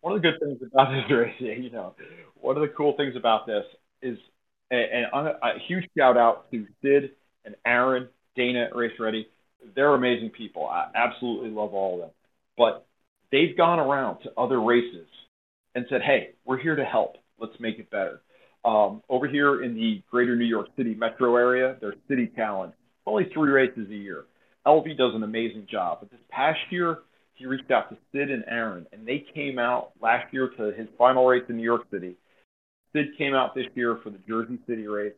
[0.00, 1.94] One of the good things about this race, you know,
[2.34, 3.64] one of the cool things about this
[4.02, 4.18] is,
[4.70, 7.10] and, and a, a huge shout out to Sid
[7.44, 9.28] and Aaron, Dana at Race Ready.
[9.74, 10.66] They're amazing people.
[10.66, 12.10] I absolutely love all of them.
[12.56, 12.86] But
[13.30, 15.06] they've gone around to other races
[15.74, 17.16] and said, hey, we're here to help.
[17.38, 18.20] Let's make it better.
[18.64, 22.72] Um, over here in the greater New York City metro area, there's City Challenge.
[23.06, 24.24] Only three races a year.
[24.66, 25.98] LV does an amazing job.
[26.00, 26.98] But this past year,
[27.34, 30.88] he reached out to Sid and Aaron, and they came out last year to his
[30.98, 32.16] final race in New York City.
[32.92, 35.14] Sid came out this year for the Jersey City race.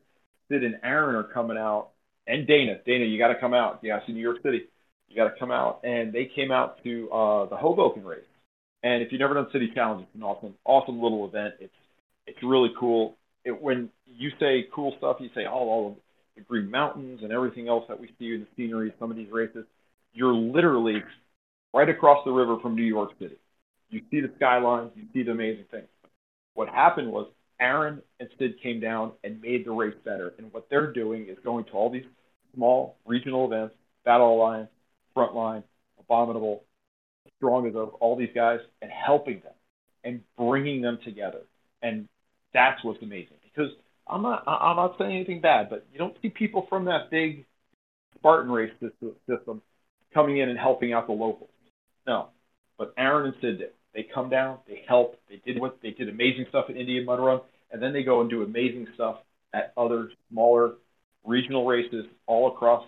[0.49, 1.91] Sid and Aaron are coming out,
[2.31, 2.79] and Dana.
[2.87, 3.81] Dana, you got to come out.
[3.83, 4.63] Yeah, see New York City.
[5.09, 5.81] You got to come out.
[5.83, 8.21] And they came out to uh, the Hoboken race.
[8.83, 11.55] And if you've never done City Challenge, it's an awesome, awesome little event.
[11.61, 11.75] It's
[12.27, 13.17] it's really cool.
[13.45, 15.95] It, when you say cool stuff, you say, oh, all of
[16.37, 19.31] the Green Mountains and everything else that we see in the scenery, some of these
[19.33, 19.65] races.
[20.13, 21.03] You're literally
[21.75, 23.37] right across the river from New York City.
[23.91, 25.89] You see the skylines, you see the amazing things.
[26.55, 27.27] What happened was
[27.61, 30.33] Aaron and Sid came down and made the race better.
[30.39, 32.05] And what they're doing is going to all these
[32.55, 33.75] small regional events,
[34.05, 34.71] Battle Alliance,
[35.17, 35.63] Frontline,
[35.99, 36.65] Abominable,
[37.37, 39.53] Strong as Oak, all these guys, and helping them
[40.05, 41.41] and bringing them together.
[41.83, 42.09] And
[42.53, 43.71] that's what's amazing because
[44.07, 47.47] I'm not I'm not saying anything bad, but you don't see people from that big
[48.17, 48.73] Spartan race
[49.29, 49.63] system
[50.13, 51.51] coming in and helping out the locals.
[52.07, 52.29] No,
[52.77, 53.71] but Aaron and Sid did.
[53.95, 57.19] They come down, they help, they did what they did amazing stuff at Indian Mud
[57.21, 57.41] Run,
[57.71, 59.17] and then they go and do amazing stuff
[59.53, 60.75] at other smaller
[61.25, 62.85] regional races all across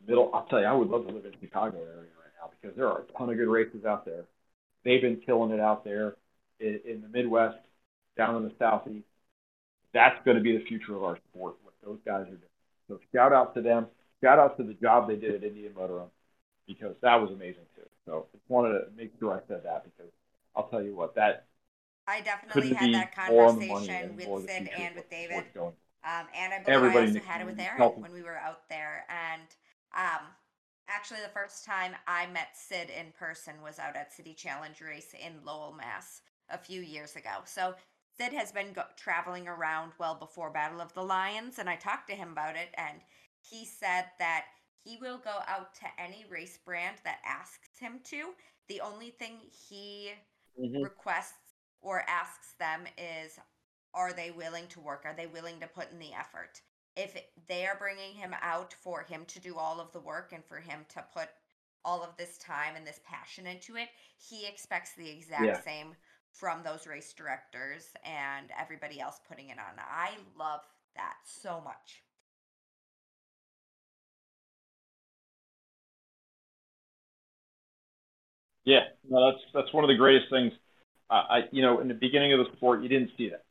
[0.00, 0.30] the middle.
[0.34, 2.76] I'll tell you, I would love to live in the Chicago area right now because
[2.76, 4.24] there are a ton of good races out there.
[4.84, 6.16] They've been killing it out there
[6.60, 7.58] in, in the Midwest,
[8.16, 9.06] down in the Southeast.
[9.92, 12.40] That's going to be the future of our sport, what those guys are doing.
[12.88, 13.86] So shout out to them.
[14.22, 16.08] Shout out to the job they did at Indian Run
[16.66, 17.82] because that was amazing too.
[18.06, 20.10] So just wanted to make sure I said that because
[20.56, 21.46] I'll tell you what that
[22.06, 25.44] I definitely had that more on the money conversation with Sid and with David.
[26.04, 28.68] Um, and I believe Everybody I also had it with Aaron when we were out
[28.68, 29.04] there.
[29.08, 29.42] And
[29.96, 30.26] um,
[30.88, 35.14] actually, the first time I met Sid in person was out at City Challenge race
[35.14, 37.42] in Lowell, Mass, a few years ago.
[37.44, 37.74] So
[38.16, 42.08] Sid has been go- traveling around well before Battle of the Lions, and I talked
[42.10, 43.00] to him about it, and
[43.40, 44.44] he said that
[44.84, 48.30] he will go out to any race brand that asks him to.
[48.68, 49.38] The only thing
[49.68, 50.12] he
[50.60, 50.82] Mm-hmm.
[50.82, 53.38] requests or asks them is
[53.94, 55.02] are they willing to work?
[55.04, 56.60] Are they willing to put in the effort?
[56.96, 57.16] If
[57.46, 60.58] they are bringing him out for him to do all of the work and for
[60.58, 61.28] him to put
[61.84, 65.62] all of this time and this passion into it he expects the exact Yeah.
[65.62, 65.94] same
[66.32, 69.78] from those race directors and everybody else putting it on.
[69.78, 70.60] I love
[70.96, 72.02] that so much.
[78.64, 80.52] Yeah, no, that's that's one of the greatest things.
[81.10, 83.44] Uh, I you know in the beginning of the sport you didn't see that,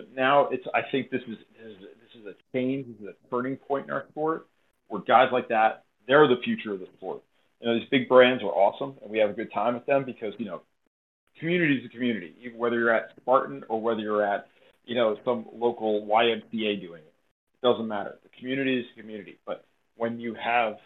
[0.00, 3.56] but now it's I think this is this is, a change, this is a turning
[3.56, 4.46] point in our sport.
[4.88, 7.22] Where guys like that, they're the future of the sport.
[7.60, 10.04] You know, these big brands are awesome, and we have a good time with them
[10.04, 10.62] because you know,
[11.38, 12.34] community is a community.
[12.42, 14.48] Even whether you're at Spartan or whether you're at
[14.86, 17.14] you know some local YMCA doing it,
[17.54, 18.18] it doesn't matter.
[18.22, 19.38] The community is a community.
[19.46, 19.66] But
[19.96, 20.76] when you have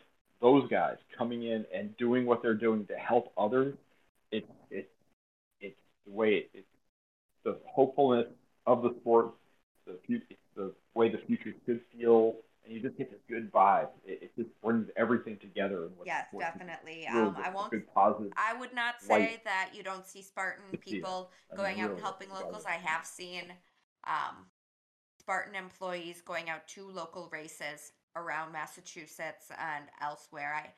[0.40, 3.74] those guys coming in and doing what they're doing to help others,
[4.32, 4.90] it it
[5.60, 6.66] it's the way it, it's
[7.44, 8.26] the hopefulness
[8.66, 9.34] of the sport,
[9.86, 9.98] the
[10.56, 13.88] the way the future should feel, and you just get this good vibe.
[14.06, 15.88] It, it just brings everything together.
[16.04, 17.06] yes, definitely.
[17.06, 17.72] Um, I won't.
[17.94, 18.32] Positive.
[18.36, 22.64] I would not say that you don't see Spartan people going out and helping locals.
[22.66, 23.52] I have seen
[24.06, 24.46] um,
[25.20, 30.54] Spartan employees going out to local races around Massachusetts and elsewhere.
[30.54, 30.70] I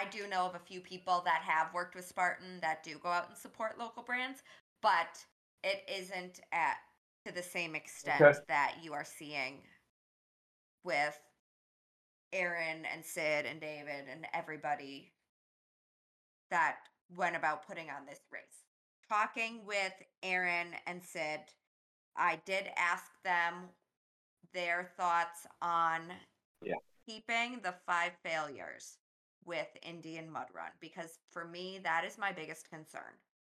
[0.00, 3.08] I do know of a few people that have worked with Spartan that do go
[3.08, 4.42] out and support local brands,
[4.80, 5.24] but
[5.62, 6.78] it isn't at
[7.26, 8.38] to the same extent okay.
[8.48, 9.58] that you are seeing
[10.84, 11.18] with
[12.32, 15.12] Aaron and Sid and David and everybody
[16.50, 16.76] that
[17.16, 18.64] went about putting on this race.
[19.08, 19.92] Talking with
[20.22, 21.40] Aaron and Sid,
[22.16, 23.68] I did ask them
[24.54, 26.00] their thoughts on
[26.62, 26.74] yeah.
[27.06, 28.98] keeping the five failures
[29.44, 33.02] with Indian Mud Run because for me, that is my biggest concern.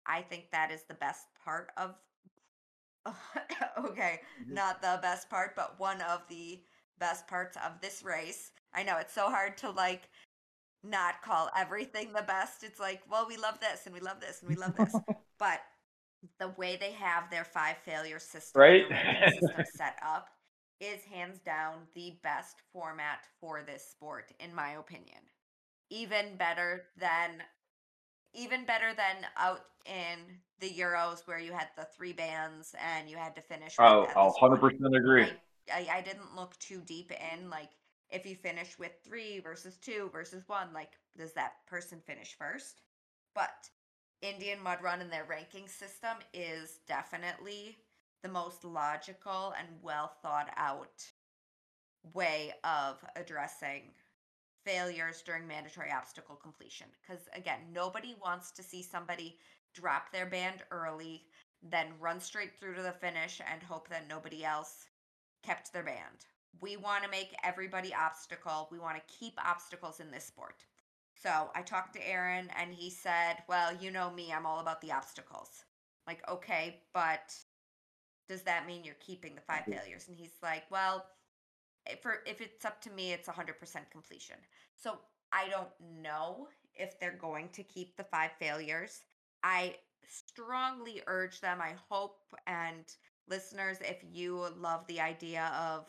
[0.06, 1.96] I think that is the best part of.
[3.86, 4.54] okay, mm-hmm.
[4.54, 6.62] not the best part, but one of the
[7.00, 8.52] best parts of this race.
[8.74, 10.10] I know it's so hard to like
[10.84, 12.64] not call everything the best.
[12.64, 14.96] It's like, well, we love this and we love this and we love this.
[15.40, 15.62] but
[16.40, 18.84] the way they have their five failure system, right?
[19.32, 20.28] system set up
[20.80, 25.20] is hands down the best format for this sport, in my opinion.
[25.90, 27.44] Even better than
[28.34, 30.20] even better than out in
[30.60, 33.76] the Euros where you had the three bands and you had to finish.
[33.80, 35.24] Oh, I'll 100% agree.
[35.24, 35.32] I,
[35.74, 37.50] I, I didn't look too deep in.
[37.50, 37.70] Like,
[38.10, 42.82] if you finish with three versus two versus one, like, does that person finish first?
[43.34, 43.70] But
[44.22, 47.78] Indian Mud Run and their ranking system is definitely
[48.24, 51.06] the most logical and well thought out
[52.14, 53.82] way of addressing
[54.64, 56.88] failures during mandatory obstacle completion.
[57.02, 59.38] Because again, nobody wants to see somebody
[59.76, 61.24] drop their band early,
[61.62, 64.86] then run straight through to the finish and hope that nobody else
[65.44, 66.26] kept their band.
[66.62, 68.70] We want to make everybody obstacle.
[68.72, 70.64] We want to keep obstacles in this sport.
[71.22, 74.82] So I talked to Aaron and he said, Well, you know me, I'm all about
[74.82, 75.66] the obstacles.
[76.08, 77.36] Like, okay, but
[78.30, 79.74] does that mean you're keeping the five mm-hmm.
[79.74, 80.06] failures?
[80.08, 81.06] And he's like, Well,
[81.86, 83.56] if, for, if it's up to me, it's 100%
[83.92, 84.38] completion.
[84.76, 84.98] So
[85.32, 89.02] I don't know if they're going to keep the five failures.
[89.46, 89.76] I
[90.08, 91.62] strongly urge them.
[91.62, 92.18] I hope
[92.48, 92.84] and
[93.30, 95.86] listeners, if you love the idea of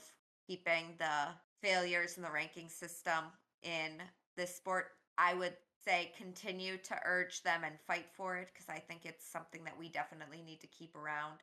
[0.47, 1.29] keeping the
[1.63, 3.25] failures in the ranking system
[3.63, 4.03] in
[4.37, 8.79] this sport, I would say continue to urge them and fight for it because I
[8.79, 11.39] think it's something that we definitely need to keep around.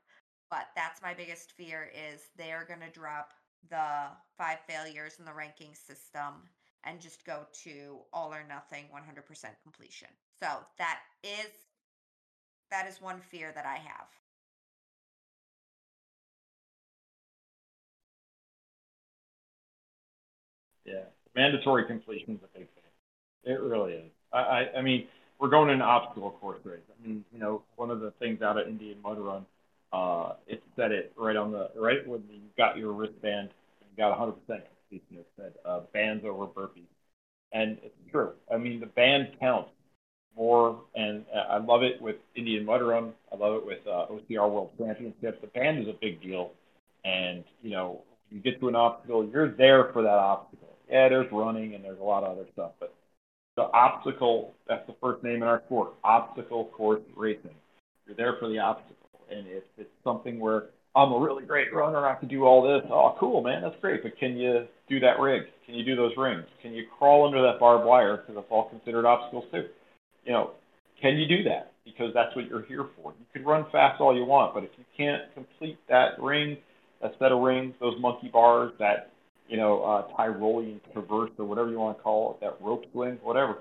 [0.51, 3.33] But that's my biggest fear is they're going to drop
[3.71, 6.43] the five failures in the ranking system
[6.83, 10.09] and just go to all or nothing 100% completion.
[10.39, 11.72] So that is
[12.73, 14.07] that is one fear that I have.
[20.83, 21.03] Yeah,
[21.35, 22.83] mandatory completion is a big thing.
[23.43, 24.11] It really is.
[24.33, 25.05] I, I, I mean,
[25.39, 26.79] we're going in obstacle course race.
[26.89, 29.45] I mean, you know, one of the things out of Indian Mud Run,
[29.93, 33.49] uh, it said it right on the right when you got your wristband,
[33.81, 35.17] you got 100% completion.
[35.19, 36.89] It said uh, bands over burpees,
[37.51, 38.31] and it's true.
[38.51, 39.69] I mean, the band counts
[40.35, 44.71] more, and I love it with Indian Mud I love it with uh, OCR World
[44.77, 45.37] Championships.
[45.41, 46.51] The band is a big deal,
[47.05, 50.69] and you know, you get to an obstacle, you're there for that obstacle.
[50.89, 52.93] Yeah, there's running and there's a lot of other stuff, but
[53.55, 57.51] the obstacle, that's the first name in our sport, obstacle course racing.
[58.07, 58.97] You're there for the obstacle.
[59.29, 60.65] And if it's something where
[60.95, 64.03] I'm a really great runner, I can do all this, oh, cool, man, that's great.
[64.03, 65.43] But can you do that rig?
[65.65, 66.45] Can you do those rings?
[66.61, 68.17] Can you crawl under that barbed wire?
[68.17, 69.67] Because that's all considered obstacles too.
[70.25, 70.51] You know,
[71.01, 71.73] can you do that?
[71.85, 73.13] Because that's what you're here for.
[73.19, 76.57] You can run fast all you want, but if you can't complete that ring,
[77.01, 79.11] that set of rings, those monkey bars, that
[79.49, 83.19] you know, uh, Tyrolean traverse or whatever you want to call it, that rope swing,
[83.21, 83.57] whatever.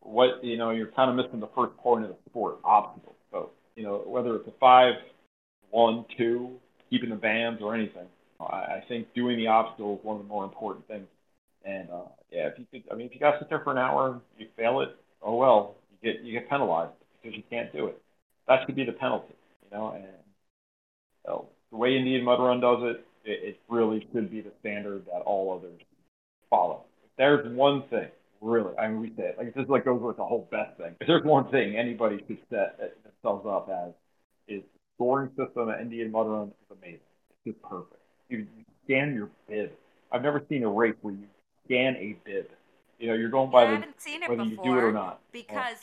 [0.00, 3.16] What you know, you're kind of missing the first point of the sport, obstacles.
[3.30, 4.94] So you know, whether it's a five,
[5.70, 6.52] one, two,
[6.88, 8.06] keeping the bands or anything,
[8.40, 11.06] I, I think doing the obstacle is one of the more important things.
[11.64, 13.72] And uh, yeah, if you could, I mean, if you got to sit there for
[13.72, 14.90] an hour, you fail it,
[15.22, 18.00] oh well, you get you get penalized because you can't do it.
[18.48, 19.92] That should be the penalty, you know.
[19.94, 20.04] And
[21.24, 25.04] so the way Indian Mud Run does it, it, it really should be the standard
[25.06, 25.80] that all others
[26.48, 26.84] follow.
[27.04, 28.08] If there's one thing,
[28.40, 30.96] really, I mean, we say it like this like goes with the whole best thing.
[31.00, 33.92] If there's one thing anybody should set themselves up as,
[34.48, 34.62] is
[34.96, 37.00] scoring system at Indian Mud Run is amazing.
[37.30, 38.00] It's just perfect.
[38.28, 39.70] You, you scan your bib.
[40.12, 41.26] I've never seen a race where you
[41.64, 42.46] scan a bib.
[43.00, 44.92] You know, you're going by the haven't seen it whether before you do it or
[44.92, 45.20] not.
[45.32, 45.76] because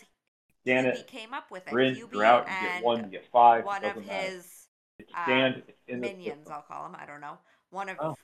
[0.64, 1.08] scan QB it.
[1.08, 1.74] came up with it.
[1.98, 2.46] You're out.
[2.48, 3.66] You and get one, you get five.
[3.66, 4.68] one of his
[5.00, 5.64] It's uh, scanned.
[5.68, 6.48] It's in the minions.
[6.50, 6.96] I'll call them.
[7.02, 7.38] I don't know.
[7.72, 8.16] One of Oh.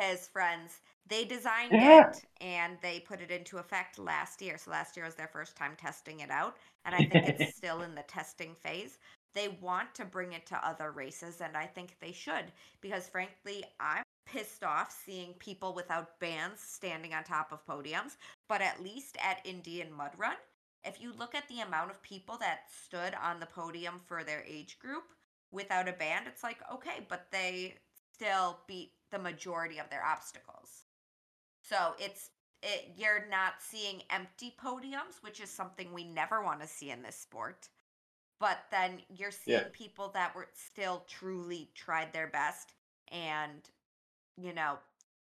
[0.00, 2.10] his friends, they designed Yeah.
[2.10, 4.58] it and they put it into effect last year.
[4.58, 7.82] So last year was their first time testing it out, and I think it's still
[7.82, 8.98] in the testing phase.
[9.32, 12.46] They want to bring it to other races, and I think they should
[12.80, 14.02] because, frankly, I'm
[14.32, 18.16] pissed off seeing people without bands standing on top of podiums.
[18.48, 20.36] But at least at Indian Mud Run,
[20.84, 24.44] if you look at the amount of people that stood on the podium for their
[24.48, 25.04] age group
[25.52, 27.74] without a band, it's like, okay, but they
[28.14, 30.84] still beat the majority of their obstacles.
[31.62, 32.30] So it's
[32.62, 37.02] it, you're not seeing empty podiums, which is something we never want to see in
[37.02, 37.68] this sport.
[38.40, 39.68] But then you're seeing Yeah.
[39.72, 42.74] people that were still truly tried their best
[43.12, 43.62] and
[44.36, 44.78] you know,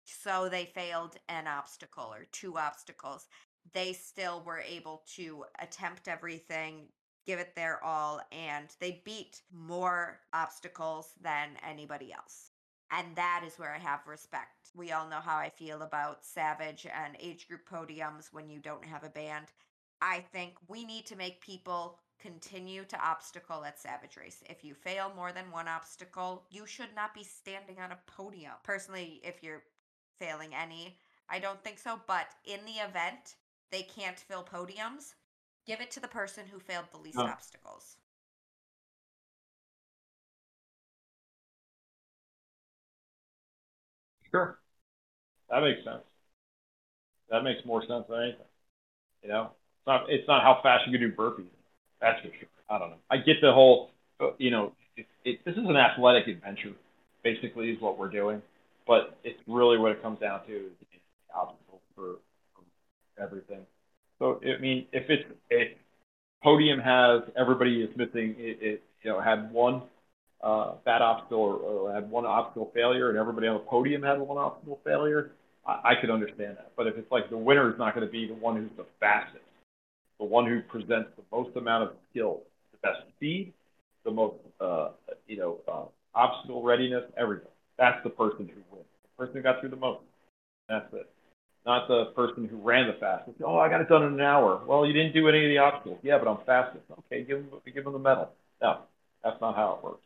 [0.04, 3.28] so they failed an obstacle or two obstacles.
[3.72, 6.88] They still were able to attempt everything,
[7.26, 12.50] give it their all, and they beat more obstacles than anybody else.
[12.90, 14.70] And that is where I have respect.
[14.74, 18.84] We all know how I feel about Savage and age group podiums when you don't
[18.84, 19.46] have a band.
[20.02, 24.42] I think we need to make people continue to obstacle at Savage Race.
[24.48, 28.52] If you fail more than one obstacle, you should not be standing on a podium.
[28.62, 29.62] Personally, if you're
[30.18, 30.96] failing any,
[31.28, 32.00] I don't think so.
[32.06, 33.36] But in the event
[33.70, 35.14] they can't fill podiums,
[35.66, 37.96] give it to the person who failed the least obstacles.
[44.30, 44.58] Sure.
[45.50, 46.02] That makes sense.
[47.28, 48.46] That makes more sense than anything.
[49.22, 51.50] You know, it's not it's not how fast you can do burpees.
[52.00, 52.48] That's for sure.
[52.70, 52.96] I don't know.
[53.10, 53.90] I get the whole,
[54.20, 56.72] uh, you know, it, it, this is an athletic adventure,
[57.22, 58.42] basically, is what we're doing.
[58.86, 60.72] But it's really what it comes down to is
[61.34, 62.16] obstacle for,
[62.54, 63.60] for everything.
[64.18, 65.76] So I mean, if it's if
[66.42, 69.82] podium has everybody is missing, it, it you know had one
[70.42, 74.20] uh, bad obstacle or, or had one obstacle failure and everybody on the podium had
[74.20, 75.32] one obstacle failure,
[75.66, 76.72] I, I could understand that.
[76.76, 78.86] But if it's like the winner is not going to be the one who's the
[79.00, 79.43] fastest,
[80.18, 82.40] the one who presents the most amount of skill,
[82.72, 83.52] the best speed,
[84.04, 84.90] the most, uh,
[85.26, 85.84] you know, uh,
[86.14, 87.48] obstacle readiness, everything.
[87.78, 88.86] That's the person who wins.
[89.02, 90.00] The person who got through the most.
[90.68, 91.10] That's it.
[91.66, 93.38] Not the person who ran the fastest.
[93.44, 94.60] Oh, I got it done in an hour.
[94.66, 95.98] Well, you didn't do any of the obstacles.
[96.02, 96.84] Yeah, but I'm fastest.
[97.06, 98.30] Okay, give them, give them the medal.
[98.60, 98.80] No,
[99.22, 100.00] that's not how it works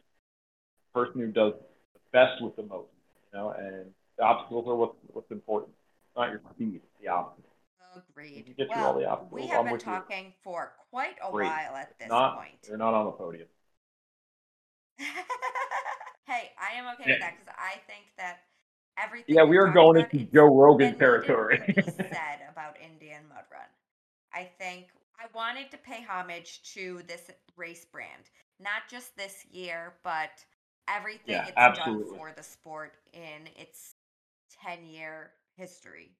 [0.98, 1.52] person who does
[1.94, 2.88] the best with the most,
[3.32, 3.86] you know, and
[4.16, 5.72] the obstacles are what's what's important,
[6.16, 7.52] not your speed, the obstacles.
[7.94, 8.48] Oh, Agreed.
[8.48, 9.92] You get through all well, the obstacles, we I'm have been with you.
[9.92, 11.46] talking for quite a Great.
[11.46, 12.58] while at this Not, point.
[12.68, 13.48] they're not on the podium.
[16.26, 18.38] hey, I am okay with that because I think that
[18.98, 19.36] everything.
[19.36, 21.60] Yeah, we going about, into Joe Rogan been territory.
[22.10, 23.68] said about Indian Mud Run.
[24.32, 24.88] I think
[25.18, 30.30] I wanted to pay homage to this race brand, not just this year, but
[30.88, 32.04] everything Yeah, it's absolutely.
[32.10, 33.94] done for the sport in its
[34.64, 36.16] 10 year history.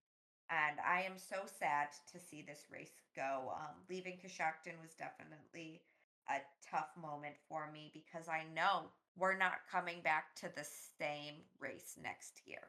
[0.51, 3.53] And I am so sad to see this race go.
[3.55, 5.83] Um, leaving Coshocton was definitely
[6.29, 8.85] a tough moment for me because I know
[9.19, 10.66] we're not coming back to the
[10.99, 12.69] same race next year.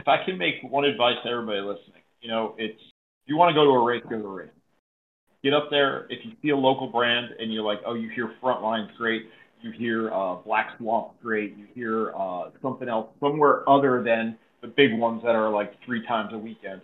[0.00, 3.50] if I can make one advice to everybody listening, you know, it's if you want
[3.50, 4.48] to go to a race, go to a race.
[5.44, 6.06] Get up there.
[6.08, 9.30] If you see a local brand and you're like, oh, you hear Frontline's great,
[9.62, 14.68] you hear uh, Black Swamp great, you hear uh, something else somewhere other than the
[14.68, 16.80] big ones that are like three times a weekend,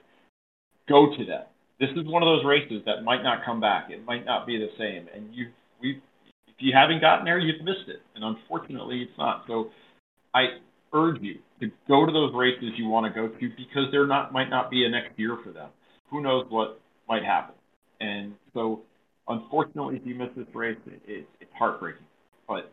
[0.88, 1.42] go to them.
[1.78, 3.90] This is one of those races that might not come back.
[3.90, 5.48] It might not be the same, and you
[5.80, 6.00] we
[6.48, 8.00] if you haven't gotten there, you've missed it.
[8.14, 9.44] And unfortunately, it's not.
[9.46, 9.70] So
[10.34, 10.46] I
[10.94, 14.32] urge you to go to those races you want to go to because there not
[14.32, 15.68] might not be a next year for them.
[16.10, 17.54] Who knows what might happen?
[18.00, 18.82] And so,
[19.28, 22.06] unfortunately, if you miss this race, it, it, it's heartbreaking.
[22.46, 22.72] But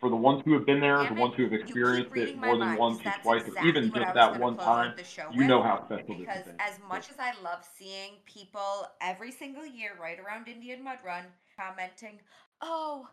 [0.00, 2.56] for the ones who have been there, Damn the ones who have experienced it more
[2.56, 4.94] than once or twice, or even just that one time,
[5.30, 9.66] you know how special this because as much as I love seeing people every single
[9.66, 11.24] year right around Indian Mud Run
[11.54, 12.20] commenting,
[12.62, 13.08] "Oh,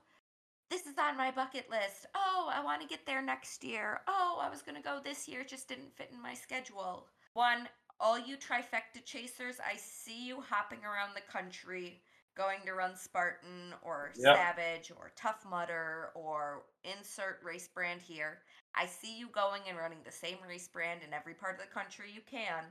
[0.69, 2.05] this is on my bucket list.
[2.15, 4.01] Oh, I want to get there next year.
[4.07, 7.07] Oh, I was going to go this year, it just didn't fit in my schedule."
[7.33, 7.67] One,
[7.99, 12.01] all you trifecta chasers, I see you hopping around the country
[12.37, 14.35] going to run Spartan or Yep.
[14.35, 18.39] Savage or Tough Mudder or insert race brand here.
[18.75, 21.73] I see you going and running the same race brand in every part of the
[21.73, 22.63] country you can.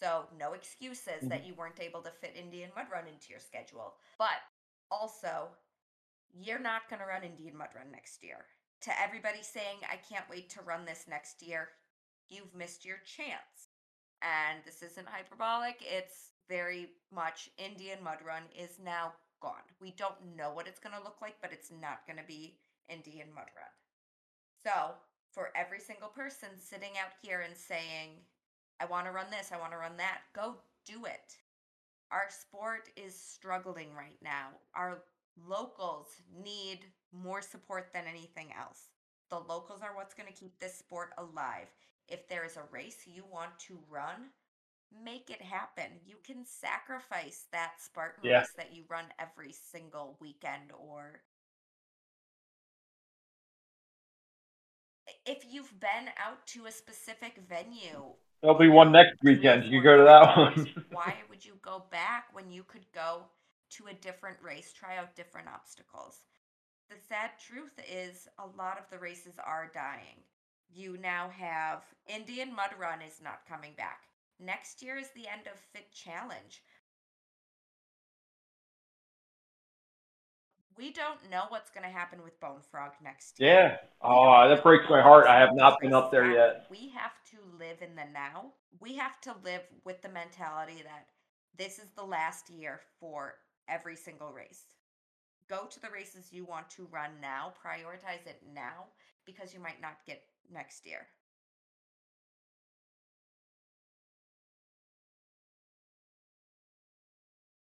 [0.00, 1.48] So no excuses that mm-hmm.
[1.48, 3.94] you weren't able to fit Indian Mud Run into your schedule.
[4.16, 4.38] But
[4.90, 5.48] also,
[6.32, 8.46] you're not going to run Indian Mud Run next year.
[8.82, 11.70] To everybody saying, I can't wait to run this next year,
[12.28, 13.74] you've missed your chance.
[14.22, 19.66] And this isn't hyperbolic, it's very much Indian Mud Run is now gone.
[19.80, 22.56] We don't know what it's going to look like, but it's not going to be
[22.88, 23.74] Indian Mud Run.
[24.64, 24.94] So,
[25.30, 28.10] for every single person sitting out here and saying,
[28.80, 30.56] I want to run this, I want to run that, go
[30.86, 31.36] do it.
[32.10, 34.48] Our sport is struggling right now.
[34.74, 35.02] Our
[35.46, 36.06] locals
[36.42, 36.80] need
[37.12, 38.88] more support than anything else.
[39.30, 41.68] The locals are what's going to keep this sport alive.
[42.08, 44.30] If there is a race you want to run,
[44.92, 46.00] make it happen.
[46.06, 48.38] You can sacrifice that Spartan Yeah.
[48.38, 51.22] race that you run every single weekend or
[55.26, 59.64] if you've been out to a specific venue There'll be one next weekend.
[59.64, 60.84] You can go to that one.
[60.90, 63.28] Why would you go back when you could go
[63.70, 66.22] to a different race, try out different obstacles?
[66.90, 70.24] The sad truth is, a lot of the races are dying.
[70.68, 74.07] You now have Indian Mud Run is not coming back.
[74.40, 76.62] Next year is the end of Fit Challenge.
[80.76, 83.52] We don't know what's going to happen with Bone Frog next year.
[83.52, 83.76] Yeah.
[84.00, 85.26] Oh, that breaks my heart.
[85.26, 86.66] I have not been up there yet.
[86.70, 88.52] We have to live in the now.
[88.78, 91.08] We have to live with the mentality that
[91.56, 93.34] this is the last year for
[93.68, 94.62] every single race.
[95.48, 98.86] Go to the races you want to run now, prioritize it now
[99.26, 101.08] because you might not get next year.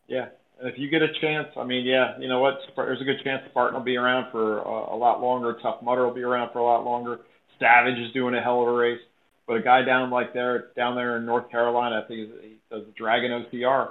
[0.09, 0.27] Yeah.
[0.59, 2.55] And if you get a chance, I mean, yeah, you know what?
[2.77, 5.59] There's a good chance Spartan will be around for uh, a lot longer.
[5.63, 7.21] Tough Mudder will be around for a lot longer.
[7.59, 9.01] Savage is doing a hell of a race.
[9.47, 12.85] But a guy down like there, down there in North Carolina, I think he does
[12.85, 13.91] the Dragon OCR.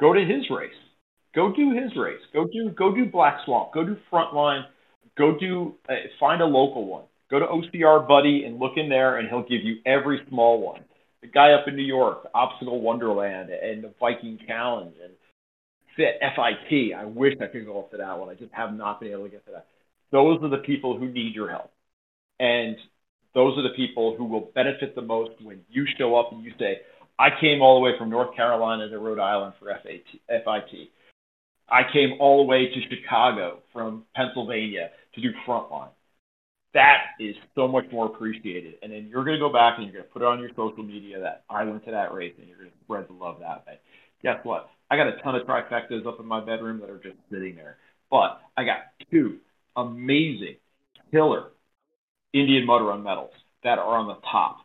[0.00, 0.74] Go to his race.
[1.34, 2.20] Go do his race.
[2.32, 3.72] Go do go do Black Swamp.
[3.72, 4.64] Go do Frontline.
[5.16, 7.04] Go do uh, find a local one.
[7.30, 10.82] Go to OCR Buddy and look in there, and he'll give you every small one.
[11.20, 15.12] The guy up in New York, Obstacle Wonderland, and the Viking Challenge, and
[15.96, 16.94] Fit FIT.
[16.94, 18.28] I wish I could go up to that one.
[18.28, 19.66] I just have not been able to get to that.
[20.12, 21.72] Those are the people who need your help,
[22.38, 22.76] and
[23.34, 26.52] those are the people who will benefit the most when you show up and you
[26.58, 26.80] say,
[27.18, 30.90] "I came all the way from North Carolina to Rhode Island for FIT.
[31.68, 35.90] I came all the way to Chicago from Pennsylvania to do Frontline."
[36.72, 39.94] That is so much more appreciated, and then you're going to go back and you're
[39.94, 42.46] going to put it on your social media that I went to that race, and
[42.46, 43.78] you're going to spread the love that way.
[44.22, 44.68] Guess what?
[44.90, 47.76] I got a ton of trifectas up in my bedroom that are just sitting there.
[48.10, 48.78] But I got
[49.10, 49.38] two
[49.76, 50.56] amazing,
[51.10, 51.50] killer
[52.32, 53.32] Indian Mud Run medals
[53.64, 54.58] that are on the top.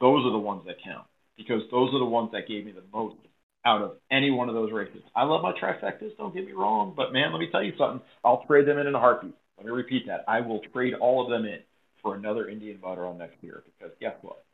[0.00, 1.06] Those are the ones that count
[1.36, 3.16] because those are the ones that gave me the most
[3.64, 5.02] out of any one of those races.
[5.14, 8.00] I love my trifectas, don't get me wrong, but man, let me tell you something.
[8.24, 9.34] I'll trade them in in a heartbeat.
[9.56, 10.24] Let me repeat that.
[10.28, 11.58] I will trade all of them in
[12.02, 14.44] for another Indian Mud Run next year because guess what?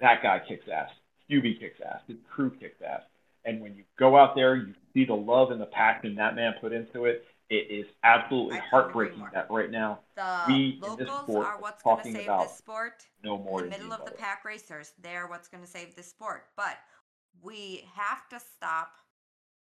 [0.00, 0.90] That guy kicks ass.
[1.30, 2.00] Hubie kicks ass.
[2.08, 3.02] His crew kicks ass.
[3.44, 6.54] And when you go out there, you see the love and the passion that man
[6.60, 7.24] put into it.
[7.50, 12.04] It is absolutely heartbreaking that right now The We in this sport are what's going
[12.04, 13.06] to save this sport.
[13.24, 14.92] no more in the middle of the pack racers.
[15.02, 16.44] They're what's going to save the sport.
[16.56, 16.76] But
[17.42, 18.96] we have to stop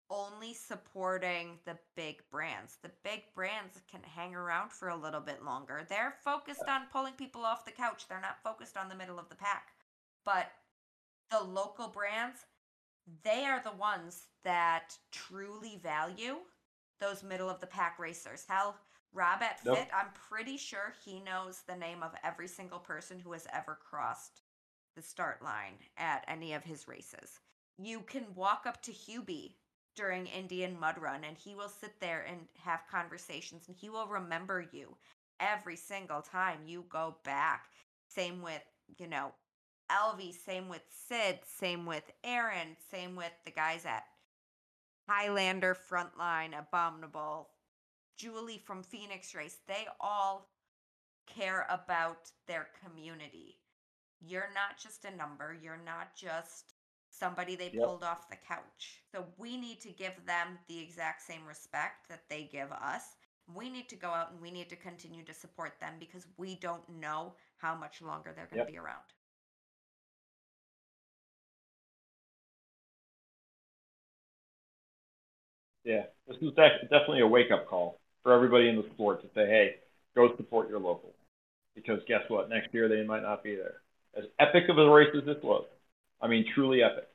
[0.10, 2.78] only supporting the big brands.
[2.82, 5.86] The big brands can hang around for a little bit longer.
[5.88, 8.06] They're focused on pulling people off the couch.
[8.10, 9.68] They're not focused on the middle of the pack.
[10.26, 10.52] But
[11.30, 12.40] the local brands,
[13.24, 16.38] they are the ones that truly value
[17.00, 18.46] those middle of the pack racers.
[18.48, 18.76] Hell,
[19.14, 19.78] Rob at Nope.
[19.78, 23.78] Fit, I'm pretty sure he knows the name of every single person who has ever
[23.90, 24.42] crossed
[24.96, 27.40] the start line at any of his races.
[27.78, 29.56] You can walk up to Hubie
[29.96, 34.08] during Indian Mud Run and he will sit there and have conversations and he will
[34.08, 34.96] remember you
[35.40, 37.66] every single time you go back.
[38.08, 38.62] Same with,
[38.98, 39.32] you know,
[39.90, 44.06] Elvie, same with Sid, same with Aaron, same with the guys at
[45.08, 47.50] Highlander, Frontline, Abominable,
[48.16, 49.58] Julie from Phoenix Race.
[49.68, 50.50] They all
[51.28, 53.60] care about their community.
[54.22, 56.74] You're not just a number, you're not just
[57.12, 57.84] somebody they Yep.
[57.86, 59.04] pulled off the couch.
[59.12, 63.16] So we need to give them the exact same respect that they give us.
[63.48, 66.56] We need to go out and we need to continue to support them because we
[66.56, 68.68] don't know how much longer they're going to Yep.
[68.72, 69.14] be around.
[75.90, 79.48] Yeah, this is definitely a wake up call for everybody in the sport to say,
[79.48, 79.76] hey,
[80.16, 81.16] go support your local.
[81.74, 82.48] Because guess what?
[82.48, 83.78] Next year they might not be there.
[84.16, 85.66] As epic of a race as this was,
[86.22, 87.08] I mean, truly epic.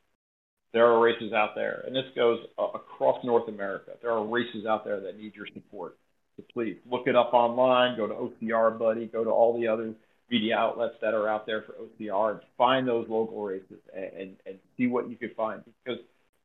[0.73, 3.93] There are races out there, and this goes across North America.
[4.03, 5.97] There are races out there that need your support.
[6.37, 7.97] So please look it up online.
[7.97, 9.07] Go to OCR Buddy.
[9.07, 9.95] Go to all the other
[10.29, 14.37] media outlets that are out there for OCR and find those local races and, and,
[14.47, 15.63] and see what you can find.
[15.85, 16.01] Because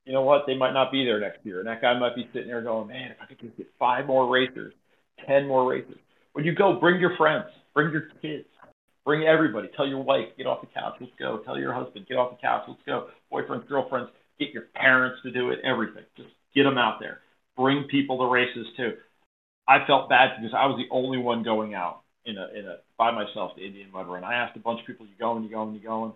[0.06, 0.44] you know what?
[0.48, 1.60] They might not be there next year.
[1.60, 4.06] And that guy might be sitting there going, man, if I could just get five
[4.06, 4.74] more racers,
[5.28, 5.98] 10 more races.
[6.34, 8.48] When you go, bring your friends, bring your kids,
[9.06, 9.70] bring everybody.
[9.76, 11.42] Tell your wife, get off the couch, let's go.
[11.46, 13.08] Tell your husband, get off the couch, let's go.
[13.32, 14.10] Boyfriends, girlfriends,
[14.40, 16.04] get your parents to do it, everything.
[16.16, 17.20] Just get them out there.
[17.58, 18.94] Bring people to races too.
[19.68, 22.78] I felt bad because I was the only one going out in a in a
[22.98, 24.24] by myself to Indian Mud Run.
[24.24, 25.44] I asked a bunch of people, "You going?
[25.44, 25.76] You going?
[25.76, 26.14] You going?"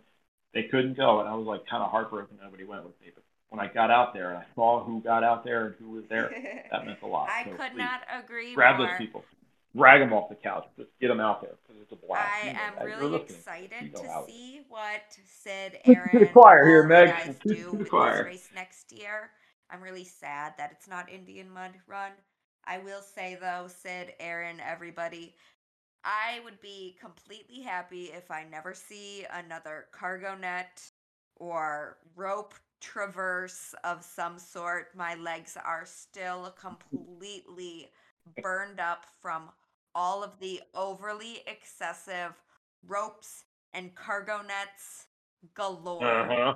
[0.53, 2.37] They couldn't go, and I was like kind of heartbroken.
[2.41, 3.11] Nobody went with me.
[3.13, 3.22] But
[3.53, 6.03] when I got out there and I saw who got out there and who was
[6.09, 6.31] there,
[6.71, 7.29] that meant a lot.
[7.29, 8.87] I so could please, not agree grab more.
[8.87, 9.23] those people,
[9.77, 12.33] drag them off the couch, just get them out there because it's a blast.
[12.43, 12.85] I You know am that.
[12.85, 13.37] Really listening.
[13.37, 17.09] excited You know to how- see what Sid, Preach Aaron, to the choir here, Meg.
[17.09, 18.15] guys do to the with choir.
[18.17, 19.29] this race next year.
[19.69, 22.11] I'm really sad that it's not Indian Mud Run.
[22.65, 25.35] I will say though, Sid, Aaron, everybody,
[26.03, 30.81] I would be completely happy if I never see another cargo net
[31.35, 32.53] or rope
[32.83, 34.89] traverse of some sort.
[34.95, 37.89] My legs are still completely
[38.41, 39.49] burned up from
[39.95, 42.33] all of the overly excessive
[42.85, 45.07] ropes and cargo nets
[45.55, 46.05] galore.
[46.05, 46.53] Uh-huh.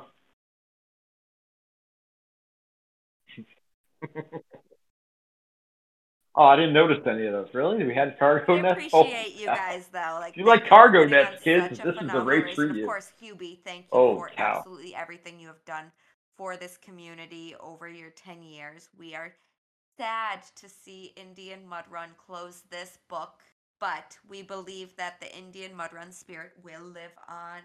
[6.36, 7.48] oh, I didn't notice any of those.
[7.54, 7.84] Really?
[7.86, 8.90] We had cargo I nets.
[8.94, 10.18] Oh, appreciate you guys though.
[10.20, 12.84] Like you like cargo nets, kids, this is a race for you.
[12.84, 14.58] Of course, Hubie, thank you Oh, for cow.
[14.58, 15.92] absolutely everything you have done
[16.38, 18.90] for this community over your 10 years.
[18.98, 19.34] We are
[19.98, 23.42] sad to see Indian Mud Run close this book,
[23.80, 27.62] but we believe that the Indian Mud Run spirit will live on.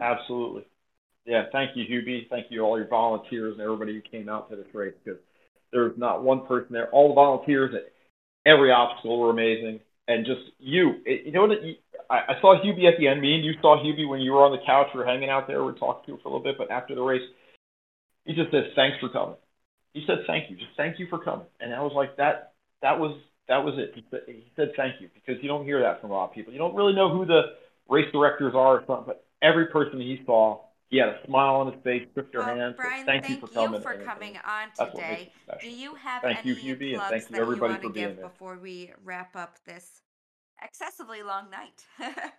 [0.00, 0.64] Absolutely.
[1.26, 2.28] Yeah, thank you, Hubie.
[2.30, 5.20] Thank you, all your volunteers and everybody who came out to this race because
[5.72, 6.88] there's not one person there.
[6.90, 7.92] All the volunteers at
[8.50, 9.80] every obstacle were amazing.
[10.10, 11.58] And just you, it, you know what?
[12.10, 13.22] I, I saw Hubie at the end.
[13.22, 14.88] Me and you saw Hubie when you were on the couch.
[14.92, 15.62] We were hanging out there.
[15.62, 16.58] We talked to him for a little bit.
[16.58, 17.22] But after the race,
[18.24, 19.36] he just said, thanks for coming.
[19.94, 20.56] He said, thank you.
[20.56, 21.46] Just thank you for coming.
[21.60, 23.16] And I was like, that, that was,
[23.46, 23.92] that was it.
[23.94, 26.34] He said, he said, thank you because you don't hear that from a lot of
[26.34, 26.52] people.
[26.52, 27.42] You don't really know who the
[27.88, 30.58] race directors are or something, but every person he saw,
[30.90, 32.74] he had a smile on his face, shook your Well, hand.
[32.76, 33.80] Brian, thank, thank you for coming.
[33.82, 35.32] for coming on that's what makes today.
[35.60, 37.88] Do you have Thank you, any Hubie, and plugs thank you, that you want to
[37.88, 38.24] give there.
[38.26, 40.02] before we wrap up this
[40.62, 41.84] excessively long night?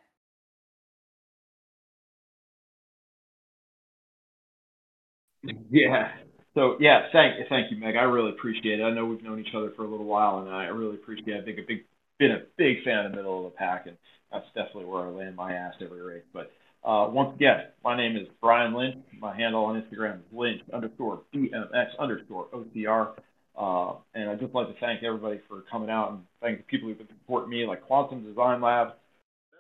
[5.70, 6.12] Yeah.
[6.54, 7.96] So yeah, thank thank you, Meg.
[7.96, 8.84] I really appreciate it.
[8.84, 11.42] I know we've known each other for a little while, and I really appreciate it.
[11.42, 11.86] I think been a big
[12.20, 13.98] been a big fan of middle of the pack, and
[14.32, 16.24] that's definitely where I land my ass every race.
[16.34, 16.52] But
[16.84, 18.98] uh, once again, my name is Brian Lynch.
[19.20, 23.12] My handle on Instagram is Lynch underscore BMX underscore OCR.
[23.58, 26.90] Uh, and I'd just like to thank everybody for coming out and thank the people
[26.90, 28.94] who've been supporting me, like Quantum Design Lab,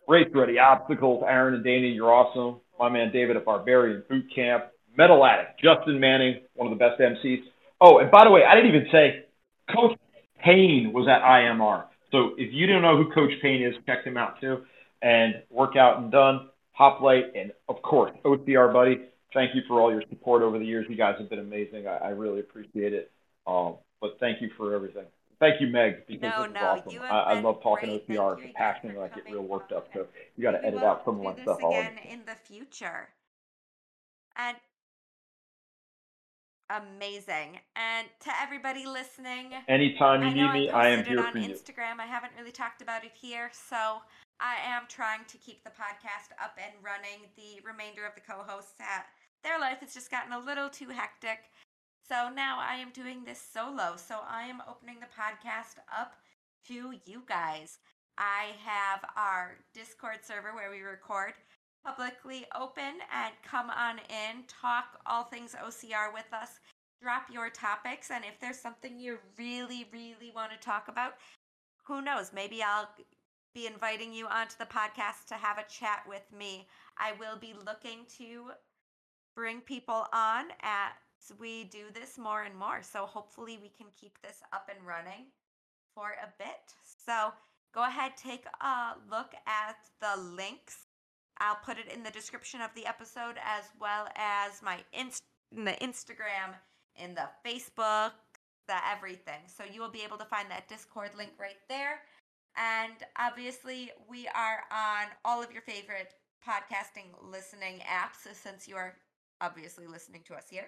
[0.07, 2.59] Race Ready Obstacles, Aaron and Dana, you're awesome.
[2.79, 4.65] My man David at Barbarian Boot Camp,
[4.97, 7.43] Metal Addict, Justin Manning, one of the best MCs.
[7.79, 9.25] Oh, and by the way, I didn't even say
[9.73, 9.97] Coach
[10.43, 11.85] Payne was at IMR.
[12.11, 14.63] So if you don't know who Coach Payne is, check him out too.
[15.01, 19.01] And Workout and Done, Hoplite, and of course, OCR Buddy.
[19.33, 20.85] Thank you for all your support over the years.
[20.89, 21.87] You guys have been amazing.
[21.87, 23.11] I, I really appreciate it.
[23.47, 25.05] Um, but thank you for everything.
[25.39, 27.01] Thank you, Meg, because No, this no, awesome.
[27.01, 28.07] I, I love talking great.
[28.07, 28.43] OCR.
[28.43, 28.97] It's passionate.
[28.97, 29.87] I get real worked up.
[29.93, 30.05] So
[30.37, 31.57] you got to edit out some of my stuff.
[31.57, 33.09] Again in the future.
[34.35, 34.55] And
[36.69, 37.59] amazing.
[37.75, 41.49] And to everybody listening, Anytime you need me, I am here on for you.
[41.49, 41.99] Instagram.
[41.99, 44.01] I haven't really talked about it here, so
[44.41, 47.29] I am trying to keep the podcast up and running.
[47.37, 49.05] The remainder of the co-hosts at
[49.43, 51.51] their life has just gotten a little too hectic.
[52.09, 53.93] So now I am doing this solo.
[53.97, 56.15] So I am opening the podcast up
[56.67, 57.77] to you guys.
[58.17, 61.33] I have our Discord server where we record
[61.85, 66.59] publicly open and come on in, talk all things OCR with us,
[67.01, 71.13] drop your topics, and if there's something you really, really want to talk about,
[71.83, 72.31] who knows?
[72.33, 72.89] Maybe I'll
[73.53, 76.67] be inviting you onto the podcast to have a chat with me.
[76.97, 78.51] I will be looking to
[79.35, 80.91] bring people on as
[81.39, 82.81] we do this more and more.
[82.81, 85.25] So hopefully we can keep this up and running
[85.95, 86.73] for a bit.
[87.05, 87.31] So
[87.73, 90.87] go ahead, take a look at the links
[91.41, 95.65] I'll put it in the description of the episode as well as my inst- in
[95.65, 96.53] the Instagram,
[96.95, 98.11] in the Facebook,
[98.67, 99.41] the everything.
[99.47, 102.01] So you will be able to find that Discord link right there.
[102.57, 106.13] And obviously, we are on all of your favorite
[106.45, 108.95] podcasting listening apps since you are
[109.39, 110.67] obviously listening to us here.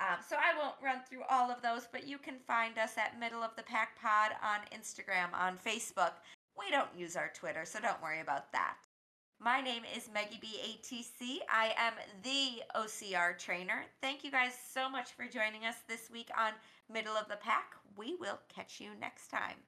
[0.00, 3.18] Um, so I won't run through all of those, but you can find us at
[3.18, 6.12] Middle of the Pack Pod on Instagram, on Facebook.
[6.56, 8.76] We don't use our Twitter, so don't worry about that.
[9.40, 10.60] My name is Meggie B
[11.76, 13.84] am the OCR trainer.
[14.00, 16.52] Thank you guys so much for joining us this week on
[16.92, 17.74] Middle of the Pack.
[17.96, 19.67] We will catch you next time.